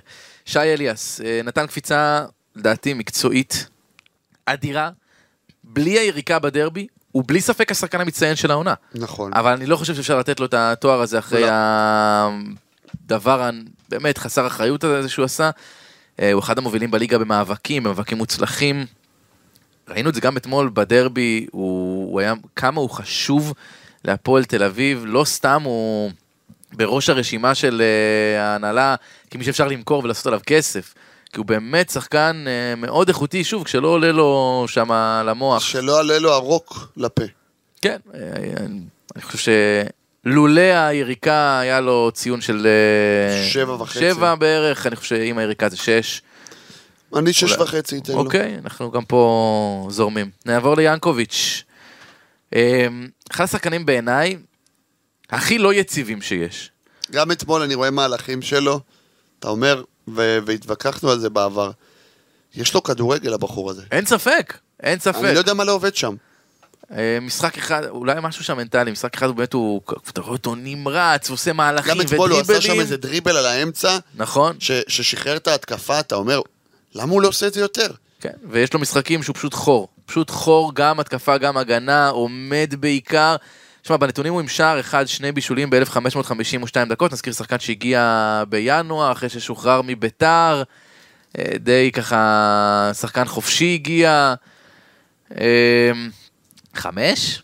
שי 0.45 0.59
אליאס 0.59 1.21
אה, 1.21 1.41
נתן 1.43 1.67
קפיצה, 1.67 2.25
לדעתי, 2.55 2.93
מקצועית 2.93 3.67
אדירה, 4.45 4.89
בלי 5.63 5.99
היריקה 5.99 6.39
בדרבי, 6.39 6.87
ובלי 7.15 7.41
ספק 7.41 7.71
השחקן 7.71 8.01
המצטיין 8.01 8.35
של 8.35 8.51
העונה. 8.51 8.73
נכון. 8.95 9.33
אבל 9.33 9.51
אני 9.51 9.65
לא 9.65 9.75
חושב 9.77 9.95
שאפשר 9.95 10.19
לתת 10.19 10.39
לו 10.39 10.45
את 10.45 10.53
התואר 10.53 11.01
הזה 11.01 11.19
אחרי 11.19 11.41
לא. 11.41 11.47
הדבר 13.05 13.49
הבאמת 13.89 14.17
חסר 14.17 14.47
אחריות 14.47 14.83
הזה 14.83 15.09
שהוא 15.09 15.25
עשה. 15.25 15.49
אה, 16.21 16.31
הוא 16.31 16.39
אחד 16.39 16.57
המובילים 16.57 16.91
בליגה 16.91 17.17
במאבקים, 17.17 17.83
במאבקים 17.83 18.17
מוצלחים. 18.17 18.85
ראינו 19.89 20.09
את 20.09 20.15
זה 20.15 20.21
גם 20.21 20.37
אתמול 20.37 20.69
בדרבי, 20.73 21.45
הוא, 21.51 22.11
הוא 22.11 22.19
היה, 22.19 22.33
כמה 22.55 22.81
הוא 22.81 22.89
חשוב 22.89 23.53
להפועל 24.05 24.45
תל 24.45 24.63
אביב, 24.63 25.03
לא 25.07 25.23
סתם 25.23 25.61
הוא 25.65 26.11
בראש 26.73 27.09
הרשימה 27.09 27.55
של 27.55 27.81
אה, 27.81 28.43
ההנהלה 28.43 28.95
כמי 29.29 29.43
שאפשר 29.43 29.67
למכור 29.67 30.03
ולעשות 30.03 30.27
עליו 30.27 30.39
כסף. 30.45 30.93
כי 31.33 31.37
הוא 31.37 31.45
באמת 31.45 31.89
שחקן 31.89 32.43
אה, 32.47 32.75
מאוד 32.75 33.07
איכותי, 33.07 33.43
שוב, 33.43 33.63
כשלא 33.63 33.87
עולה 33.87 34.11
לו 34.11 34.63
שם 34.67 34.91
למוח. 35.25 35.63
שלא 35.63 35.99
עלה 35.99 36.19
לו 36.19 36.33
הרוק 36.33 36.91
לפה. 36.97 37.23
כן, 37.81 37.97
אה, 38.13 38.19
אני 39.15 39.21
חושב 39.21 39.51
שלולא 40.25 40.61
היריקה 40.61 41.59
היה 41.59 41.81
לו 41.81 42.11
ציון 42.13 42.41
של 42.41 42.67
שבע 43.51 43.73
וחצי. 43.73 43.99
שבע 43.99 44.35
בערך, 44.35 44.87
אני 44.87 44.95
חושב 44.95 45.15
שעם 45.15 45.37
היריקה 45.37 45.69
זה 45.69 45.77
שש. 45.77 46.21
אני 47.15 47.33
שש 47.33 47.43
אולי- 47.43 47.63
וחצי 47.63 47.97
אתן 47.97 48.13
לו. 48.13 48.19
אוקיי, 48.19 48.57
אנחנו 48.63 48.91
גם 48.91 49.05
פה 49.05 49.87
זורמים. 49.89 50.29
נעבור 50.45 50.75
ליאנקוביץ'. 50.75 51.63
אה, 52.55 52.87
אחד 53.31 53.43
השחקנים 53.43 53.85
בעיניי 53.85 54.37
הכי 55.29 55.57
לא 55.57 55.73
יציבים 55.73 56.21
שיש. 56.21 56.71
גם 57.11 57.31
אתמול 57.31 57.61
אני 57.61 57.75
רואה 57.75 57.91
מהלכים 57.91 58.41
שלו, 58.41 58.79
אתה 59.39 59.47
אומר, 59.49 59.83
ו- 60.07 60.37
והתווכחנו 60.45 61.09
על 61.11 61.19
זה 61.19 61.29
בעבר, 61.29 61.71
יש 62.55 62.73
לו 62.73 62.83
כדורגל 62.83 63.33
הבחור 63.33 63.69
הזה. 63.69 63.81
אין 63.91 64.05
ספק, 64.05 64.57
אין 64.83 64.99
ספק. 64.99 65.23
אני 65.23 65.33
לא 65.33 65.39
יודע 65.39 65.53
מה 65.53 65.63
לא 65.63 65.71
עובד 65.71 65.95
שם. 65.95 66.15
אה, 66.91 67.17
משחק 67.21 67.57
אחד, 67.57 67.81
אולי 67.89 68.15
משהו 68.21 68.43
שם 68.43 68.57
מנטלי, 68.57 68.91
משחק 68.91 69.13
אחד 69.17 69.27
הוא 69.27 69.35
באמת, 69.35 69.53
הוא, 69.53 69.81
אתה 70.09 70.21
רואה 70.21 70.31
אותו 70.33 70.55
נמרץ, 70.55 71.29
ועושה 71.29 71.53
מהלכים 71.53 71.93
גם 71.93 72.01
אתמול 72.01 72.31
הוא 72.31 72.39
עשה 72.39 72.53
שם 72.53 72.57
ודריבלים. 72.57 72.81
איזה 72.81 72.97
דריבל 72.97 73.37
על 73.37 73.45
האמצע, 73.45 73.97
נכון. 74.15 74.55
ש- 74.59 74.71
ששחרר 74.87 75.37
את 75.37 75.47
ההתקפה, 75.47 75.99
אתה 75.99 76.15
אומר, 76.15 76.41
למה 76.95 77.11
הוא 77.11 77.21
לא 77.21 77.27
עושה 77.27 77.47
את 77.47 77.53
זה 77.53 77.61
יותר? 77.61 77.87
כן, 78.19 78.33
ויש 78.49 78.73
לו 78.73 78.79
משחקים 78.79 79.23
שהוא 79.23 79.35
פשוט 79.35 79.53
חור. 79.53 79.87
פשוט 80.05 80.29
חור, 80.29 80.71
גם 80.75 80.99
התקפה, 80.99 81.37
גם 81.37 81.57
הגנה, 81.57 82.09
עומד 82.09 82.73
בעיקר. 82.79 83.35
שמע, 83.83 83.97
בנתונים 83.97 84.33
הוא 84.33 84.41
עם 84.41 84.47
שער 84.47 84.79
אחד, 84.79 85.05
שני 85.05 85.31
בישולים 85.31 85.69
ב-1552 85.69 86.85
דקות, 86.89 87.13
נזכיר 87.13 87.33
שחקן 87.33 87.59
שהגיע 87.59 88.43
בינואר, 88.49 89.11
אחרי 89.11 89.29
ששוחרר 89.29 89.81
מביתר, 89.81 90.63
אה, 91.37 91.43
די 91.59 91.91
ככה, 91.93 92.91
שחקן 92.93 93.25
חופשי 93.25 93.73
הגיע. 93.73 94.33
אה, 95.39 95.91
חמש? 96.73 97.41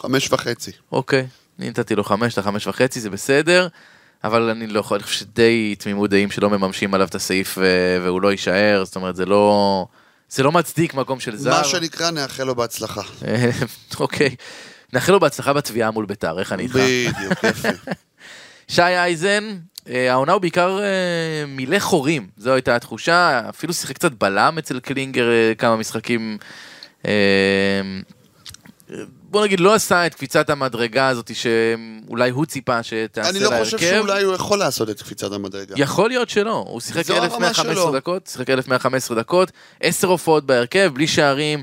חמש 0.00 0.32
וחצי. 0.32 0.72
אוקיי, 0.92 1.26
נתתי 1.58 1.94
לו 1.94 2.04
חמש, 2.04 2.32
אתה 2.32 2.42
חמש 2.42 2.66
וחצי, 2.66 3.00
זה 3.00 3.10
בסדר, 3.10 3.68
אבל 4.24 4.50
אני 4.50 4.66
לא 4.66 4.80
יכול, 4.80 4.96
אני 4.96 5.04
חושב 5.04 5.20
שדי 5.20 5.74
תמימות 5.78 6.10
דעים 6.10 6.30
שלא 6.30 6.50
מממשים 6.50 6.94
עליו 6.94 7.06
את 7.06 7.14
הסעיף 7.14 7.58
ו- 7.60 7.98
והוא 8.04 8.22
לא 8.22 8.30
יישאר, 8.30 8.82
זאת 8.84 8.96
אומרת, 8.96 9.16
זה 9.16 9.26
לא... 9.26 9.86
זה 10.30 10.42
לא 10.42 10.52
מצדיק 10.52 10.94
מקום 10.94 11.20
של 11.20 11.36
זר. 11.36 11.50
מה 11.50 11.64
שנקרא, 11.64 12.10
נאחל 12.10 12.44
לו 12.44 12.54
בהצלחה. 12.54 13.02
אה, 13.26 13.50
אוקיי. 14.00 14.36
נאחל 14.92 15.12
לו 15.12 15.20
בהצלחה 15.20 15.52
בתביעה 15.52 15.90
מול 15.90 16.06
ביתר, 16.06 16.38
איך 16.38 16.52
אני 16.52 16.62
איתך? 16.62 16.74
בדיוק, 16.74 17.44
יפה. 17.44 17.68
שי 18.74 18.82
אייזן, 18.82 19.58
אה, 19.88 20.12
העונה 20.12 20.32
הוא 20.32 20.40
בעיקר 20.40 20.78
אה, 20.82 21.46
מילא 21.46 21.78
חורים, 21.78 22.26
זו 22.36 22.52
הייתה 22.52 22.76
התחושה, 22.76 23.48
אפילו 23.48 23.72
שיחק 23.72 23.94
קצת 23.94 24.12
בלם 24.12 24.58
אצל 24.58 24.80
קלינגר 24.80 25.30
אה, 25.30 25.52
כמה 25.58 25.76
משחקים. 25.76 26.38
בוא 29.30 29.44
נגיד, 29.44 29.60
לא 29.60 29.74
עשה 29.74 30.06
את 30.06 30.14
קפיצת 30.14 30.50
המדרגה 30.50 31.08
הזאת 31.08 31.30
שאולי 31.34 32.30
הוא 32.30 32.46
ציפה 32.46 32.82
שתעשה 32.82 33.30
אני 33.30 33.38
להרכב. 33.40 33.54
לא 33.54 33.64
חושב 33.64 33.78
שאולי 33.78 34.22
הוא 34.22 34.34
יכול 34.34 34.58
לעשות 34.58 34.90
את 34.90 35.02
קפיצת 35.02 35.32
המדרגה. 35.32 35.74
יכול 35.78 36.08
להיות 36.08 36.30
שלא, 36.30 36.64
הוא 36.68 36.80
שיחק 36.80 37.04
זו 37.04 37.14
הרמה 37.14 37.24
1115 37.48 37.74
שלו. 37.74 37.92
דקות, 37.92 38.26
שיחק 38.26 38.50
1115 38.50 39.16
דקות, 39.16 39.52
10 39.80 40.08
הופעות 40.08 40.46
בהרכב, 40.46 40.90
בלי 40.94 41.06
שערים, 41.06 41.62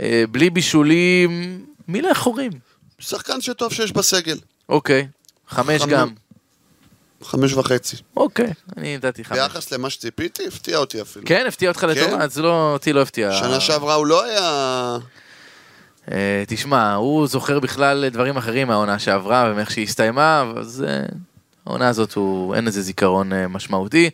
אה, 0.00 0.24
בלי 0.30 0.50
בישולים, 0.50 1.64
מילא 1.88 2.14
חורים. 2.14 2.52
שחקן 2.98 3.40
שטוב 3.40 3.72
שיש 3.72 3.92
בסגל. 3.92 4.38
אוקיי, 4.68 5.06
חמש 5.48 5.82
חמש. 5.82 5.92
גם. 5.92 6.08
חמש 7.22 7.52
וחצי. 7.52 7.96
אוקיי, 8.16 8.52
אני 8.76 8.96
נתתי 8.96 9.24
חמש. 9.24 9.38
ביחס 9.38 9.72
למה 9.72 9.90
שציפיתי, 9.90 10.46
הפתיע 10.46 10.78
אותי 10.78 11.00
אפילו. 11.02 11.26
כן, 11.26 11.44
הפתיע 11.48 11.68
אותך 11.68 11.80
כן. 11.80 11.88
לטובה, 11.88 12.24
אז 12.24 12.38
לא, 12.38 12.72
אותי 12.72 12.92
לא 12.92 13.02
הפתיע. 13.02 13.32
שנה 13.32 13.60
שעברה 13.60 13.94
הוא 13.94 14.06
לא 14.06 14.24
היה... 14.24 14.98
אה, 16.12 16.44
תשמע, 16.46 16.94
הוא 16.94 17.26
זוכר 17.26 17.60
בכלל 17.60 18.08
דברים 18.08 18.36
אחרים 18.36 18.68
מהעונה 18.68 18.98
שעברה 18.98 19.48
ומאיך 19.52 19.70
שהיא 19.70 19.84
הסתיימה, 19.84 20.52
אז 20.56 20.84
אה, 20.88 21.06
העונה 21.66 21.88
הזאת 21.88 22.12
הוא, 22.12 22.54
אין 22.54 22.66
איזה 22.66 22.82
זיכרון 22.82 23.32
אה, 23.32 23.48
משמעותי. 23.48 24.10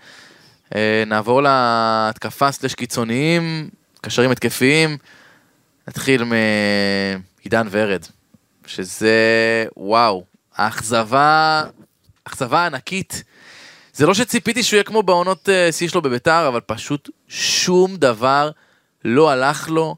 נעבור 1.07 1.43
להתקפה 1.43 2.53
סלש 2.53 2.75
קיצוניים, 2.75 3.71
קשרים 4.01 4.31
התקפיים. 4.31 4.97
נתחיל 5.89 6.25
מעידן 6.25 7.69
ורד, 7.71 8.05
שזה, 8.67 9.17
וואו, 9.77 10.25
האכזבה, 10.57 11.63
אכזבה 12.25 12.67
ענקית. 12.67 13.23
זה 13.93 14.07
לא 14.07 14.15
שציפיתי 14.15 14.63
שהוא 14.63 14.77
יהיה 14.77 14.85
כמו 14.85 15.03
בעונות 15.03 15.49
שיא 15.71 15.89
שלו 15.89 16.03
בביתר, 16.03 16.49
אבל 16.49 16.61
פשוט 16.61 17.11
שום 17.29 17.97
דבר 17.97 18.51
לא 19.05 19.31
הלך 19.31 19.69
לו. 19.69 19.97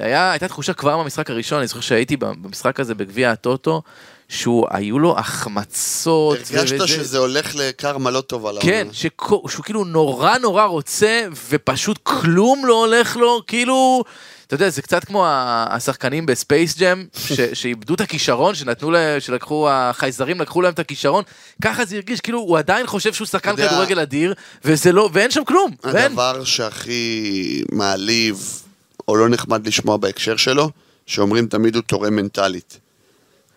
היה, 0.00 0.30
הייתה 0.30 0.48
תחושה 0.48 0.72
כבר 0.72 0.98
במשחק 0.98 1.30
הראשון, 1.30 1.58
אני 1.58 1.66
זוכר 1.66 1.80
שהייתי 1.80 2.16
במשחק 2.16 2.80
הזה 2.80 2.94
בגביע 2.94 3.30
הטוטו, 3.30 3.82
שהוא, 4.28 4.66
היו 4.70 4.98
לו 4.98 5.18
החמצות. 5.18 6.38
הרגשת 6.54 6.74
וזה- 6.74 6.88
שזה 6.88 7.18
הולך 7.18 7.54
לקרמה 7.54 8.10
לא 8.10 8.20
טובה. 8.20 8.50
כן, 8.60 8.88
שכו- 8.92 9.44
שהוא 9.48 9.64
כאילו 9.64 9.84
נורא 9.84 10.38
נורא 10.38 10.64
רוצה, 10.64 11.20
ופשוט 11.48 11.98
כלום 12.02 12.66
לא 12.66 12.84
הולך 12.84 13.16
לו, 13.16 13.40
כאילו... 13.46 14.04
אתה 14.46 14.54
יודע, 14.54 14.68
זה 14.68 14.82
קצת 14.82 15.04
כמו 15.04 15.24
השחקנים 15.28 16.26
ב 16.26 16.35
Space 16.35 16.78
Jam, 16.78 17.04
שאיבדו 17.54 17.94
את 17.94 18.00
הכישרון, 18.00 18.54
שנתנו 18.54 18.90
להם, 18.90 19.20
שלקחו, 19.20 19.68
החייזרים 19.70 20.40
לקחו 20.40 20.62
להם 20.62 20.72
את 20.72 20.78
הכישרון, 20.78 21.24
ככה 21.62 21.84
זה 21.84 21.96
הרגיש, 21.96 22.20
כאילו, 22.20 22.38
הוא 22.38 22.58
עדיין 22.58 22.86
חושב 22.86 23.12
שהוא 23.12 23.26
שחקן 23.26 23.56
כדורגל 23.56 23.98
אדיר, 24.00 24.34
וזה 24.64 24.92
לא, 24.92 25.10
ואין 25.12 25.30
שם 25.30 25.44
כלום, 25.44 25.70
ואין. 25.84 26.06
הדבר 26.12 26.44
שהכי 26.44 27.62
מעליב, 27.72 28.62
או 29.08 29.16
לא 29.16 29.28
נחמד 29.28 29.66
לשמוע 29.66 29.96
בהקשר 29.96 30.36
שלו, 30.36 30.70
שאומרים 31.06 31.46
תמיד 31.46 31.74
הוא 31.74 31.82
תורם 31.82 32.16
מנטלית. 32.16 32.78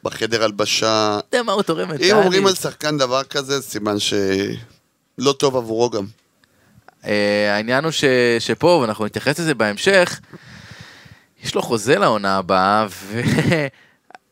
בחדר 0.03 0.43
הלבשה, 0.43 1.19
אתה 1.19 1.37
יודע 1.37 1.43
מה 1.43 1.51
הוא 1.51 1.63
תורם 1.63 1.91
אם 1.91 2.15
אומרים 2.15 2.47
על 2.47 2.55
שחקן 2.55 2.97
דבר 2.97 3.23
כזה, 3.23 3.61
סימן 3.61 3.95
שלא 3.99 5.31
טוב 5.31 5.57
עבורו 5.57 5.89
גם. 5.89 6.05
אה, 7.05 7.55
העניין 7.55 7.83
הוא 7.83 7.91
ש, 7.91 8.03
שפה, 8.39 8.79
ואנחנו 8.81 9.05
נתייחס 9.05 9.39
לזה 9.39 9.55
בהמשך, 9.55 10.19
יש 11.43 11.55
לו 11.55 11.61
חוזה 11.61 11.95
לעונה 11.95 12.37
הבאה, 12.37 12.87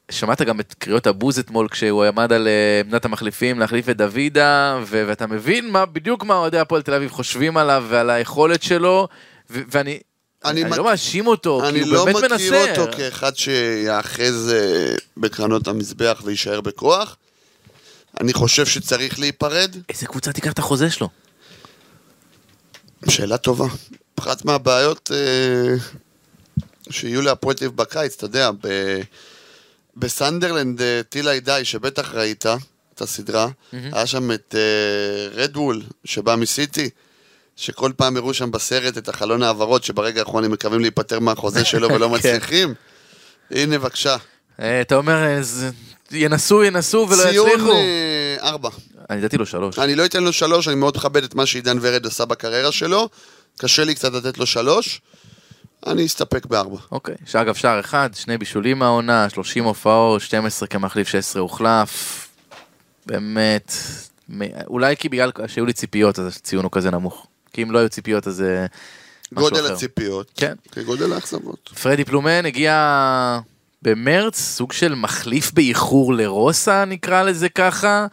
ושמעת 0.10 0.42
גם 0.48 0.60
את 0.60 0.74
קריאות 0.74 1.08
הבוז 1.08 1.40
אתמול 1.40 1.68
כשהוא 1.68 2.06
עמד 2.06 2.34
על 2.34 2.48
אה, 2.48 2.82
עמדת 2.86 3.06
המחליפים 3.06 3.60
להחליף 3.60 3.90
את 3.90 3.98
דוידה, 3.98 4.80
ו- 4.84 5.04
ואתה 5.08 5.28
מבין 5.28 5.72
מה, 5.72 5.86
בדיוק 5.86 6.24
מה 6.24 6.34
אוהדי 6.34 6.60
הפועל 6.60 6.82
תל 6.82 6.94
אביב 6.94 7.12
חושבים 7.12 7.58
עליו 7.58 7.86
ועל 7.90 8.10
היכולת 8.10 8.64
שלו, 8.64 9.08
ו- 9.50 9.62
ואני... 9.72 10.00
אני 10.46 10.62
אני, 10.64 10.70
מכ- 10.70 10.78
לא 10.78 10.84
מאשים 10.84 11.28
אותו, 11.28 11.60
כי 11.64 11.68
אני 11.70 11.80
הוא 11.82 11.88
לא 11.90 12.06
באמת 12.06 12.16
מכיר 12.32 12.54
מנסה. 12.54 12.82
אותו 12.82 12.98
כאחד 12.98 13.36
שיאחז 13.38 14.52
אה, 14.54 14.96
בקרנות 15.18 15.68
המזבח 15.68 16.22
ויישאר 16.26 16.62
בכוח. 16.62 17.18
אני 18.22 18.34
חושב 18.34 18.66
שצריך 18.66 19.20
להיפרד. 19.20 19.76
איזה 19.90 20.08
קבוצה 20.08 20.32
תיקח 20.34 20.52
את 20.52 20.60
החוזה 20.60 20.90
שלו? 20.92 21.10
שאלה 23.10 23.38
טובה. 23.38 23.66
אחת 24.20 24.46
מהבעיות 24.46 25.12
אה, 25.14 25.76
שיהיו 26.90 27.22
להפועל 27.22 27.56
תל 27.56 27.66
אביב 27.66 27.78
בקיץ, 27.78 28.14
אתה 28.16 28.26
יודע, 28.26 28.52
ב... 28.52 28.68
בסנדרלנד 29.98 30.82
אה, 30.82 31.02
טילה 31.10 31.40
די, 31.40 31.62
שבטח 31.64 32.14
ראית 32.14 32.46
את 32.96 33.02
הסדרה, 33.02 33.48
היה 33.72 34.06
שם 34.08 34.32
את 34.32 34.56
אה, 34.58 35.42
רדוול, 35.44 35.82
שבא 36.06 36.36
מסיטי, 36.36 36.90
שכל 37.56 37.92
פעם 37.98 38.18
הראו 38.18 38.34
שם 38.34 38.52
בסרט 38.52 38.98
את 38.98 39.10
החלון 39.10 39.44
העברות, 39.44 39.84
שברגע 39.84 40.20
האחרון 40.20 40.44
הם 40.44 40.52
מקווים 40.52 40.82
להיפטר 40.82 41.20
מהחוזה 41.20 41.66
שלו 41.72 41.90
ולא 41.90 42.08
כן. 42.08 42.14
מצליחים. 42.14 42.74
הנה, 43.52 43.80
בבקשה. 43.80 44.16
אה, 44.60 44.82
אתה 44.82 44.96
אומר, 44.96 45.24
אה, 45.24 45.42
ינסו, 46.12 46.64
ינסו 46.64 47.08
ולא 47.10 47.24
ציון 47.24 47.50
יצליחו. 47.50 47.72
אה, 47.72 48.36
ארבע. 48.42 48.70
אני 49.10 49.22
נתתי 49.22 49.38
לו 49.38 49.46
שלוש. 49.46 49.80
אני 49.80 49.96
לא 49.96 50.06
אתן 50.06 50.24
לו 50.24 50.34
שלוש, 50.34 50.68
אני 50.68 50.76
מאוד 50.76 50.98
מכבד 50.98 51.24
את 51.24 51.36
מה 51.36 51.46
שעידן 51.46 51.78
ורד 51.82 52.06
עשה 52.06 52.26
בקריירה 52.26 52.72
שלו. 52.72 53.10
קשה 53.58 53.84
לי 53.84 53.96
קצת 53.96 54.14
לתת 54.14 54.38
לו 54.38 54.46
שלוש. 54.46 55.02
אני 55.88 56.06
אסתפק 56.06 56.46
בארבע. 56.46 56.78
אוקיי, 56.92 57.16
שאגב 57.26 57.56
שער 57.56 57.80
אחד, 57.80 58.10
שני 58.14 58.38
בישולים 58.38 58.80
מהעונה, 58.80 59.30
30 59.30 59.64
הופעות, 59.64 60.22
12 60.22 60.68
כמחליף, 60.68 61.08
16 61.08 61.42
הוחלף. 61.42 62.28
באמת, 63.06 63.74
אולי 64.68 64.96
כי 64.98 65.10
בגלל 65.10 65.32
שהיו 65.48 65.66
לי 65.66 65.74
ציפיות 65.74 66.20
אז 66.20 66.28
הציון 66.28 66.64
הוא 66.64 66.72
כזה 66.72 66.92
נמוך. 66.92 67.28
כי 67.56 67.64
אם 67.64 67.72
לא 67.72 67.80
היו 67.80 67.90
ציפיות 67.90 68.28
אז 68.28 68.36
זה 68.36 68.66
משהו 69.32 69.50
גודל. 69.50 69.74
הציפיות. 69.74 70.32
כן. 70.36 70.54
כגודל 70.72 71.14
האכזבות. 71.14 71.70
פרדי 71.82 72.06
פלומן 72.06 72.46
הגיע 72.46 73.40
במרץ, 73.82 74.40
סוג 74.40 74.72
של 74.72 74.96
מחליף 74.96 75.52
באיחור 75.52 76.14
לרוסה 76.14 76.86
נקרא 76.86 77.24
לזה 77.24 77.50
ככה. 77.50 78.08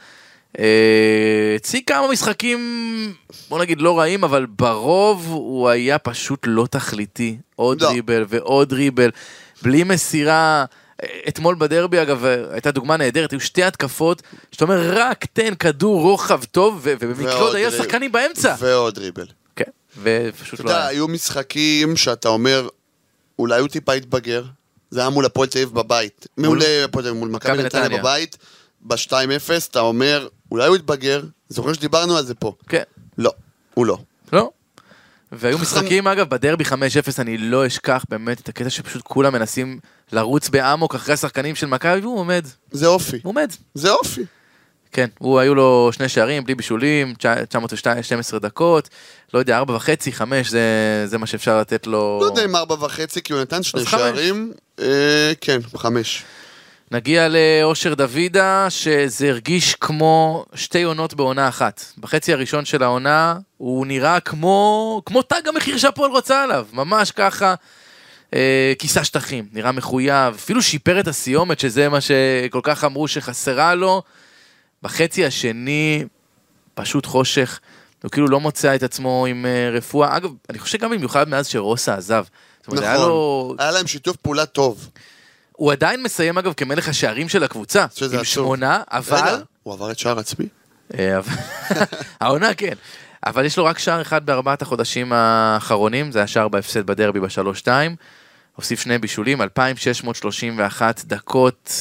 אה, 0.59 1.55
הציג 1.57 1.83
כמה 1.87 2.09
משחקים, 2.13 2.61
בוא 3.49 3.59
נגיד 3.59 3.81
לא 3.81 3.99
רעים, 3.99 4.25
אבל 4.25 4.47
ברוב 4.47 5.27
הוא 5.29 5.69
היה 5.69 5.99
פשוט 5.99 6.41
לא 6.47 6.67
תכליתי. 6.71 7.37
עוד 7.57 7.83
לא. 7.83 7.89
דריבל 7.89 8.25
ועוד 8.29 8.69
דריבל, 8.69 9.11
בלי 9.63 9.85
מסירה. 9.85 10.65
אתמול 11.29 11.55
בדרבי 11.59 12.03
אגב 12.03 12.25
הייתה 12.25 12.71
דוגמה 12.71 12.97
נהדרת, 12.97 13.31
היו 13.31 13.41
שתי 13.41 13.63
התקפות, 13.63 14.23
שאתה 14.53 14.65
אומר 14.65 14.93
רק 14.95 15.25
תן 15.25 15.55
כדור 15.55 16.01
רוחב 16.03 16.45
טוב, 16.45 16.81
ובמקרה 16.83 17.35
עוד 17.35 17.53
דריבל. 17.53 17.71
שחקנים 17.71 18.13
באמצע. 18.13 18.55
ועוד 18.59 18.95
דריבל. 18.95 19.27
כן, 19.57 19.71
ופשוט 20.03 20.55
אתה 20.55 20.63
לא 20.63 20.71
יודע, 20.71 20.81
היה. 20.81 20.89
היו 20.89 21.09
משחקים 21.09 21.97
שאתה 21.97 22.29
אומר, 22.29 22.69
אולי 23.39 23.61
הוא 23.61 23.69
טיפה 23.69 23.93
התבגר. 23.93 24.45
זה 24.91 25.01
היה 25.01 25.11
מול 25.11 25.25
הפועל 25.27 25.49
תל 25.49 25.59
אביב 25.59 25.75
בבית. 25.75 26.27
מול 26.39 26.63
אה, 26.63 26.85
הפועל 26.85 27.05
תל 27.05 27.09
אביב, 27.09 27.21
מול 27.21 27.31
מכבי 27.31 27.63
נתניה. 27.63 27.99
בבית. 27.99 28.37
ב-2-0, 28.81 29.15
אתה 29.71 29.81
אומר, 29.81 30.29
אולי 30.51 30.67
הוא 30.67 30.77
התבגר. 30.77 31.23
זוכר 31.49 31.73
שדיברנו 31.73 32.17
על 32.17 32.25
זה 32.25 32.35
פה. 32.35 32.55
כן. 32.69 32.83
לא, 33.19 33.33
הוא 33.75 33.87
לא. 33.87 33.99
והיו 35.33 35.59
משחקים, 35.59 36.07
אגב, 36.07 36.29
בדרבי 36.29 36.65
5-0, 36.65 36.75
אני 37.19 37.39
לא 37.39 37.67
אשכח 37.67 38.05
באמת 38.09 38.41
את 38.41 38.49
הקטע 38.49 38.71
שפשוט 38.71 39.03
כולם 39.03 39.33
מנסים 39.33 39.79
לרוץ 40.13 40.49
באמוק 40.49 40.95
אחרי 40.95 41.15
השחקנים 41.15 41.55
של 41.55 41.67
מכבי, 41.67 42.01
והוא 42.01 42.19
עומד, 42.19 42.47
זה 42.71 42.87
אופי. 42.87 43.17
הוא 43.23 43.31
עומד. 43.31 43.53
זה 43.75 43.91
אופי. 43.91 44.23
כן, 44.93 45.09
הוא, 45.19 45.39
היו 45.39 45.55
לו 45.55 45.91
שני 45.93 46.09
שערים, 46.09 46.45
בלי 46.45 46.55
בישולים, 46.55 47.15
912 47.49 48.39
דקות, 48.39 48.89
לא 49.35 49.39
יודע, 49.39 49.57
4 49.57 49.75
וחצי, 49.75 50.13
5, 50.13 50.49
זה, 50.49 50.61
זה 51.07 51.19
מה 51.19 51.27
שאפשר 51.27 51.61
לתת 51.61 51.87
לו. 51.87 52.19
לא 52.21 52.27
יודע 52.27 52.45
אם 52.45 52.57
ארבע 52.57 52.75
וחצי, 52.75 53.23
כי 53.23 53.33
הוא 53.33 53.41
נתן 53.43 53.63
שני. 53.63 53.87
שערים. 53.87 54.53
אה, 54.81 55.33
כן, 55.41 55.59
חמש. 55.77 56.25
נגיע 56.93 57.29
לאושר 57.29 57.95
דוידה, 57.95 58.67
שזה 58.71 59.29
הרגיש 59.29 59.75
כמו 59.75 60.45
שתי 60.55 60.83
עונות 60.83 61.15
בעונה 61.15 61.49
אחת. 61.49 61.85
בחצי 61.99 62.33
הראשון 62.33 62.65
של 62.65 62.83
העונה, 62.83 63.39
הוא 63.57 63.87
נראה 63.87 64.21
כמו, 64.21 65.03
כמו 65.07 65.23
תג 65.23 65.49
המחיר 65.49 65.79
שהפועל 65.79 66.11
רוצה 66.11 66.43
עליו, 66.43 66.67
ממש 66.73 67.11
ככה. 67.11 67.55
אה, 68.35 68.73
כיסה 68.79 69.05
שטחים, 69.05 69.49
נראה 69.53 69.73
מחויב, 69.73 70.35
אפילו 70.35 70.63
שיפר 70.63 71.01
את 71.01 71.09
הסיומת, 71.09 71.61
שזה 71.61 71.89
מה 71.89 71.99
שכל 72.01 72.61
כך 72.63 72.85
אמרו 72.85 73.09
שחסרה 73.09 73.75
לו. 73.75 74.03
בחצי 74.83 75.27
השני, 75.27 76.05
פשוט 76.75 77.07
חושך. 77.07 77.61
הוא 78.03 78.11
כאילו 78.11 78.29
לא 78.29 78.41
מוצא 78.41 78.75
את 78.75 78.83
עצמו 78.83 79.27
עם 79.27 79.47
אה, 79.47 79.71
רפואה. 79.71 80.17
אגב, 80.17 80.31
אני 80.51 80.59
חושב 80.59 80.79
גם 80.79 80.91
במיוחד 80.91 81.29
מאז 81.29 81.47
שרוסה 81.47 81.95
עזב. 81.95 82.25
זאת 82.61 82.69
אומרת, 82.69 82.83
היה 82.83 82.95
נכון, 82.95 83.09
לו... 83.09 83.55
היה 83.59 83.71
להם 83.71 83.87
שיתוף 83.87 84.17
פעולה 84.17 84.47
טוב. 84.47 84.89
הוא 85.53 85.73
עדיין 85.73 86.03
מסיים 86.03 86.39
אגב 86.39 86.53
כמלך 86.53 86.89
השערים 86.89 87.29
של 87.29 87.45
הקבוצה, 87.45 87.81
עם 87.81 87.87
עצוב. 88.07 88.23
שמונה, 88.25 88.83
אבל... 88.89 89.17
רגע, 89.19 89.37
הוא 89.63 89.75
עבר 89.75 89.91
את 89.91 89.99
שער 89.99 90.19
עצמי? 90.19 90.47
אה, 90.99 91.19
העונה 92.21 92.55
כן. 92.55 92.73
אבל 93.27 93.45
יש 93.45 93.57
לו 93.59 93.65
רק 93.65 93.79
שער 93.79 94.03
אחד 94.03 94.27
בארבעת 94.27 94.63
החודשים 94.63 95.13
האחרונים, 95.13 96.13
זה 96.13 96.23
השער 96.23 96.49
בהפסד 96.49 96.87
בדרבי 96.87 97.21
בשלוש-שתיים. 97.21 97.97
הוסיף 98.57 98.81
שני 98.81 98.99
בישולים, 98.99 99.43
2,631 99.43 101.05
דקות, 101.05 101.73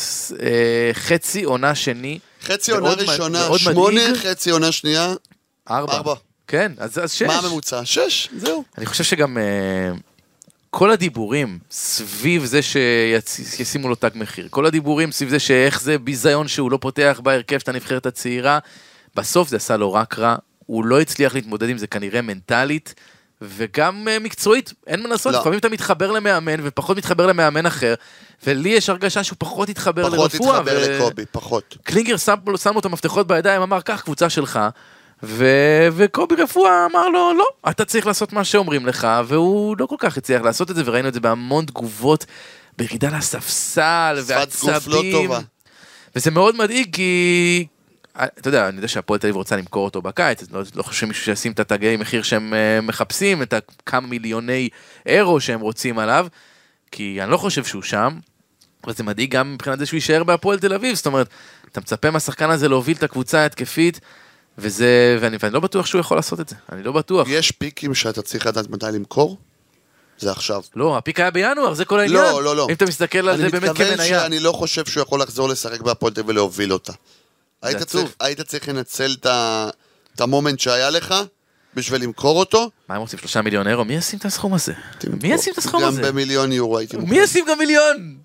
אה, 0.42 0.92
חצי 0.94 1.44
עונה 1.44 1.76
שני. 1.76 2.20
חצי 2.44 2.72
עונה 2.72 2.90
מ- 2.90 3.00
ראשונה, 3.00 3.40
מאוד 3.48 3.60
שמונה, 3.60 4.02
מדאיג. 4.10 4.16
חצי 4.32 4.50
עונה 4.50 4.72
שנייה, 4.72 5.14
ארבע. 5.70 5.94
ארבע. 5.94 6.14
כן, 6.48 6.72
אז, 6.78 7.00
אז 7.04 7.12
שש. 7.12 7.22
מה 7.22 7.36
הממוצע? 7.40 7.86
שש, 7.86 8.30
זהו. 8.38 8.64
אני 8.78 8.86
חושב 8.86 9.04
שגם 9.04 9.38
אה, 9.38 9.44
כל 10.72 10.92
הדיבורים 10.92 11.60
סביב 11.72 12.46
זה 12.46 12.60
שישימו 13.26 13.90
לו 13.90 13.96
תג 13.96 14.10
מחיר, 14.16 14.48
כל 14.50 14.66
הדיבורים 14.66 15.12
סביב 15.12 15.30
זה 15.30 15.40
שאיך 15.40 15.82
זה 15.82 15.98
ביזיון 15.98 16.48
שהוא 16.48 16.72
לא 16.72 16.78
פותח 16.82 17.20
בהרכב 17.24 17.60
את 17.64 17.70
הנבחרת 17.70 18.06
הצעירה, 18.06 18.60
בסוף 19.16 19.50
זה 19.50 19.56
עשה 19.56 19.78
לו 19.78 19.94
רק 19.94 20.20
רע, 20.20 20.36
הוא 20.66 20.86
לא 20.86 21.02
הצליח 21.02 21.34
להתמודד 21.36 21.70
עם 21.70 21.78
זה 21.78 21.88
כנראה 21.88 22.22
מנטלית. 22.22 22.96
וגם 23.44 24.08
אה, 24.08 24.20
מקצועית, 24.20 24.74
אין 24.88 25.04
מה 25.04 25.10
לעשות, 25.10 25.34
לא. 25.34 25.40
לפעמים 25.40 25.60
אתה 25.60 25.70
מתחבר 25.70 26.12
למאמן 26.12 26.60
ופחות 26.64 26.98
מתחבר 26.98 27.28
למאמן 27.28 27.66
אחר, 27.66 27.94
ולי 28.46 28.70
יש 28.70 28.90
הרגשה 28.90 29.24
שהוא 29.24 29.36
פחות 29.40 29.70
התחבר 29.70 30.04
פחות 30.08 30.34
לרפואה. 30.34 30.58
התחבר 30.58 30.78
ו- 30.88 30.98
לקובי, 30.98 31.26
פחות. 31.32 31.78
קלינגר 31.84 32.18
שם, 32.18 32.36
שם 32.64 32.74
לו 32.74 32.80
את 32.80 32.86
המפתחות 32.86 33.28
בידיים, 33.28 33.62
אמר, 33.62 33.82
קח 33.82 34.02
קבוצה 34.02 34.30
שלך, 34.30 34.60
ו... 35.24 35.46
וקובי 35.92 36.36
רפואה 36.36 36.86
אמר 36.92 37.10
לו, 37.10 37.34
לא, 37.34 37.46
אתה 37.70 37.86
צריך 37.86 38.08
לעשות 38.08 38.34
מה 38.34 38.44
שאומרים 38.44 38.86
לך, 38.86 39.08
והוא 39.28 39.76
לא 39.80 39.86
כל 39.86 39.96
כך 40.00 40.18
הצליח 40.18 40.42
לעשות 40.42 40.72
את 40.72 40.76
זה, 40.76 40.82
וראינו 40.86 41.08
את 41.08 41.14
זה 41.14 41.20
בהמון 41.20 41.66
תגובות, 41.66 42.26
בירידה 42.78 43.18
לספסל, 43.18 44.24
שפת 44.28 44.56
גוף 44.62 44.88
לא 44.88 44.96
ועצבים. 44.96 45.12
טובה. 45.12 45.40
וזה 46.16 46.32
מאוד 46.32 46.56
מדאיג, 46.56 46.96
כי... 46.96 47.66
אתה 48.18 48.48
יודע, 48.48 48.68
אני 48.68 48.76
יודע 48.76 48.88
שהפועל 48.88 49.20
תל 49.20 49.28
אביב 49.28 49.36
רוצה 49.36 49.56
למכור 49.56 49.86
אותו 49.86 50.02
בקיץ, 50.02 50.42
אז 50.42 50.52
לא, 50.52 50.62
לא 50.76 50.84
חושב 50.84 51.00
שמישהו 51.00 51.26
שישים 51.26 51.52
את 51.52 51.60
התגי 51.60 51.98
מחיר 51.98 52.24
שהם 52.24 52.54
אה, 52.54 52.82
מחפשים, 52.82 53.42
את 53.42 53.54
הכמה 53.54 54.08
מיליוני 54.08 54.70
אירו 55.06 55.42
שהם 55.42 55.60
רוצים 55.60 56.00
עליו, 56.00 56.28
כי 56.92 57.20
אני 57.22 57.32
לא 57.32 57.38
חושב 57.38 57.64
שהוא 57.64 57.82
שם, 57.82 58.20
אבל 58.84 58.94
זה 58.94 59.04
מדאיג 59.04 59.32
גם 59.32 59.54
מבחינת 59.54 59.80
זה 59.80 59.86
שהוא 59.86 59.98
יישאר 59.98 60.24
בהפועל 60.24 60.60
תל 60.60 60.74
אביב, 60.74 60.96
זאת 60.96 61.06
אומרת, 61.06 61.28
אתה 61.72 61.80
מצפה 61.80 62.12
מהשחקן 62.12 62.50
הזה 62.50 62.70
להוביל 62.70 62.98
את 62.98 63.04
הקבוצה 63.04 63.40
ההתקפית, 63.40 64.00
וזה, 64.58 65.18
ואני, 65.22 65.38
ואני 65.44 65.54
לא 65.54 65.60
בטוח 65.60 65.86
שהוא 65.86 66.00
יכול 66.00 66.18
לעשות 66.18 66.40
את 66.40 66.50
זה, 66.50 66.56
אני 66.72 66.84
לא 66.84 66.92
בטוח. 66.92 67.28
יש 67.30 67.52
פיקים 67.52 67.96
שאתה 67.96 68.22
צריך 68.22 68.46
לדעת 68.48 68.70
מתי 68.70 68.86
למכור? 68.94 69.38
זה 70.20 70.32
עכשיו. 70.32 70.62
לא, 70.76 70.98
הפיק 70.98 71.20
היה 71.20 71.32
בינואר, 71.32 71.74
זה 71.74 71.86
כל 71.86 72.00
העניין. 72.00 72.24
לא, 72.24 72.44
לא, 72.44 72.56
לא. 72.56 72.66
אם 72.70 72.74
אתה 72.74 72.86
מסתכל 72.86 73.18
על 73.18 73.30
אני 73.30 73.38
זה 73.38 73.50
באמת 73.50 73.70
מתכוון 73.70 73.88
כמניה. 73.98 74.20
שאני 74.20 74.40
לא 74.40 74.52
חושב 74.52 74.86
שהוא 74.86 75.02
יכול 75.04 75.22
לחזור 75.22 75.50
לשחק 75.50 75.82
בהפועל 75.82 76.14
תל 76.14 76.22
ולהוביל 76.26 76.74
אותה. 76.74 76.94
היית. 77.62 77.82
צריך- 77.84 78.16
היית 78.20 78.42
צריך 78.42 78.70
לנצל 78.70 79.16
את 80.16 80.22
המומנט 80.22 80.60
שהיה 80.60 80.90
לך 80.90 81.16
בשביל 81.76 82.04
למכור 82.04 82.40
אותו. 82.40 82.70
מה 82.90 82.96
הם 82.96 83.02
רוצים, 83.02 83.20
שלושה 83.20 83.42
מיליון 83.42 83.68
אירו? 83.68 83.86
מי 83.86 83.94
ישים 83.94 84.20
את 84.20 84.26
הסכום 84.26 84.54
הזה? 84.54 84.74
מי. 85.24 85.34
ישים 85.34 85.54
את 85.54 85.58
הסכום 85.58 85.84
הזה? 85.84 86.02
גם 86.02 86.08
במיליון 86.08 86.52
יורו 86.52 86.78
הייתי 86.78 86.98
מי 86.98 87.04
מוכן. 87.04 87.16
ישים 87.16 87.46
גם 87.50 87.58
מיליון? 87.58 88.18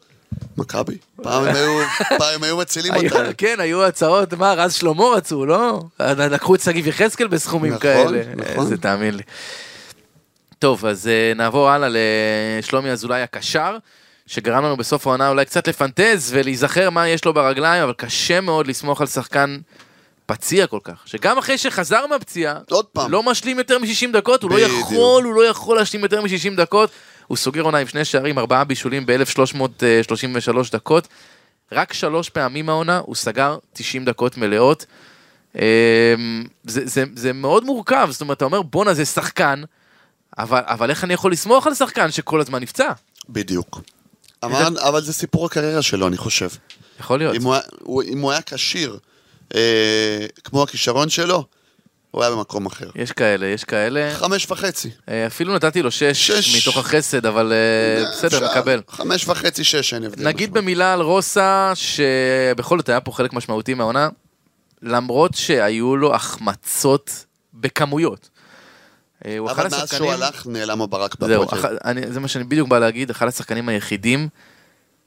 מכבי. 0.57 0.99
פעם 1.23 1.45
הם 1.45 1.55
היו- 1.57 1.81
פעם 2.19 2.35
הם 2.35 2.43
היו 2.43 2.57
מצילים 2.57 2.95
אותנו. 2.95 3.29
כן, 3.39 3.57
היו 3.59 3.85
הצעות, 3.85 4.35
מה, 4.35 4.53
רז 4.55 4.75
שלמה 4.75 5.05
רצו, 5.05 5.47
לא? 5.47 5.83
לקחו 6.01 6.55
את 6.55 6.61
שגיב 6.61 6.87
יחזקאל 6.87 7.27
בסכומים 7.27 7.73
נכון, 7.73 7.81
כאלה. 7.83 8.23
נכון. 8.37 8.65
איזה, 8.65 8.77
תאמין 8.77 9.15
לי. 9.15 9.23
טוב, 10.59 10.87
אז 10.87 11.09
אה, 11.09 11.33
נעבור 11.37 11.69
הלאה 11.71 11.89
לשלומי 12.59 12.91
אזולאי 12.91 13.23
הקשר, 13.23 13.77
שגרם 14.27 14.65
לנו 14.65 14.77
בסוף 14.77 15.07
העונה 15.07 15.29
אולי 15.29 15.45
קצת 15.45 15.69
לפנטז 15.69 16.31
ולהיזכר 16.35 16.91
מה 16.91 17.09
יש 17.09 17.25
לו 17.25 17.35
ברגליים, 17.35 17.83
אבל 17.83 17.93
קשה 17.97 18.41
מאוד 18.41 18.67
לסמוך 18.67 19.01
על 19.01 19.07
שחקן 19.07 19.59
פציע 20.27 20.67
כל 20.67 20.79
כך, 20.85 21.03
שגם 21.07 21.39
אחרי 21.39 21.59
שחזר 21.59 22.07
מהפציעה, 22.07 22.59
עוד 22.71 22.85
פעם. 22.85 23.11
לא 23.13 23.23
משלים 23.23 23.59
יותר 23.59 23.79
מ-60 23.79 24.13
דקות, 24.13 24.43
הוא 24.43 24.51
לא. 24.51 24.59
יכול, 24.59 25.25
הוא 25.25 25.35
לא 25.35 25.47
יכול 25.47 25.77
להשלים 25.77 26.03
יותר 26.03 26.23
מ-60 26.23 26.57
דקות. 26.57 26.91
הוא 27.27 27.37
סוגר 27.37 27.63
עונה 27.63 27.79
עם 27.79 27.87
שני 27.87 28.05
שערים, 28.05 28.39
ארבעה 28.39 28.65
בישולים 28.65 29.07
ב-1333 29.07 30.53
דקות. 30.73 31.09
רק 31.73 31.93
שלוש 31.93 32.29
פעמים 32.31 32.69
העונה 32.69 32.99
הוא 32.99 33.15
סגר 33.15 33.59
90 33.73 34.05
דקות 34.05 34.37
מלאות. 34.37 34.87
אמ, 35.57 35.61
זה, 36.65 36.81
זה, 36.85 37.05
זה 37.15 37.33
מאוד 37.33 37.65
מורכב, 37.65 38.09
זאת 38.11 38.21
אומרת, 38.21 38.37
אתה 38.37 38.45
אומר, 38.45 38.63
בואנה, 38.63 38.95
זה 38.95 39.05
שחקן, 39.05 39.63
אבל, 40.39 40.61
אבל 40.65 40.91
איך 40.91 41.05
אני 41.05 41.15
יכול 41.15 41.33
לסמוך 41.33 41.67
על 41.67 41.75
שחקן 41.75 42.11
שכל 42.11 42.41
הזמן 42.41 42.63
נפצע? 42.63 42.93
בדיוק. 43.29 43.81
אבל 44.43 44.79
אבל 44.79 45.03
זה 45.03 45.13
סיפור 45.13 45.47
הקריירה 45.47 45.83
שלו, 45.83 46.07
אני 46.07 46.17
חושב. 46.17 46.49
יכול 47.01 47.19
להיות. 47.19 47.35
אם 47.37 47.43
הוא 47.43 47.55
היה- 47.55 47.63
הוא- 47.83 48.03
אם 48.03 48.21
הוא 48.21 48.31
היה 48.33 48.41
כשיר, 48.47 48.99
אה, 49.55 49.61
כמו 50.45 50.63
הכישרון 50.63 51.09
שלו, 51.09 51.45
הוא 52.17 52.25
היה 52.25 52.33
במקום 52.33 52.67
אחר. 52.67 52.91
יש 52.95 53.13
כאלה, 53.13 53.47
יש 53.47 53.65
כאלה. 53.65 54.11
חמש 54.15 54.51
וחצי. 54.51 54.91
אה, 55.09 55.27
אפילו 55.27 55.55
נתתי 55.55 55.83
לו 55.83 55.91
שש, 55.91 56.31
שש. 56.31 56.57
מתוך 56.57 56.77
החסד, 56.77 57.27
אבל 57.27 57.53
אה, 57.53 58.05
בסדר, 58.11 58.39
אפשר. 58.39 58.51
מקבל. 58.51 58.83
חמש 58.89 59.29
וחצי, 59.29 59.65
שש, 59.65 59.95
אין 59.95 60.05
הבדל. 60.05 60.25
נגיד 60.25 60.51
משמעותי. 60.51 60.65
במילה 60.65 60.93
על 60.93 61.01
רוסה, 61.01 61.73
שבכל 61.75 62.79
זאת 62.79 62.89
היה 62.89 63.01
פה 63.01 63.13
חלק 63.13 63.33
משמעותי 63.33 63.75
מהעונה, 63.75 64.09
למרות 64.83 65.35
שהיו 65.35 65.97
לו 65.97 66.15
החמצות 66.15 67.25
בכמויות. 67.55 68.29
אה, 69.27 69.39
אבל 69.51 69.69
מאז. 69.71 69.95
שהוא 69.97 70.13
הלך, 70.13 70.47
נעלם 70.47 70.83
הברק 70.83 71.15
זהו, 71.21 71.45
זה 72.09 72.21
מה 72.21 72.29
שאני 72.29 72.45
בדיוק 72.45 72.69
בא 72.69 72.79
להגיד, 72.79 73.11
אחד 73.11 73.29
השחקנים 73.29 73.69
היחידים 73.69 74.29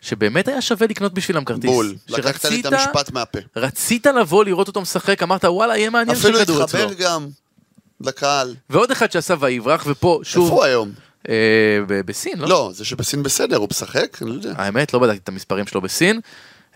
שבאמת 0.02 0.47
היה 0.47 0.62
שווה 0.62 0.88
לקנות 0.88 1.14
בשבילם 1.14 1.45
כרטיס. 1.45 1.70
בול. 1.70 1.95
לקחת 2.10 2.45
לי 2.45 2.60
את 2.62 2.66
המשפט 2.66 3.12
מהפה. 3.12 3.39
רצית 3.56 4.06
לבוא 4.06 4.45
לראות 4.45 4.68
אותו 4.68 4.82
משחק, 4.82 5.24
אמרת 5.24 5.45
וואלה, 5.45 5.78
יהיה 5.78 5.89
מעניין 5.89 6.18
אפילו 6.18 6.39
שכדור 6.39 6.64
התחבר 6.64 6.86
אצלו. 6.86 6.97
גם 7.00 7.28
לקהל. 8.02 8.56
ועוד 8.70 8.91
אחד 8.91 9.12
שעשה 9.12 9.34
ויברח, 9.39 9.84
ופה 9.88 10.18
איפה 10.20 10.32
שוב, 10.32 10.50
הוא 10.52 10.64
היום? 10.64 10.91
אה, 11.30 11.36
בסין, 12.06 12.39
לא? 12.39 12.47
לא, 12.50 12.72
זה 12.74 12.86
שבסין 12.86 13.24
בסדר, 13.24 13.58
הוא 13.58 13.68
משחק? 13.72 14.18
אני 14.22 14.30
לא 14.30 14.36
יודע. 14.36 14.54
האמת, 14.58 14.93
לא 14.93 15.00
בדקתי 15.00 15.18
את 15.24 15.30
המספרים 15.30 15.68
שלו 15.68 15.82
בסין, 15.82 16.20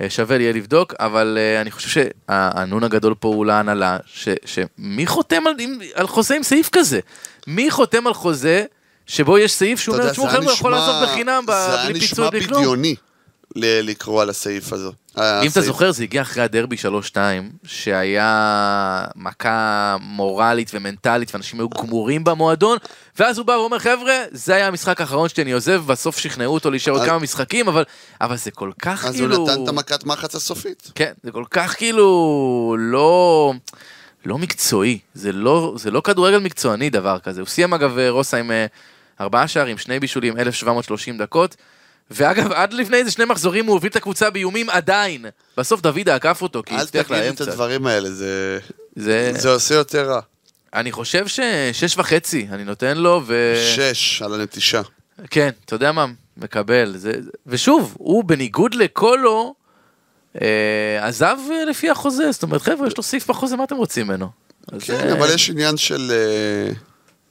אה, 0.02 0.10
שווה 0.10 0.38
לי 0.38 0.44
יהיה 0.44 0.54
לבדוק, 0.54 0.94
אבל 1.00 1.38
אה, 1.42 1.62
אני 1.62 1.72
חושב 1.72 1.90
שהנון 2.30 2.84
הגדול 2.84 3.14
פה 3.20 3.28
הוא 3.28 3.46
להנהלה, 3.46 3.98
שמי 4.46 5.08
חותם 5.08 5.48
על, 5.48 5.54
על 5.94 6.08
חוזה 6.08 6.36
עם 6.36 6.44
סעיף 6.44 6.70
כזה? 6.72 7.00
מי 7.48 7.72
חותם 7.72 8.08
על 8.08 8.14
חוזה 8.14 8.66
שבו 9.08 9.38
יש 9.38 9.54
סעיף 9.54 9.80
שהוא 9.80 9.96
אומר, 9.96 10.12
תשמעו 10.12 10.28
זה 10.28 10.34
היה 10.34 10.42
חבר'ה, 10.42 10.54
יכול 10.54 10.76
נשמע- 10.76 10.88
לעזוב 10.88 11.10
בחינם, 11.12 11.44
זה 11.48 11.80
היה 11.82 11.90
בלי 11.90 12.00
פיצוי, 12.00 12.26
נשמע 12.26 12.30
בלי 12.30 12.48
כלום. 12.48 12.60
בדיוני 12.62 12.92
ל- 12.92 13.13
לקרוא 13.56 14.22
על 14.22 14.30
הסעיף 14.30 14.74
הזה. 14.74 14.90
אם 15.18 15.48
אתה 15.52 15.62
זוכר, 15.62 15.92
זה 15.92 16.04
הגיע 16.04 16.22
אחרי 16.22 16.44
הדרבי 16.44 16.76
3-2, 17.14 17.16
שהיה 17.66 19.06
מכה 19.16 19.96
מורלית 20.02 20.72
ומנטלית, 20.74 21.34
ואנשים 21.34 21.60
היו 21.60 21.70
גמורים 21.70 22.24
במועדון, 22.24 22.78
ואז 23.20 23.38
הוא 23.38 23.46
בא 23.46 23.52
ואומר, 23.52 23.80
חבר'ה, 23.80 24.14
זה 24.32 24.56
היה 24.56 24.68
המשחק 24.68 25.02
האחרון 25.02 25.30
שלי, 25.30 25.44
אני 25.44 25.52
עוזב, 25.52 25.84
בסוף 25.88 26.18
שכנעו 26.18 26.54
אותו 26.54 26.72
להישאר 26.72 26.94
עוד 26.94 27.02
אז- 27.02 27.08
כמה 27.08 27.20
משחקים, 27.20 27.68
אבל, 27.68 27.84
אבל 28.22 28.38
זה 28.38 28.52
כל 28.52 28.72
כך 28.82 29.06
אז 29.06 29.16
כאילו... 29.16 29.36
הוא 29.36 29.50
נתן 29.50 29.64
את 29.64 29.68
המכת 29.68 30.04
מחץ 30.04 30.36
הסופית. 30.36 30.92
כן, 30.96 31.12
זה 31.24 31.32
כל 31.32 31.46
כך 31.52 31.78
כאילו 31.78 32.76
לא, 32.80 33.54
לא 34.26 34.38
מקצועי, 34.38 35.00
זה 35.14 35.32
לא, 35.32 35.74
זה 35.78 35.92
לא 35.92 36.02
כדורגל 36.02 36.40
מקצועני 36.40 36.90
דבר 36.90 37.20
כזה. 37.20 37.42
הוא 37.42 37.48
סיים 37.48 37.74
אגב 37.74 37.98
רוסה 38.10 38.38
עם 38.38 38.52
אה, 38.52 38.66
ארבעה 39.22 39.48
שערים, 39.48 39.78
שני 39.78 40.00
בישולים, 40.00 40.38
1730 40.38 41.18
דקות. 41.18 41.56
ואגב, 42.12 42.52
עד 42.52 42.74
לפני 42.74 42.98
איזה 42.98 43.12
שני 43.12 43.26
מחזורים 43.26 43.66
הוא 43.66 43.74
הוביל 43.74 43.92
את 43.92 43.96
הקבוצה 43.96 44.30
באיומים 44.30 44.70
עדיין. 44.70 45.26
בסוף 45.58 45.82
דוידה 45.82 46.16
עקף 46.16 46.42
אותו, 46.42 46.64
כי 46.66 46.76
אל 46.76 46.80
הצליח 46.80 47.06
תגיד 47.06 47.16
לי 47.16 47.20
לאיים 47.20 47.34
את 47.34 47.42
קצת. 47.42 47.48
הדברים 47.48 47.88
האלה, 47.88 48.12
זה... 48.12 48.60
זה... 48.96 49.32
זה 49.38 49.50
עושה 49.50 49.76
יותר 49.76 50.10
רע. 50.10 50.20
אני 50.74 50.92
חושב 50.92 51.28
ששש 51.28 51.98
וחצי 51.98 52.48
אני 52.52 52.64
נותן 52.64 52.98
לו, 52.98 53.22
ו... 53.26 53.56
שש 53.76 54.22
על 54.22 54.34
הנטישה. 54.34 54.82
כן, 55.30 55.50
אתה 55.66 55.76
יודע 55.76 55.92
מה? 55.92 56.06
מקבל. 56.38 56.98
זה... 56.98 57.14
ושוב, 57.48 57.96
הוא 57.98 58.24
בניגוד 58.24 58.76
לקולו, 58.76 59.56
אה, 60.42 61.08
עזב 61.08 61.38
לפי 61.70 61.90
החוזה, 61.90 62.32
זאת 62.32 62.44
אומרת, 62.44 62.62
חבר'ה, 62.62 62.88
יש 62.88 62.98
לו 62.98 63.04
סעיף 63.04 63.30
בחוזה, 63.30 63.56
מה 63.56 63.64
אתם 63.64 63.76
רוצים 63.76 64.08
ממנו? 64.08 64.30
אז, 64.72 64.84
כן, 64.84 65.08
אה, 65.08 65.14
אבל 65.14 65.34
יש 65.34 65.50
עניין 65.50 65.78
של... 65.78 66.12
אה, 66.12 66.74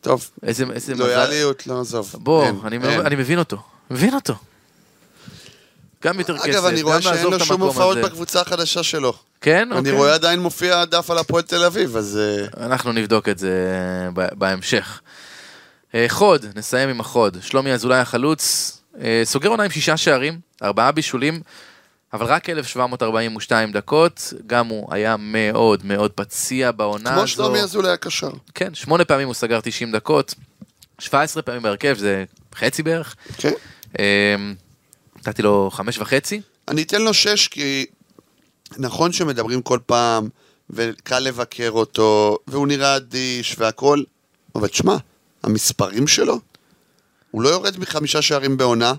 טוב, 0.01 0.31
איזה, 0.43 0.65
איזה 0.75 0.95
מזל. 0.95 1.03
לויאליות, 1.05 1.67
לא 1.67 1.81
עזוב. 1.81 2.17
בוא, 2.19 2.45
אין, 2.47 2.59
אני, 2.65 2.77
אין. 2.77 3.01
אני 3.07 3.17
מבין 3.17 3.39
אותו, 3.39 3.63
מבין 3.91 4.15
אותו. 4.15 4.35
גם 6.03 6.19
יותר 6.19 6.39
כסף, 6.39 6.49
אגב, 6.49 6.65
אני 6.65 6.83
רואה 6.83 6.97
גם 6.97 7.03
שאין 7.03 7.15
לעזוב 7.15 7.31
לו 7.31 7.37
את 7.37 7.45
שום 7.45 7.55
המקום 7.55 7.69
הופעות 7.69 7.97
הזה. 7.97 8.07
בקבוצה 8.07 8.41
החדשה 8.41 8.83
שלו. 8.83 9.13
כן? 9.41 9.69
אני 9.71 9.79
אוקיי. 9.79 9.93
רואה 9.93 10.15
עדיין 10.15 10.41
מופיע 10.41 10.85
דף 10.85 11.11
על 11.11 11.19
הפועל 11.19 11.43
תל 11.43 11.65
אביב, 11.65 11.97
אז... 11.97 12.19
אה, 12.23 12.67
אנחנו 12.67 12.93
נבדוק 12.93 13.29
את 13.29 13.39
זה 13.39 13.51
ב- 14.15 14.35
בהמשך. 14.39 15.01
אה, 15.95 16.07
חוד, 16.09 16.47
נסיים 16.55 16.89
עם 16.89 17.01
החוד. 17.01 17.37
שלומי 17.41 17.73
אזולאי 17.73 17.99
החלוץ, 17.99 18.73
אה, 19.01 19.23
סוגר 19.25 19.49
עונה 19.49 19.63
עם 19.63 19.71
שישה 19.71 19.97
שערים, 19.97 20.41
ארבעה 20.63 20.93
בישולים, 20.93 21.41
אבל 22.13 22.27
רק 22.27 22.51
1,742 22.51 23.73
דקות, 23.73 24.33
גם 24.47 24.67
הוא 24.67 24.95
היה 24.95 25.17
מאוד 25.19 25.87
מאוד 25.87 26.11
פציע 26.11 26.71
בעונה 26.71 27.11
כמו 27.11 27.21
הזו. 27.21 27.29
שלומי 27.29 27.61
אזולאי 27.61 27.93
הקשר. 27.93 28.31
כן, 28.55 28.75
שמונה 28.75 29.05
פעמים 29.05 29.27
הוא 29.27 29.35
סגר 29.35 29.61
90 29.61 29.93
דקות, 29.93 30.35
17 30.99 31.43
פעמים 31.43 31.63
בהרכב, 31.63 31.97
זה 31.99 32.25
חצי 32.55 32.83
בערך. 32.83 33.17
כן. 33.37 33.53
אה, 33.99 34.35
נתתי 35.27 35.43
לו 35.43 35.71
חמש 35.73 35.99
וחצי. 35.99 36.41
אני 36.69 36.83
אתן 36.83 37.03
לו 37.03 37.15
שש, 37.15 37.49
כי 37.49 37.87
נכון 38.79 39.13
שמדברים 39.13 39.63
כל 39.63 39.79
פעם, 39.87 40.29
וקל 40.71 41.19
לבקר 41.19 41.71
אותו, 41.71 42.39
והוא 42.47 42.67
נראה 42.67 42.97
אדיש 42.97 43.57
והכל, 43.59 44.03
אבל 44.55 44.69
תשמע, 44.69 44.97
המספרים 45.43 46.07
שלו, 46.07 46.39
הוא 47.31 47.43
לא 47.43 47.49
יורד 47.49 47.79
מחמישה 47.79 48.23
שערים 48.23 48.57
בעונה, 48.57 48.93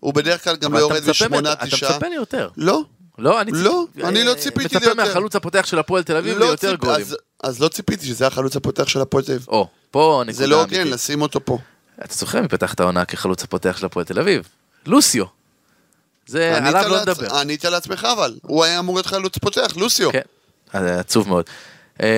הוא 0.00 0.14
בדרך 0.14 0.44
כלל 0.44 0.56
גם 0.56 0.72
לא 0.72 0.78
יורד 0.78 0.96
מצפה 0.96 1.10
משמונה, 1.10 1.40
ממנו- 1.40 1.52
אתה 1.52 1.66
תשעה. 1.66 1.90
מצפה 1.92 2.08
לי 2.08 2.14
יותר. 2.14 2.48
לא, 2.56 2.82
לא, 3.18 3.40
אני, 3.40 3.50
לא, 3.54 3.86
ציפ- 3.96 4.04
אני 4.04 4.24
לא 4.24 4.30
אה, 4.30 4.34
ציפיתי 4.36 4.64
מצפה 4.76 4.78
ליותר. 4.78 4.94
מהחלוץ 4.94 5.36
הפותח 5.36 5.66
של 5.66 5.78
הפועל 5.78 6.02
תל 6.02 6.16
אביב 6.16 6.38
לא 6.38 6.46
ליותר 6.46 6.72
ציפ- 6.74 6.76
גולים. 6.80 7.00
אז, 7.00 7.16
אז 7.42 7.60
לא 7.60 7.68
ציפיתי 7.68 8.06
שזה 8.06 8.26
החלוץ 8.26 8.56
הפותח 8.56 8.88
של 8.88 9.00
הפועל 9.00 9.24
תל 9.24 9.32
אביב. 9.32 9.46
או, 9.48 9.68
פה 9.90 10.22
נקודה 10.26 10.38
זה 10.38 10.46
לא 10.46 10.60
הוגן 10.60 10.74
אמיתית. 10.76 10.92
לשים 10.94 11.22
אותו 11.22 11.44
פה. 11.44 11.58
אתה 12.04 12.14
זוכר 12.14 12.42
מי 12.42 12.48
פתח 12.48 12.74
את 12.74 12.80
העונה 12.80 13.04
כחלוץ 13.04 13.42
הפותח 13.42 13.76
של 13.76 13.86
הפועל 13.86 14.04
תל 14.06 14.18
אביב? 14.20 14.48
לוסיו. 14.86 15.24
זה, 16.28 16.56
עליו 16.56 16.82
לא 16.88 16.96
לעצ- 16.96 17.02
נדבר. 17.08 17.36
ענית 17.36 17.64
לעצמך 17.64 18.06
אבל, 18.12 18.34
הוא 18.42 18.64
היה 18.64 18.78
אמור 18.78 18.94
להיות 18.96 19.06
חלוץ 19.06 19.38
פותח, 19.38 19.72
לוסיו. 19.76 20.12
כן, 20.12 20.20
אז 20.72 20.84
עצוב 21.00 21.28
מאוד. 21.28 21.44
אה, 22.02 22.08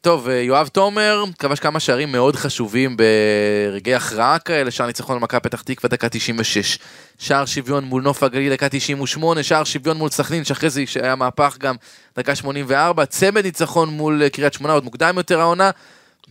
טוב, 0.00 0.28
אה, 0.28 0.34
יואב 0.34 0.68
תומר 0.68 1.24
כבש 1.38 1.58
כמה 1.60 1.80
שערים 1.80 2.12
מאוד 2.12 2.36
חשובים 2.36 2.96
ברגעי 2.96 3.94
הכרעה 3.94 4.38
כאלה, 4.38 4.70
שער 4.70 4.86
ניצחון 4.86 5.16
על 5.16 5.22
מכבי 5.22 5.40
פתח 5.40 5.62
תקווה 5.62 5.88
דקה 5.88 6.08
96, 6.08 6.78
שער 7.18 7.44
שוויון 7.46 7.84
מול 7.84 8.02
נוף 8.02 8.22
הגליל 8.22 8.52
דקה 8.52 8.68
98, 8.68 9.42
שער 9.42 9.64
שוויון 9.64 9.96
מול 9.96 10.10
סכנין 10.10 10.44
שאחרי 10.44 10.70
זה 10.70 10.82
שהיה 10.86 11.14
מהפך 11.16 11.56
גם 11.60 11.74
דקה 12.18 12.34
84, 12.34 13.04
צמד 13.06 13.44
ניצחון 13.44 13.88
מול 13.88 14.22
אה, 14.22 14.30
קריית 14.30 14.52
שמונה 14.52 14.72
עוד 14.72 14.84
מוקדם 14.84 15.14
יותר 15.16 15.40
העונה, 15.40 15.70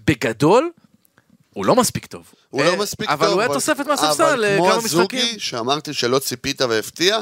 בגדול 0.07 0.69
הוא 1.55 1.65
לא 1.65 1.75
מספיק 1.75 2.05
טוב. 2.05 2.33
הוא 2.49 2.61
אה, 2.61 2.67
לא 2.67 2.77
מספיק 2.77 3.09
אבל 3.09 3.25
טוב. 3.25 3.33
הוא 3.33 3.41
היה 3.41 3.53
תוספת 3.53 3.87
מהספסל 3.87 4.43
אה, 4.43 4.57
אבל 4.57 4.57
כמה 4.57 4.71
כמו 4.71 4.85
משחקים. 4.85 5.19
הזוגי, 5.19 5.39
שאמרתי 5.39 5.93
שלא 5.93 6.19
ציפית 6.19 6.61
והפתיע, 6.61 7.19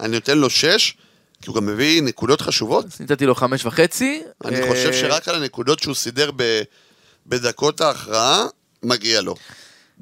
אני 0.00 0.12
נותן 0.12 0.38
לו 0.38 0.50
שש, 0.50 0.96
כי 1.42 1.50
הוא 1.50 1.56
גם 1.56 1.66
מביא 1.66 2.02
נקודות 2.02 2.40
חשובות. 2.40 2.84
אז 2.84 3.00
נתתי 3.00 3.26
לו 3.26 3.34
חמש 3.34 3.64
וחצי. 3.64 4.22
אני 4.44 4.62
אה, 4.62 4.68
חושב 4.68 4.92
שרק 4.92 5.28
על 5.28 5.34
הנקודות 5.34 5.78
שהוא 5.78 5.94
סידר 5.94 6.30
בדקות 7.26 7.80
ההכרעה, 7.80 8.44
מגיע 8.82 9.20
לו. 9.20 9.34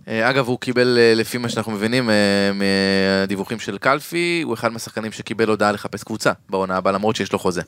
אה, 0.09 0.31
אגב, 0.31 0.49
הוא 0.49 0.59
קיבל, 0.59 0.99
אה, 1.01 1.15
לפי 1.15 1.39
מה 1.39 1.49
שאנחנו 1.49 1.73
מבינים 1.73 2.11
אה, 2.11 2.15
מהדיווחים 2.55 3.61
של 3.61 3.79
קלפי, 3.79 4.43
הוא 4.45 4.55
אחד 4.55 4.73
מהשחקנים 4.73 5.13
שקיבל 5.13 5.49
הודעה 5.49 5.73
לחפש 5.73 6.05
קבוצה 6.05 6.33
בעונה 6.49 6.77
הבאה, 6.77 6.93
למרות 6.93 7.17
שיש 7.17 7.33
לו 7.33 7.39
חוזה. 7.39 7.63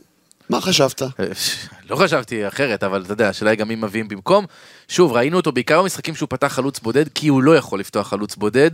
מה 0.49 0.61
חשבת? 0.61 1.03
אה, 1.03 1.09
לא 1.91 1.97
חשבתי 1.97 2.49
אחרת, 2.49 2.85
אבל 2.85 3.03
אתה 3.03 3.13
יודע, 3.13 3.29
השאלה 3.29 3.51
היא 3.51 3.59
גם 3.59 3.69
מי 3.69 3.75
מביאים 3.75 4.09
במקום. 4.09 4.47
שוב, 4.89 5.13
ראינו 5.13 5.37
אותו 5.37 5.53
בעיקר 5.53 5.83
במשחקים 5.83 6.15
שהוא 6.15 6.29
פתח 6.31 6.47
חלוץ 6.47 6.81
בודד, 6.81 7.09
כי 7.09 7.29
הוא 7.29 7.43
לא 7.43 7.57
יכול 7.57 7.81
לפתוח 7.81 8.09
חלוץ 8.09 8.37
בודד, 8.37 8.71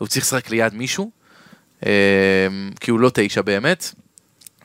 הוא 0.00 0.08
צריך 0.08 0.24
לשחק 0.24 0.50
ליד 0.50 0.74
מישהו, 0.74 1.10
אה, 1.86 1.90
כי 2.80 2.90
הוא 2.90 3.00
לא 3.00 3.10
תשע 3.14 3.42
באמת. 3.42 3.94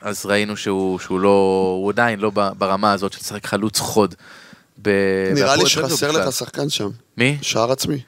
אז 0.00 0.26
ראינו 0.26 0.56
שהוא, 0.56 0.98
שהוא 0.98 1.20
לא, 1.20 1.74
הוא 1.82 1.90
עדיין 1.90 2.20
לא 2.20 2.30
ברמה 2.30 2.92
הזאת 2.92 3.12
של 3.12 3.18
לשחק 3.20 3.46
חלוץ 3.46 3.80
חוד. 3.80 4.14
ב- 4.82 5.30
נראה 5.34 5.56
לי 5.56 5.66
שחסר. 5.68 6.10
לך 6.10 6.32
שחקן 6.32 6.68
שם. 6.68 6.88
מי? 7.16 7.38
שער 7.42 7.72
עצמי. 7.72 8.00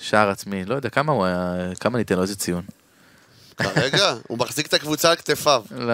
שער 0.00 0.30
עצמי, 0.30 0.64
לא 0.64 0.74
יודע, 0.74 0.88
כמה 0.88 1.12
הוא 1.12 1.24
היה, 1.24 1.54
כמה 1.80 1.98
ניתן 1.98 2.14
לו, 2.16 2.22
איזה 2.22 2.36
ציון? 2.36 2.62
כרגע, 3.58 4.14
הוא 4.28 4.38
מחזיק 4.38 4.66
את 4.66 4.74
הקבוצה 4.74 5.10
על 5.10 5.16
כתפיו. 5.16 5.62
לא. 5.78 5.92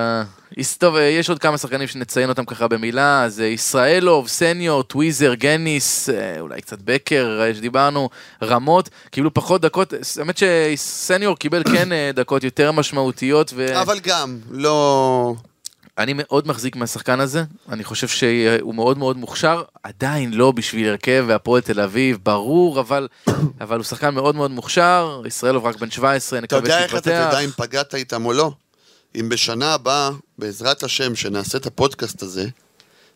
יש- 0.57 0.77
אה, 0.83 1.03
יש 1.03 1.29
עוד 1.29 1.39
כמה 1.39 1.59
שחקנים 1.59 1.89
שנציין 1.89 2.29
אותם 2.29 2.45
ככה 2.45 2.69
במילה, 2.69 3.25
אז 3.25 3.41
אה, 3.41 3.47
ישראלוב, 3.47 4.29
סניור, 4.29 4.83
טוויזר, 4.83 5.35
גניס, 5.35 6.09
אה, 6.09 6.41
אולי 6.41 6.61
קצת 6.61 6.79
בקר, 6.85 7.41
שדיברנו, 7.55 8.09
רמות, 8.43 8.89
קיבלו 9.11 9.35
פחות 9.35 9.61
דקות, 9.61 9.93
האמת 10.21 10.39
שסניור 10.39 11.37
קיבל 11.39 11.63
כן 11.65 11.89
דקות 12.15 12.45
יותר 12.45 12.73
משמעותיות, 12.73 13.53
ואני 13.57 13.81
אבל 13.81 13.99
גם, 14.01 14.39
לא... 14.51 15.35
מאוד 16.15 16.49
מחזיק 16.49 16.77
מהשחקן 16.77 17.21
הזה, 17.21 17.45
אני 17.69 17.85
חושב 17.85 18.09
שהוא 18.09 18.75
מאוד 18.75 18.99
מאוד 18.99 19.17
מוכשר, 19.17 19.63
עדיין 19.83 20.33
לא 20.33 20.53
בשביל 20.53 20.89
הרכב 20.89 21.25
והפועל 21.29 21.61
תל 21.61 21.81
אביב, 21.81 22.19
ברור, 22.23 22.81
אבל, 22.81 23.09
אבל 23.61 23.77
הוא 23.77 23.85
שחקן 23.85 24.15
מאוד 24.15 24.35
מאוד 24.35 24.51
מוכשר, 24.51 25.23
ישראלוב 25.27 25.65
רק 25.65 25.77
בן 25.77 25.91
17, 25.91 26.39
אתה 26.39 26.45
נקווה 26.45 26.59
יודע 26.59 26.79
איך 26.79 26.91
אתה 26.91 26.99
שיתפתח. 26.99 27.29
תדע 27.31 27.39
אם 27.39 27.51
פגעת 27.51 27.95
איתם 27.95 28.27
או 28.27 28.33
לא? 28.33 28.53
אם 29.21 29.29
בשנה 29.29 29.75
הבאה, 29.75 30.11
בעזרת 30.39 30.83
השם, 30.83 31.15
שנעשה 31.15 31.59
את 31.59 31.67
הפודקאסט 31.67 32.23
הזה, 32.23 32.49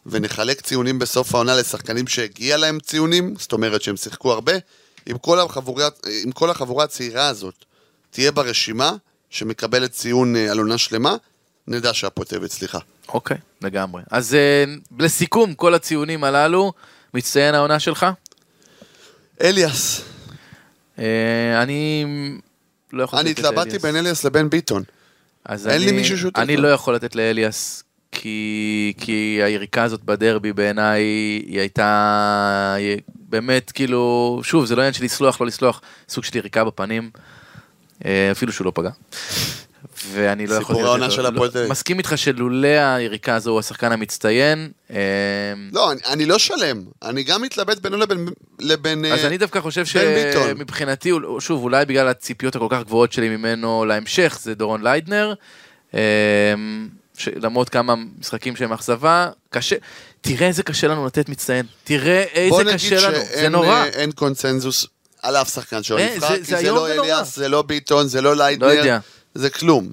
ונחלק 0.06 0.60
ציונים 0.60 0.98
בסוף 0.98 1.34
העונה 1.34 1.54
לשחקנים 1.54 2.06
שהגיע 2.06 2.56
להם 2.56 2.80
ציונים, 2.80 3.34
זאת 3.38 3.52
אומרת 3.52 3.82
שהם 3.82 3.96
שיחקו 3.96 4.32
הרבה, 4.32 4.52
אם 5.10 5.18
כל 5.18 5.40
החבורה, 5.40 5.88
אם 6.24 6.30
כל 6.32 6.50
החבורה 6.50 6.84
הצעירה 6.84 7.28
הזאת 7.28 7.54
תהיה 8.10 8.32
ברשימה, 8.32 8.92
שמקבלת 9.30 9.92
ציון 9.92 10.36
אה, 10.36 10.50
על 10.50 10.58
עונה 10.58 10.78
שלמה, 10.78 11.16
נדע 11.68 11.94
אביב 12.32 12.44
הצליחה. 12.44 12.78
אוקיי, 13.08 13.36
לגמרי. 13.62 14.02
אז 14.10 14.34
אה, 14.34 14.64
לסיכום, 14.98 15.54
כל 15.54 15.74
הציונים 15.74 16.24
הללו, 16.24 16.72
מצטיין 17.14 17.54
העונה 17.54 17.80
שלך? 17.80 18.06
אליאס, 19.42 20.00
אה, 20.98 21.62
אני 21.62 22.04
לא 22.92 23.02
יכול 23.02 23.18
אני 23.18 23.30
לתת 23.30 23.38
התלבטתי 23.38 23.58
לאליאס. 23.68 23.82
בין 23.82 23.96
אליאס 23.96 24.24
לבין 24.24 24.50
ביטון. 24.50 24.82
אז 25.44 25.68
אין 25.68 25.80
לי 25.80 25.88
אני- 25.88 25.96
מישהו 25.96 26.18
שהוא 26.18 26.28
יותר 26.28 26.42
אני. 26.42 26.56
לא 26.56 26.68
יכול 26.68 26.94
לתת 26.94 27.14
לאליאס, 27.16 27.82
כי, 28.12 28.92
כי 29.00 29.40
היריקה 29.42 29.82
הזאת 29.82 30.02
בדרבי 30.04 30.52
בעיניי 30.52 31.02
היא 31.46 31.60
הייתה 31.60 32.74
היא 32.78 32.96
באמת 33.28 33.70
כאילו, 33.72 34.40
שוב, 34.44 34.64
זה 34.66 34.76
לא 34.76 34.80
עניין 34.80 34.92
של 34.94 35.04
לסלוח, 35.04 35.40
לא 35.40 35.46
לסלוח, 35.46 35.80
סוג 36.08 36.24
של 36.24 36.36
יריקה 36.36 36.64
בפנים, 36.64 37.10
אה, 38.04 38.28
אפילו 38.32 38.52
שהוא 38.52 38.64
לא 38.64 38.72
פגע. 38.74 38.90
ואני 40.12 40.46
לא 40.46 40.58
סיפור 40.58 40.62
יכול... 40.62 40.76
לתת 40.76 40.84
העונה 40.84 41.10
של 41.10 41.22
לא- 41.22 41.28
הפועל 41.28 41.50
תל 41.50 41.58
אביב. 41.58 41.70
מסכים 41.70 41.98
איתך 41.98 42.12
שלולא 42.16 42.68
היריקה 42.68 43.34
הזו 43.34 43.50
הוא 43.50 43.58
השחקן 43.60 43.92
המצטיין. 43.92 44.70
אה, 44.90 44.96
לא, 45.72 45.92
אני, 46.06 46.26
לא 46.26 46.38
שלם. 46.38 46.82
אני 47.02 47.22
גם 47.22 47.42
מתלבט 47.42 47.78
בינו 47.78 47.96
לבין... 48.60 49.04
אז 49.04 49.20
אה, 49.20 49.26
אני 49.26 49.38
דווקא 49.38 49.60
חושב. 49.60 49.84
שמבחינתי, 49.86 51.12
שוב, 51.40 51.62
אולי 51.62 51.84
בגלל 51.84 52.08
הציפיות 52.08 52.56
הכל 52.56 52.66
כך 52.70 52.82
גבוהות 52.82 53.12
שלי 53.12 53.28
ממנו 53.28 53.84
להמשך, 53.84 54.38
זה 54.42 54.54
דורון 54.54 54.82
ליידנר. 54.82 55.34
אמ, 55.94 55.98
למרות 57.36 57.68
כמה 57.68 57.94
משחקים 58.18 58.56
שהם 58.56 58.72
אכזבה, 58.72 59.28
קשה, 59.50 59.76
תראה 60.20 60.46
איזה 60.46 60.62
קשה 60.62 60.88
לנו 60.88 61.06
לתת 61.06 61.28
מצטיין, 61.28 61.66
תראה 61.84 62.24
בוא 62.48 62.60
איזה 62.60 62.72
נגיד 62.72 62.74
קשה 62.74 63.08
לנו, 63.08 63.18
זה 63.18 63.32
שאין 63.34 63.52
נורא. 63.52 63.68
אה, 63.68 63.84
אין 63.84 64.12
קונצנזוס 64.12 64.86
על 65.22 65.36
אף 65.36 65.54
שחקן 65.54 65.82
שלא 65.82 65.98
אה, 65.98 66.14
נבחר, 66.16 66.36
כי 66.36 66.42
זה 66.42 66.62
לא. 66.62 66.88
אליאס, 66.88 67.36
זה 67.36 67.48
לא 67.48 67.62
ביטון, 67.62 68.08
זה 68.08 68.20
לא 68.20 68.36
לא 68.36 68.44
ליידנר, 68.44 68.68
יודע. 68.68 68.98
זה 69.38 69.50
כלום. 69.50 69.88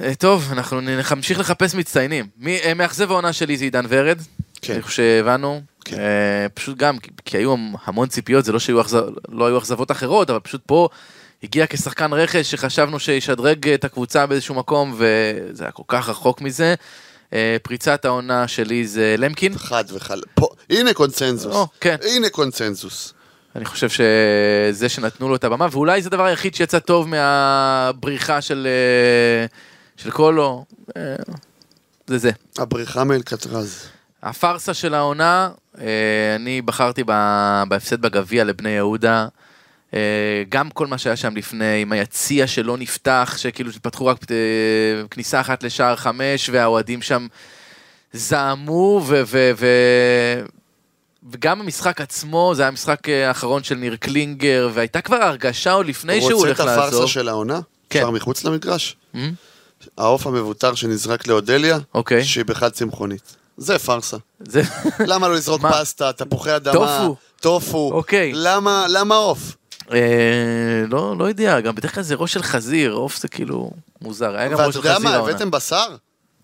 אה, 0.00 0.14
טוב, 0.14 0.48
אנחנו 0.52 0.80
נמשיך 0.80 1.38
לחפש 1.38 1.74
מצטיינים. 1.74 2.26
אה, 2.46 2.74
מאכזב 2.74 3.10
העונה 3.10 3.32
שלי 3.32 3.56
זה 3.56 3.64
עידן 3.64 3.84
ורד, 3.88 4.18
כן. 4.62 4.72
אני 4.72 4.82
חושב 4.82 4.96
שהבנו. 4.96 5.60
כן. 5.84 5.96
אה, 5.98 6.46
פשוט 6.54 6.78
גם, 6.78 6.98
כי- 7.24 7.36
היו 7.36 7.54
המון 7.84 8.08
ציפיות, 8.08 8.44
זה 8.44 8.52
לא 8.52 8.58
שהיו 8.58 8.80
אכזב- 8.80 9.02
לא 9.28 9.46
היו 9.46 9.58
אכזבות 9.58 9.90
אחרות, 9.90 10.30
אבל 10.30 10.40
פשוט 10.40 10.60
פה 10.66 10.88
הגיע 11.42 11.66
כשחקן 11.70 12.12
רכש 12.12 12.50
שחשבנו 12.50 12.98
שישדרג 13.00 13.68
את 13.68 13.84
הקבוצה 13.84 14.26
באיזשהו 14.26 14.54
מקום, 14.54 14.94
וזה 14.98 15.64
היה 15.64 15.72
כל 15.72 15.82
כך 15.88 16.08
רחוק 16.08 16.40
מזה. 16.40 16.74
אה, 17.32 17.56
פריצת 17.62 18.04
העונה 18.04 18.48
שלי 18.48 18.86
זה 18.86 19.14
למקין. 19.18 19.58
חד 19.58 19.84
וחלק. 19.92 20.24
פה, 20.34 20.48
הנה 20.70 20.92
קונצנזוס. 20.94 21.54
או, 21.54 21.66
כן. 21.80 21.96
הנה 22.02 22.28
קונצנזוס. 22.30 23.13
אני 23.56 23.64
חושב 23.64 23.88
שזה 23.88 24.88
שנתנו 24.88 25.28
לו 25.28 25.36
את 25.36 25.44
הבמה, 25.44 25.66
ואולי 25.70 26.02
זה 26.02 26.08
הדבר 26.08 26.24
היחיד 26.24 26.54
שיצא 26.54 26.78
טוב 26.78 27.08
מהבריחה 27.08 28.40
של, 28.40 28.66
אה, 28.70 29.46
של 29.96 30.10
קולו. 30.10 30.64
אה, 30.96 31.16
זה 32.06 32.18
זה. 32.18 32.30
הבריחה 32.58 33.04
מאלקטרז. 33.04 33.86
הפארסה 34.22 34.74
של 34.74 34.94
העונה, 34.94 35.50
אה, 35.80 35.84
אני 36.36 36.62
בחרתי 36.62 37.04
בהפסד 37.68 38.00
בגביע 38.00 38.44
לבני 38.44 38.70
יהודה. 38.70 39.26
גם 40.48 40.70
כל 40.70 40.86
מה 40.86 40.98
שהיה 40.98 41.16
שם 41.16 41.36
לפני, 41.36 41.82
עם 41.82 41.92
היציע 41.92 42.46
שלא 42.46 42.76
נפתח, 42.76 43.34
שכאילו 43.38 43.72
פתחו 43.82 44.06
רק 44.06 44.18
כניסה 45.10 45.40
אחת 45.40 45.62
לשער 45.62 45.96
חמש, 45.96 46.50
והאוהדים 46.52 47.02
שם 47.02 47.26
זעמו, 48.12 49.02
ו... 49.06 49.22
ו, 49.26 49.50
ו 49.56 49.66
וגם 51.30 51.60
המשחק 51.60 52.00
עצמו, 52.00 52.52
זה 52.56 52.62
היה 52.62 52.68
המשחק 52.68 53.08
אה, 53.08 53.28
האחרון 53.28 53.64
של 53.64 53.74
ניר 53.74 53.96
קלינגר, 53.96 54.70
והייתה 54.74 55.00
כבר 55.00 55.16
הרגשה 55.16 55.72
עוד 55.72 55.86
לפני 55.86 56.20
שהוא 56.20 56.32
רוצה 56.32 56.46
הולך 56.46 56.60
את 56.60 56.66
לעזוב. 56.66 56.84
הפארסה 56.84 57.06
של 57.06 57.28
העונה? 57.28 57.60
כן. 57.90 57.98
אפשר 57.98 58.10
מחוץ 58.10 58.44
למגרש? 58.44 58.96
Hmm? 59.14 59.18
העוף 59.98 60.26
המבוטר 60.26 60.74
שנזרק 60.74 61.26
לאודליה, 61.26 61.78
אוקיי. 61.94 62.24
שהיא 62.24 62.44
בכלל 62.44 62.70
צמחונית. 62.70 63.36
זה 63.56 63.78
פארסה. 63.78 64.16
זה... 64.40 64.62
למה 65.10 65.28
לא 65.28 65.34
לזרוק 65.34 65.62
מה? 65.62 65.72
פסטה, 65.72 66.12
תפוחי 66.12 66.56
אדמה, 66.56 66.72
טופו. 66.74 67.16
טופו? 67.40 67.90
אוקיי. 67.92 68.32
למה 68.34 68.86
למה 68.88 69.14
עוף? 69.14 69.56
אה, 69.92 69.98
לא, 70.90 71.16
לא 71.18 71.24
יודע, 71.24 71.60
גם 71.60 71.74
בדרך 71.74 71.94
כלל 71.94 72.02
זה 72.02 72.14
ראש 72.14 72.32
של 72.32 72.42
חזיר, 72.42 72.92
עוף 72.92 73.18
זה 73.18 73.28
כאילו 73.28 73.70
מוזר, 74.02 74.36
היה 74.36 74.48
גם 74.48 74.52
ואתה 74.52 74.66
ראש 74.66 74.74
של 74.74 74.80
יודע 74.80 74.94
חזיר 74.94 75.08
מה, 75.08 75.14
העונה. 75.14 75.30
הבאתם 75.30 75.50
בשר? 75.50 75.86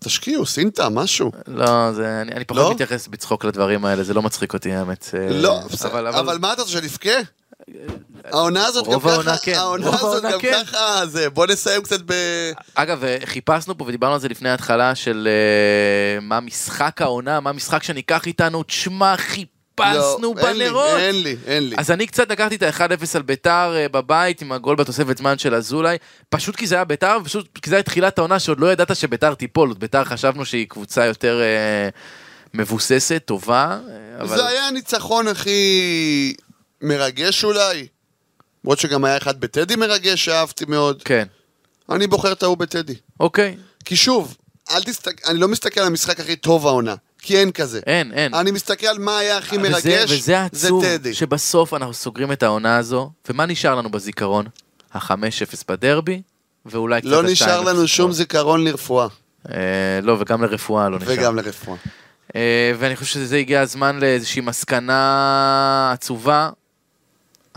תשקיעו, 0.03 0.45
סינטה, 0.45 0.89
משהו. 0.89 1.31
לא, 1.47 1.91
זה, 1.91 2.21
אני, 2.21 2.31
אני 2.31 2.45
פחות 2.45 2.63
לא? 2.63 2.71
מתייחס 2.71 3.07
בצחוק 3.07 3.45
לדברים 3.45 3.85
האלה, 3.85 4.03
זה 4.03 4.13
לא 4.13 4.21
מצחיק 4.21 4.53
אותי 4.53 4.71
האמת. 4.71 5.09
אה, 5.13 5.29
לא, 5.29 5.59
בסדר. 5.71 6.09
אבל 6.09 6.37
מה 6.37 6.53
אתה 6.53 6.61
רוצה, 6.61 6.73
שנבכה? 6.73 7.19
העונה 8.23 8.65
הזאת 8.65 8.87
גם 8.87 8.99
ככה, 8.99 9.37
כן, 9.37 9.53
העונה 9.55 9.87
הזאת 9.87 10.23
גם 10.23 10.39
כן. 10.39 10.61
ככה, 10.65 11.05
זה, 11.07 11.29
בוא 11.29 11.47
נסיים 11.47 11.81
קצת 11.83 12.01
ב... 12.05 12.13
אגב, 12.75 13.03
אה, 13.03 13.17
חיפשנו 13.25 13.77
פה 13.77 13.85
ודיברנו 13.87 14.13
על 14.13 14.19
זה 14.19 14.29
לפני 14.29 14.49
ההתחלה 14.49 14.95
של 14.95 15.27
אה, 15.27 16.19
מה 16.21 16.39
משחק 16.39 17.01
העונה, 17.01 17.39
מה 17.39 17.49
המשחק 17.49 17.83
שניקח 17.83 18.27
איתנו, 18.27 18.63
תשמע, 18.63 19.17
חיפשנו 19.17 19.50
לא, 19.79 20.17
אין 20.37 20.57
לי, 20.57 20.65
בנרות. 20.65 20.97
אין 20.97 21.23
לי, 21.23 21.35
אין 21.45 21.69
לי. 21.69 21.75
אז 21.79 21.91
אני 21.91 22.07
קצת 22.07 22.31
לקחתי 22.31 22.55
את 22.55 22.63
ה-1-0 22.63 23.05
על 23.15 23.21
ביתר 23.21 23.73
אה, 23.75 23.89
בבית 23.89 24.41
עם 24.41 24.51
הגול 24.51 24.75
בתוספת 24.75 25.17
זמן 25.17 25.37
של 25.37 25.55
אזולאי, 25.55 25.97
פשוט 26.29 26.55
כי 26.55 26.67
זה 26.67 26.75
היה 26.75 26.83
ביתר, 26.83 27.17
ופשוט 27.21 27.59
כי 27.61 27.69
זה 27.69 27.75
היה 27.75 27.83
תחילת 27.83 28.17
העונה 28.17 28.39
שעוד 28.39 28.59
לא 28.59 28.71
ידעת 28.71 28.95
שביתר 28.95 29.33
תיפול, 29.33 29.69
עוד 29.69 29.79
ביתר 29.79 30.03
חשבנו 30.03 30.45
שהיא 30.45 30.67
קבוצה 30.67 31.05
יותר 31.05 31.41
אה, 31.41 31.89
מבוססת, 32.53 33.21
טובה, 33.25 33.79
אה, 33.89 34.21
אבל... 34.21 34.37
זה 34.37 34.47
היה 34.47 34.67
הניצחון 34.67 35.27
הכי 35.27 36.33
מרגש 36.81 37.43
אולי. 37.43 37.87
למרות 38.63 38.79
שגם 38.79 39.05
היה 39.05 39.17
אחד 39.17 39.39
בטדי 39.39 39.75
מרגש 39.75 40.25
שאהבתי 40.25 40.65
מאוד. 40.67 41.03
כן, 41.03 41.27
אני 41.89 42.07
בוחר 42.07 42.31
את 42.31 42.43
ההוא 42.43 42.57
בטדי. 42.57 42.95
אוקיי, 43.19 43.57
כי 43.85 43.95
שוב, 43.95 44.37
אל 44.71 44.83
תסתכל, 44.83 45.31
אני 45.31 45.39
לא 45.39 45.47
מסתכל 45.47 45.81
על 45.81 45.87
המשחק 45.87 46.19
הכי 46.19 46.35
טוב 46.35 46.67
העונה. 46.67 46.95
כי 47.21 47.37
אין 47.37 47.51
כזה. 47.51 47.79
אין, 47.85 48.11
אין. 48.11 48.33
אני 48.33 48.51
מסתכל 48.51 48.87
על 48.87 48.99
מה 48.99 49.17
היה 49.17 49.37
הכי 49.37 49.57
וזה, 49.57 49.69
מרגש, 49.69 50.11
וזה 50.11 50.17
זה 50.21 50.43
עצוב, 50.43 50.85
טדי. 50.85 51.13
שבסוף 51.13 51.73
אנחנו 51.73 51.93
סוגרים 51.93 52.31
את 52.31 52.43
העונה 52.43 52.77
הזו, 52.77 53.11
ומה 53.29 53.45
נשאר 53.45 53.75
לנו 53.75 53.89
בזיכרון? 53.91 54.45
ה-5-0 54.93 55.63
בדרבי, 55.67 56.21
ואולי 56.65 57.01
קצת 57.01 57.09
לא 57.09 57.21
ה-2-0 57.21 57.31
נשאר 57.31 57.61
לנו. 57.61 57.87
שום 57.87 58.11
זיכרון 58.11 58.63
לרפואה. 58.63 59.07
אה, 59.49 59.55
לא, 60.03 60.17
וגם 60.19 60.43
לרפואה 60.43 60.89
לא 60.89 60.97
נשאר. 60.97 61.13
וגם 61.13 61.35
לרפואה. 61.35 61.77
אה, 62.35 62.71
ואני 62.79 62.95
חושב 62.95 63.13
שזה 63.13 63.37
הגיע 63.37 63.61
הזמן 63.61 63.99
לאיזושהי 63.99 64.41
מסקנה 64.41 65.91
עצובה. 65.93 66.49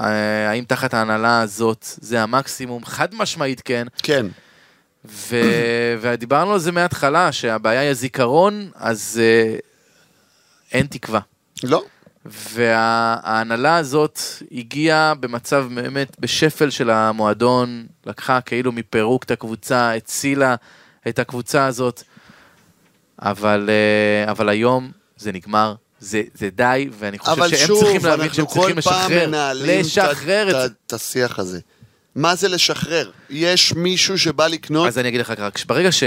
אה, 0.01 0.51
האם 0.51 0.65
תחת 0.65 0.95
ההנהלה 0.95 1.41
הזאת 1.41 1.87
זה 2.01 2.23
המקסימום? 2.23 2.85
חד 2.85 3.15
משמעית 3.15 3.61
כן. 3.65 3.87
כן. 4.03 4.27
ו... 5.09 5.37
ודיברנו 6.01 6.53
על 6.53 6.59
זה 6.59 6.73
מההתחלה, 6.73 7.33
שהבעיה 7.33 7.81
היא 7.81 7.91
הזיכרון, 7.91 8.71
אז 8.75 9.21
אה, 9.23 9.57
אין 10.73 10.87
תקווה. 10.87 11.21
לא. 11.65 11.85
וההנהלה 12.27 13.77
הזאת 13.77 14.19
הגיעה 14.53 15.15
במצב 15.15 15.67
באמת 15.75 16.17
בשפל 16.21 16.71
של 16.71 16.91
המועדון, 16.91 17.87
לקחה 18.07 18.41
כאילו 18.41 18.73
מפירוק 18.73 19.25
את 19.25 19.31
הקבוצה, 19.31 19.95
הצילה 19.95 20.55
את 21.09 21.19
הקבוצה 21.19 21.67
הזאת, 21.67 22.03
אבל, 23.23 23.71
אה, 24.27 24.31
אבל 24.31 24.49
היום 24.49 24.91
זה 25.17 25.33
נגמר, 25.33 25.75
זה, 26.01 26.23
זה 26.35 26.49
די, 26.51 26.89
ואני 26.99 27.19
חושב 27.19 27.33
אבל 27.33 27.49
שהם 27.49 27.67
שוב, 27.67 27.79
צריכים 27.83 28.05
להבין 28.05 28.21
אנחנו 28.21 28.35
שהם 28.37 28.47
כל 28.47 28.53
צריכים 28.55 28.81
פעם 28.81 29.03
לשחרר, 29.03 29.27
מנהלים 29.29 29.81
את- 29.81 29.85
לשחרר 29.85 30.51
את 30.51 30.55
את 30.55 30.61
זה. 30.61 30.63
ה- 30.63 30.69
את 30.87 30.93
השיח 30.93 31.39
הזה. 31.39 31.61
מה 32.15 32.35
זה 32.35 32.49
לשחרר? 32.49 33.11
יש 33.31 33.73
מישהו 33.75 34.19
שבא 34.19 34.47
לקנות? 34.47 34.89
אז 34.89 34.99
אני 34.99 35.09
אגיד 35.09 35.21
לך 35.21 35.31
רק, 35.39 35.65
ברגע 35.67 35.93
ש... 35.93 36.03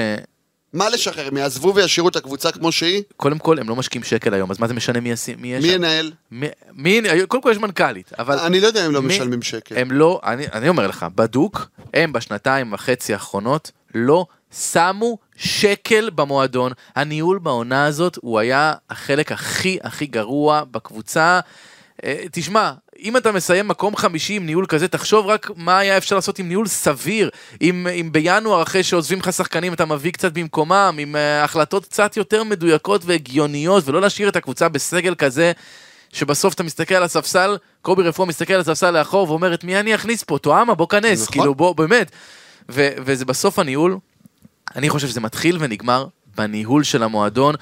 מה 0.73 0.89
לשחרר? 0.89 1.27
הם 1.27 1.37
יעזבו 1.37 1.75
וישאירו 1.75 2.09
את 2.09 2.15
הקבוצה 2.15 2.51
כמו 2.51 2.71
שהיא? 2.71 3.03
קודם 3.17 3.39
כל, 3.39 3.59
הם 3.59 3.69
לא 3.69 3.75
משקיעים 3.75 4.03
שקל 4.03 4.33
היום, 4.33 4.51
אז 4.51 4.59
מה 4.59 4.67
זה 4.67 4.73
משנה 4.73 4.99
מי, 4.99 5.11
ישים, 5.11 5.37
מי? 5.41 5.47
ינהל? 5.47 6.11
מי, 6.31 6.47
מי, 6.73 7.01
קודם 7.27 7.43
כל 7.43 7.49
יש 7.51 7.57
מנכ"לית, 7.57 8.11
אבל... 8.19 8.39
אני 8.39 8.59
לא 8.59 8.67
יודע 8.67 8.85
אם 8.85 8.91
לא 8.91 9.01
מי- 9.01 9.07
משלמים 9.07 9.41
שקל. 9.41 9.77
הם 9.77 9.91
לא, 9.91 10.21
אני, 10.23 10.45
אני 10.53 10.69
אומר 10.69 10.87
לך, 10.87 11.05
בדוק, 11.15 11.69
הם 11.93 12.13
בשנתיים 12.13 12.73
וחצי 12.73 13.13
האחרונות 13.13 13.71
לא 13.95 14.25
שמו 14.53 15.17
שקל 15.35 16.09
במועדון. 16.15 16.71
הניהול 16.95 17.39
בעונה 17.39 17.85
הזאת 17.85 18.17
הוא 18.21 18.39
היה 18.39 18.73
החלק 18.89 19.31
הכי 19.31 19.77
הכי 19.83 20.05
גרוע 20.05 20.63
בקבוצה. 20.71 21.39
אה, 22.03 22.23
תשמע, 22.31 22.71
אם 23.03 23.17
אתה 23.17 23.31
מסיים 23.31 23.67
מקום 23.67 23.95
חמישי 23.95 24.33
עם 24.33 24.45
ניהול 24.45 24.65
כזה, 24.65 24.87
תחשוב 24.87 25.25
רק 25.25 25.51
מה 25.55 25.79
היה 25.79 25.97
אפשר 25.97 26.15
לעשות 26.15 26.39
עם 26.39 26.47
ניהול 26.47 26.67
סביר. 26.67 27.29
אם, 27.61 27.87
אם 27.87 28.09
בינואר, 28.11 28.63
אחרי 28.63 28.83
שעוזבים 28.83 29.19
לך 29.19 29.33
שחקנים, 29.33 29.73
אתה 29.73 29.85
מביא 29.85 30.11
קצת 30.11 30.31
במקומם, 30.31 30.95
עם 30.99 31.15
אה, 31.15 31.43
החלטות 31.43 31.85
קצת 31.85 32.17
יותר 32.17 32.43
מדויקות 32.43 33.01
והגיוניות, 33.05 33.87
ולא 33.87 34.01
להשאיר 34.01 34.29
את 34.29 34.35
הקבוצה 34.35 34.69
בסגל 34.69 35.15
כזה. 35.15 35.51
שבסוף 36.13 36.53
אתה 36.53 36.63
מסתכל 36.63 36.95
על 36.95 37.03
הספסל, 37.03 37.57
קובי 37.81 38.03
רפואה 38.03 38.27
מסתכל 38.27 38.53
על 38.53 38.59
הספסל 38.59 38.91
לאחור 38.91 39.29
ואומר 39.29 39.53
את 39.53 39.63
מי 39.63 39.79
אני 39.79 39.95
אכניס 39.95 40.23
פה, 40.23 40.37
תואמה 40.37 40.75
בוא 40.75 40.87
כנס, 40.87 41.21
נכון. 41.21 41.33
כאילו 41.33 41.55
בוא 41.55 41.75
באמת. 41.75 42.11
ו- 42.69 42.89
וזה 42.97 43.25
בסוף 43.25 43.59
הניהול, 43.59 43.97
אני 44.75 44.89
חושב 44.89 45.07
שזה 45.07 45.21
מתחיל 45.21 45.57
ונגמר 45.59 46.05
בניהול 46.35 46.83
של 46.83 47.03
המועדון. 47.03 47.55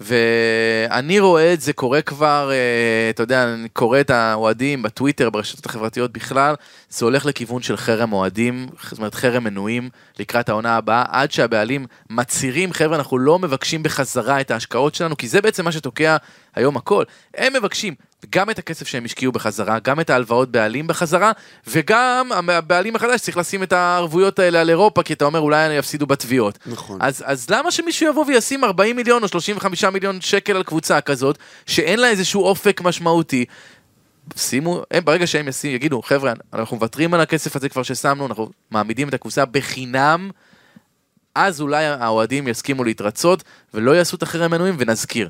ואני 0.00 1.20
רואה 1.20 1.52
את 1.52 1.60
זה 1.60 1.72
קורה 1.72 2.02
כבר, 2.02 2.50
אה, 2.52 3.10
אתה 3.10 3.22
יודע, 3.22 3.44
אני 3.44 3.68
קורא 3.68 4.00
את 4.00 4.10
האוהדים 4.10 4.82
בטוויטר, 4.82 5.30
ברשתות 5.30 5.66
החברתיות 5.66 6.12
בכלל, 6.12 6.54
זה 6.90 7.04
הולך 7.04 7.26
לכיוון 7.26 7.62
של 7.62 7.76
חרם 7.76 8.12
אוהדים, 8.12 8.66
זאת 8.82 8.98
אומרת 8.98 9.14
חרם 9.14 9.44
מנויים 9.44 9.88
לקראת 10.18 10.48
העונה 10.48 10.76
הבאה, 10.76 11.04
עד 11.08 11.32
שהבעלים 11.32 11.86
מצהירים, 12.10 12.72
חבר'ה, 12.72 12.96
אנחנו 12.96 13.18
לא 13.18 13.38
מבקשים 13.38 13.82
בחזרה 13.82 14.40
את 14.40 14.50
ההשקעות 14.50 14.94
שלנו, 14.94 15.16
כי 15.16 15.28
זה 15.28 15.40
בעצם 15.40 15.64
מה 15.64 15.72
שתוקע 15.72 16.16
היום 16.54 16.76
הכל. 16.76 17.04
הם 17.34 17.52
מבקשים 17.52 17.94
גם 18.30 18.50
את 18.50 18.58
הכסף 18.58 18.86
שהם 18.86 19.04
השקיעו 19.04 19.32
בחזרה, 19.32 19.78
גם 19.78 20.00
את 20.00 20.10
ההלוואות 20.10 20.50
בעלים 20.50 20.86
בחזרה, 20.86 21.32
וגם 21.66 22.30
הבעלים 22.32 22.96
החדש 22.96 23.20
צריך 23.20 23.36
לשים 23.36 23.62
את 23.62 23.72
הערבויות 23.72 24.38
האלה 24.38 24.60
על 24.60 24.70
אירופה, 24.70 25.02
כי 25.02 25.12
אתה 25.12 25.24
אומר 25.24 25.40
אולי 25.40 25.74
יפסידו 25.74 26.06
בתביעות. 26.06 26.58
נכון. 26.66 26.98
אז, 27.02 27.24
אז 27.26 27.50
למה 27.50 27.70
שמישהו 27.70 28.08
יבוא 28.08 28.24
וישים 28.26 28.64
40 28.64 28.96
מיליון 28.96 29.22
או 29.22 29.28
35 29.28 29.84
מיליון 29.84 30.20
שקל 30.20 30.56
על 30.56 30.62
קבוצה 30.62 31.00
כזאת, 31.00 31.38
שאין 31.66 31.98
לה 31.98 32.08
איזשהו 32.08 32.44
אופק 32.44 32.80
משמעותי? 32.80 33.44
שימו, 34.36 34.82
הם, 34.90 35.04
ברגע 35.04 35.26
שהם 35.26 35.48
ישים, 35.48 35.74
יגידו, 35.74 36.02
חבר'ה, 36.02 36.32
אנחנו 36.52 36.76
מוותרים 36.76 37.14
על 37.14 37.20
הכסף 37.20 37.56
הזה 37.56 37.68
כבר 37.68 37.82
ששמנו, 37.82 38.26
אנחנו 38.26 38.50
מעמידים 38.70 39.08
את 39.08 39.14
הקבוצה 39.14 39.44
בחינם, 39.44 40.30
אז 41.34 41.60
אולי 41.60 41.84
האוהדים 41.84 42.48
יסכימו 42.48 42.84
להתרצות 42.84 43.44
ולא 43.74 43.92
יעשו 43.96 44.16
את 44.16 44.22
החרם 44.22 44.50
מנויים, 44.50 44.74
ונזכיר, 44.78 45.28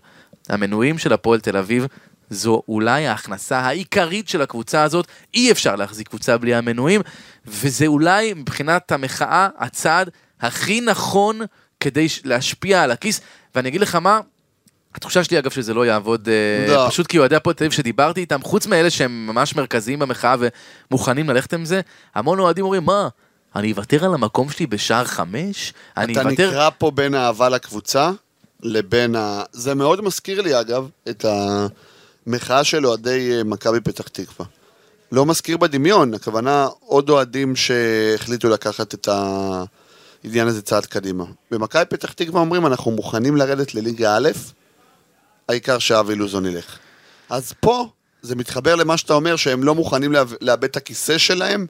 המנויים 0.48 0.98
של 0.98 1.12
הפועל 1.12 1.40
תל 1.40 1.56
אביב 1.56 1.86
זו 2.30 2.62
אולי 2.68 3.06
ההכנסה 3.06 3.58
העיקרית 3.58 4.28
של 4.28 4.42
הקבוצה 4.42 4.82
הזאת, 4.82 5.06
אי 5.34 5.52
אפשר 5.52 5.76
להחזיק 5.76 6.08
קבוצה 6.08 6.38
בלי 6.38 6.54
המנויים, 6.54 7.00
וזה 7.46 7.86
אולי 7.86 8.34
מבחינת 8.34 8.92
המחאה 8.92 9.48
הצעד 9.58 10.10
הכי 10.40 10.80
נכון 10.80 11.40
כדי 11.80 12.06
להשפיע 12.24 12.82
על 12.82 12.90
הכיס, 12.90 13.20
ואני 13.54 13.68
אגיד 13.68 13.80
לך 13.80 13.94
מה, 13.94 14.20
התחושה 14.94 15.24
שלי 15.24 15.38
אגב 15.38 15.50
שזה 15.50 15.74
לא 15.74 15.86
יעבוד, 15.86 16.28
אה, 16.28 16.74
לא. 16.74 16.88
פשוט 16.88 17.06
כי 17.06 17.18
אוהדי 17.18 17.36
הפועל 17.36 17.54
תל 17.54 17.64
אביב 17.64 17.72
שדיברתי 17.72 18.20
איתם, 18.20 18.42
חוץ 18.42 18.66
מאלה 18.66 18.90
שהם 18.90 19.26
ממש 19.26 19.56
מרכזיים 19.56 19.98
במחאה 19.98 20.36
ומוכנים 20.90 21.30
ללכת 21.30 21.54
עם 21.54 21.64
זה, 21.64 21.80
המון 22.14 22.38
אוהדים 22.38 22.64
אומרים, 22.64 22.84
מה, 22.84 23.08
אני 23.56 23.72
אוותר 23.72 24.04
על 24.04 24.14
המקום 24.14 24.50
שלי 24.50 24.66
בשער 24.66 25.04
חמש? 25.04 25.72
אני 25.96 26.12
אתה 26.12 26.22
אוותר... 26.22 26.48
נקרא 26.48 26.70
פה 26.78 26.90
בין 26.90 27.14
האהבה 27.14 27.48
לקבוצה 27.48 28.10
לבין 28.62 29.14
ה... 29.14 29.42
זה 29.52 29.74
מאוד 29.74 30.00
מזכיר 30.00 30.42
לי 30.42 30.60
אגב 30.60 30.88
את 31.08 31.24
המחאה 32.26 32.64
של 32.64 32.86
אוהדי 32.86 33.32
אה, 33.32 33.44
מכבי 33.44 33.80
פתח 33.80 34.08
תקווה. 34.08 34.46
לא 35.12 35.26
מזכיר 35.26 35.56
בדמיון, 35.56 36.14
הכוונה 36.14 36.68
עוד 36.80 37.10
אוהדים 37.10 37.56
שהחליטו 37.56 38.48
לקחת 38.48 38.94
את 38.94 39.08
העניין 40.24 40.48
הזה 40.48 40.62
צעד 40.62 40.86
קדימה. 40.86 41.24
במכבי 41.50 41.84
פתח 41.84 42.12
תקווה 42.12 42.40
אומרים 42.40 42.66
אנחנו 42.66 42.90
מוכנים 42.90 43.36
לרדת 43.36 43.74
לליגה 43.74 44.16
א', 44.16 44.28
העיקר 45.48 45.78
שאבי 45.78 46.14
לוזון 46.14 46.46
ילך. 46.46 46.78
אז 47.30 47.52
פה 47.60 47.88
זה 48.22 48.36
מתחבר 48.36 48.74
למה 48.74 48.96
שאתה 48.96 49.12
אומר 49.14 49.36
שהם 49.36 49.64
לא 49.64 49.74
מוכנים 49.74 50.12
לאב- 50.12 50.34
לאבד 50.40 50.64
את 50.64 50.76
הכיסא 50.76 51.18
שלהם. 51.18 51.66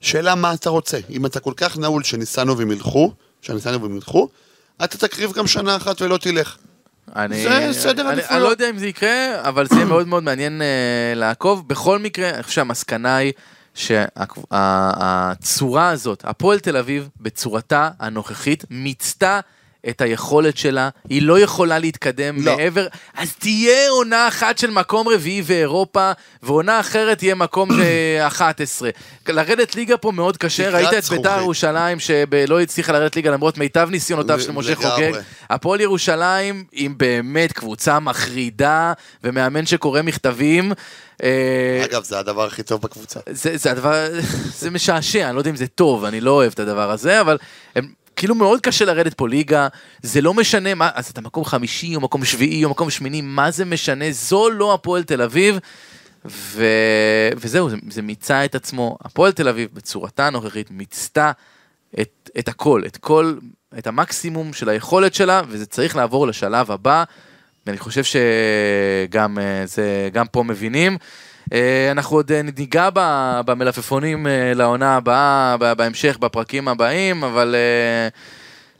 שאלה 0.00 0.34
מה 0.34 0.54
אתה 0.54 0.70
רוצה. 0.70 0.98
אם 1.10 1.26
אתה 1.26 1.40
כל 1.40 1.52
כך 1.56 1.78
נעול 1.78 2.02
שניסנו 2.02 2.58
והם 2.58 2.70
ילכו, 2.70 3.12
שניסנו 3.42 3.82
והם 3.82 3.94
ילכו, 3.96 4.28
אתה 4.84 4.98
תקריב 4.98 5.32
גם 5.32 5.46
שנה 5.46 5.76
אחת 5.76 6.02
ולא 6.02 6.16
תלך. 6.16 6.56
אני, 7.16 7.42
זה 7.42 7.68
סדר 7.72 8.02
אני, 8.02 8.12
עדיפויות. 8.12 8.32
אני 8.32 8.42
לא 8.42 8.48
יודע 8.48 8.70
אם 8.70 8.78
זה 8.78 8.86
יקרה, 8.86 9.48
אבל 9.48 9.66
זה 9.66 9.74
יהיה 9.74 9.84
מאוד 9.84 10.08
מאוד 10.08 10.22
מעניין 10.22 10.60
uh, 10.60 10.64
לעקוב. 11.18 11.68
בכל 11.68 11.98
מקרה, 11.98 12.30
אני 12.30 12.42
חושב 12.42 12.54
שהמסקנה 12.54 13.16
היא 13.16 13.32
שהצורה 13.74 15.88
הזאת, 15.88 16.24
הפועל 16.24 16.58
תל 16.58 16.76
אביב, 16.76 17.08
בצורתה 17.20 17.90
הנוכחית, 17.98 18.64
מיצתה 18.70 19.40
את 19.88 20.00
היכולת 20.00 20.56
שלה, 20.56 20.88
היא 21.08 21.22
לא 21.22 21.40
יכולה 21.40 21.78
להתקדם 21.78 22.36
לא. 22.44 22.56
מעבר, 22.56 22.86
אז 23.14 23.34
תהיה 23.38 23.90
עונה 23.90 24.28
אחת 24.28 24.58
של 24.58 24.70
מקום 24.70 25.08
רביעי 25.08 25.42
ואירופה, 25.44 26.12
ועונה 26.42 26.80
אחרת 26.80 27.18
תהיה 27.18 27.34
מקום 27.34 27.68
אה, 27.80 28.26
11. 28.26 28.90
לרדת 29.28 29.74
ליגה 29.74 29.96
פה 29.96 30.12
מאוד 30.12 30.36
קשה, 30.36 30.70
ראית 30.70 30.88
את 30.98 31.08
בית"ר. 31.08 31.38
ירושלים 31.40 32.00
שלא 32.00 32.60
הצליחה 32.60 32.92
לרדת 32.92 33.16
ליגה 33.16 33.30
למרות 33.30 33.58
מיטב 33.58 33.88
ניסיונותיו 33.90 34.40
של 34.40 34.52
משה. 34.52 34.74
חוגג. 34.74 35.12
הפועל 35.50 35.80
ירושלים 35.80 36.64
עם 36.72 36.98
באמת 36.98 37.52
קבוצה 37.52 38.00
מחרידה, 38.00 38.92
ומאמן 39.24 39.66
שקורא 39.66 40.02
מכתבים. 40.02 40.72
אה, 41.22 41.82
אגב, 41.84 42.04
זה 42.04 42.18
הדבר 42.18 42.46
הכי 42.46 42.62
טוב 42.62 42.80
בקבוצה. 42.82 43.20
זה, 43.30 43.56
זה 43.56 43.70
הדבר, 43.70 44.08
זה 44.60 44.70
משעשע, 44.70 45.26
אני 45.26 45.34
לא 45.34 45.40
יודע 45.40 45.50
אם 45.50 45.56
זה 45.56 45.66
טוב, 45.66 46.04
אני 46.04 46.20
לא 46.20 46.30
אוהב 46.30 46.52
את 46.52 46.60
הדבר 46.60 46.90
הזה, 46.90 47.20
אבל 47.20 47.38
הם, 47.76 48.01
כאילו 48.22 48.34
מאוד 48.34 48.60
קשה 48.60 48.84
לרדת 48.84 49.14
פה 49.14 49.28
ליגה, 49.28 49.68
זה 50.02 50.20
לא 50.20 50.34
משנה 50.34 50.74
מה, 50.74 50.90
אז 50.94 51.08
אתה 51.08 51.20
מקום 51.20 51.44
חמישי 51.44 51.96
או 51.96 52.00
מקום 52.00 52.24
שביעי 52.24 52.64
או 52.64 52.70
מקום 52.70 52.90
שמיני, 52.90 53.20
מה 53.20 53.50
זה 53.50 53.64
משנה, 53.64 54.04
זו 54.10 54.50
לא 54.50 54.74
הפועל 54.74 55.02
תל 55.02 55.22
אביב, 55.22 55.58
ו, 56.24 56.64
וזהו, 57.36 57.70
זה, 57.70 57.76
זה 57.90 58.02
מיצה 58.02 58.44
את 58.44 58.54
עצמו, 58.54 58.98
הפועל 59.04 59.32
תל 59.32 59.48
אביב 59.48 59.68
בצורתה 59.72 60.26
הנוכחית 60.26 60.70
מיצתה 60.70 61.32
את, 62.00 62.30
את 62.38 62.48
הכל, 62.48 62.82
את 62.86 62.96
כל, 62.96 63.34
את 63.78 63.86
המקסימום 63.86 64.52
של 64.52 64.68
היכולת 64.68 65.14
שלה, 65.14 65.42
וזה 65.48 65.66
צריך 65.66 65.96
לעבור 65.96 66.26
לשלב 66.26 66.70
הבא, 66.70 67.04
ואני 67.66 67.78
חושב 67.78 68.02
שגם 68.04 69.38
אה, 69.38 69.66
זה, 69.66 70.08
גם 70.12 70.26
פה 70.26 70.42
מבינים. 70.42 70.98
אה, 71.52 71.90
אנחנו 71.90 72.16
עוד 72.16 72.32
אה, 72.32 72.42
ניגע 72.42 72.88
במלפפונים 73.46 74.26
אה, 74.26 74.52
לעונה 74.54 74.96
הבאה, 74.96 75.56
בהמשך, 75.76 76.18
בפרקים 76.18 76.68
הבאים, 76.68 77.24
אבל 77.24 77.54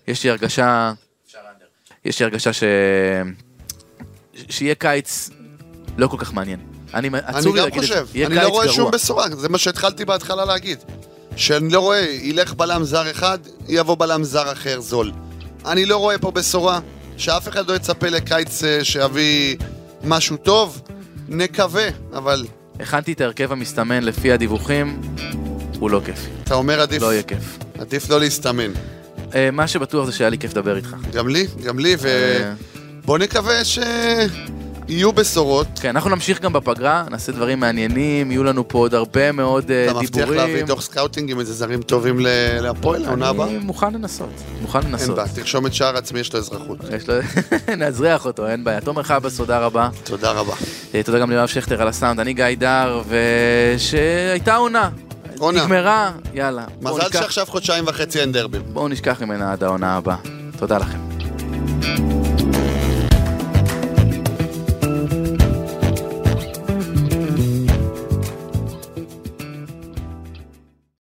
יש 0.08 0.24
לי 0.24 0.30
הרגשה, 0.30 0.92
יש 2.04 2.20
לי 2.20 2.24
הרגשה 2.24 2.52
ש... 2.52 2.62
שיהיה 4.50 4.74
קיץ 4.74 5.30
לא 5.96 6.06
כל 6.06 6.16
כך 6.18 6.32
מעניין. 6.32 6.60
אני, 6.94 7.08
אני 7.08 7.18
עצוב 7.24 7.54
לי 7.54 7.60
גם 7.60 7.68
להגיד 7.68 7.82
את 7.82 7.88
זה. 7.88 7.94
חושב, 7.94 8.16
יהיה 8.16 8.26
אני 8.26 8.34
לא 8.34 8.48
רואה 8.48 8.64
גרוע. 8.64 8.76
שום 8.76 8.90
בשורה, 8.90 9.28
זה 9.30 9.48
מה 9.48 9.58
שהתחלתי 9.58 10.04
בהתחלה 10.04 10.44
להגיד. 10.44 10.78
שאני 11.36 11.68
לא 11.68 11.80
רואה, 11.80 12.00
ילך 12.22 12.54
בלם 12.54 12.84
זר 12.84 13.10
אחד, 13.10 13.38
יבוא 13.68 13.94
בלם 13.94 14.24
זר 14.24 14.52
אחר 14.52 14.80
זול. 14.80 15.12
אני 15.66 15.86
לא 15.86 15.96
רואה 15.96 16.18
פה 16.18 16.30
בשורה, 16.30 16.80
שאף 17.16 17.48
אחד 17.48 17.68
לא 17.68 17.76
יצפה 17.76 18.08
לקיץ 18.08 18.62
שיביא 18.82 19.56
משהו 20.04 20.36
טוב, 20.36 20.82
נקווה, 21.28 21.88
אבל 22.12 22.46
הכנתי 22.80 23.12
את 23.12 23.20
ההרכב 23.20 23.52
המסתמן 23.52 24.04
לפי 24.04 24.32
הדיווחים, 24.32 25.00
הוא 25.78 25.90
לא 25.90 26.00
כיף. 26.04 26.26
אתה 26.44 26.54
אומר 26.54 26.80
עדיף, 26.80 27.02
לא 27.02 27.12
יהיה 27.12 27.22
כיף. 27.22 27.58
עדיף 27.78 28.10
לא 28.10 28.20
להסתמן. 28.20 28.70
אה, 29.34 29.50
מה 29.50 29.68
שבטוח 29.68 30.06
זה 30.06 30.12
שהיה 30.12 30.30
לי 30.30 30.38
כיף 30.38 30.50
לדבר 30.50 30.76
איתך. 30.76 30.96
גם 31.12 31.28
לי, 31.28 31.46
גם 31.64 31.78
לי, 31.78 31.94
אה, 32.04 32.52
ובוא 33.02 33.18
נקווה 33.18 33.54
שיהיו 34.86 35.12
בשורות. 35.12 35.66
כן, 35.80 35.88
אנחנו 35.88 36.10
נמשיך 36.10 36.40
גם 36.40 36.52
בפגרה, 36.52 37.04
נעשה 37.10 37.32
דברים 37.32 37.60
מעניינים, 37.60 38.30
יהיו 38.30 38.44
לנו 38.44 38.68
פה 38.68 38.78
עוד 38.78 38.94
הרבה 38.94 39.32
מאוד 39.32 39.70
אה, 39.70 39.84
אתה 39.90 39.94
מבטיח 39.94 40.10
דיבורים. 40.10 40.38
להביא 40.38 40.64
דוח 40.64 40.80
scouting 40.82 41.30
עם 41.30 41.40
איזה 41.40 41.52
זרים 41.54 41.82
טובים 41.82 42.16
להפועל, 42.60 43.02
לעונה 43.02 43.28
הבאה? 43.28 43.46
אני 43.46 43.58
מוכן 43.58 43.94
לנסות, 43.94 44.28
מוכן 44.62 44.78
אין 44.78 44.90
לנסות. 44.92 45.16
בעיה, 45.16 45.28
תרשום 45.34 45.66
את 45.66 45.74
שער 45.74 45.96
עצמי, 45.96 46.20
יש 46.20 46.32
לו 46.32 46.38
אזרחות. 46.38 46.78
יש 46.96 47.08
לו... 47.08 47.14
נאזרח 47.78 48.26
אותו, 48.26 48.46
אין 48.46 48.64
בעיה. 48.64 48.80
תומר 48.80 49.02
חבאס, 49.02 49.36
תודה 49.36 49.58
רבה. 49.58 49.88
תודה 50.04 50.32
רבה. 50.32 50.54
אה, 50.94 51.02
תודה 51.02 51.18
גם 51.18 51.30
ליואב 51.30 51.48
שכטר 51.48 51.82
על 51.82 51.88
הסאונד, 51.88 52.20
אני 52.20 52.34
גיא 52.34 52.44
דר, 52.58 53.02
ושהייתה 53.08 54.56
עונה. 54.56 54.90
עונה. 55.38 55.64
נגמרה, 55.64 56.12
יאללה. 56.34 56.64
מזל 56.82 57.12
שעכשיו 57.12 57.46
חודשיים 57.46 57.84
וחצי 57.86 58.20
אין 58.20 58.32
דרבים. 58.32 58.62
בואו 58.72 58.88
נשכח 58.88 59.22
ממנה 59.22 59.52
עד 59.52 59.64
העונה 59.64 59.96
הבאה. 59.96 60.16
תודה 60.58 60.78
לכם. 60.78 60.98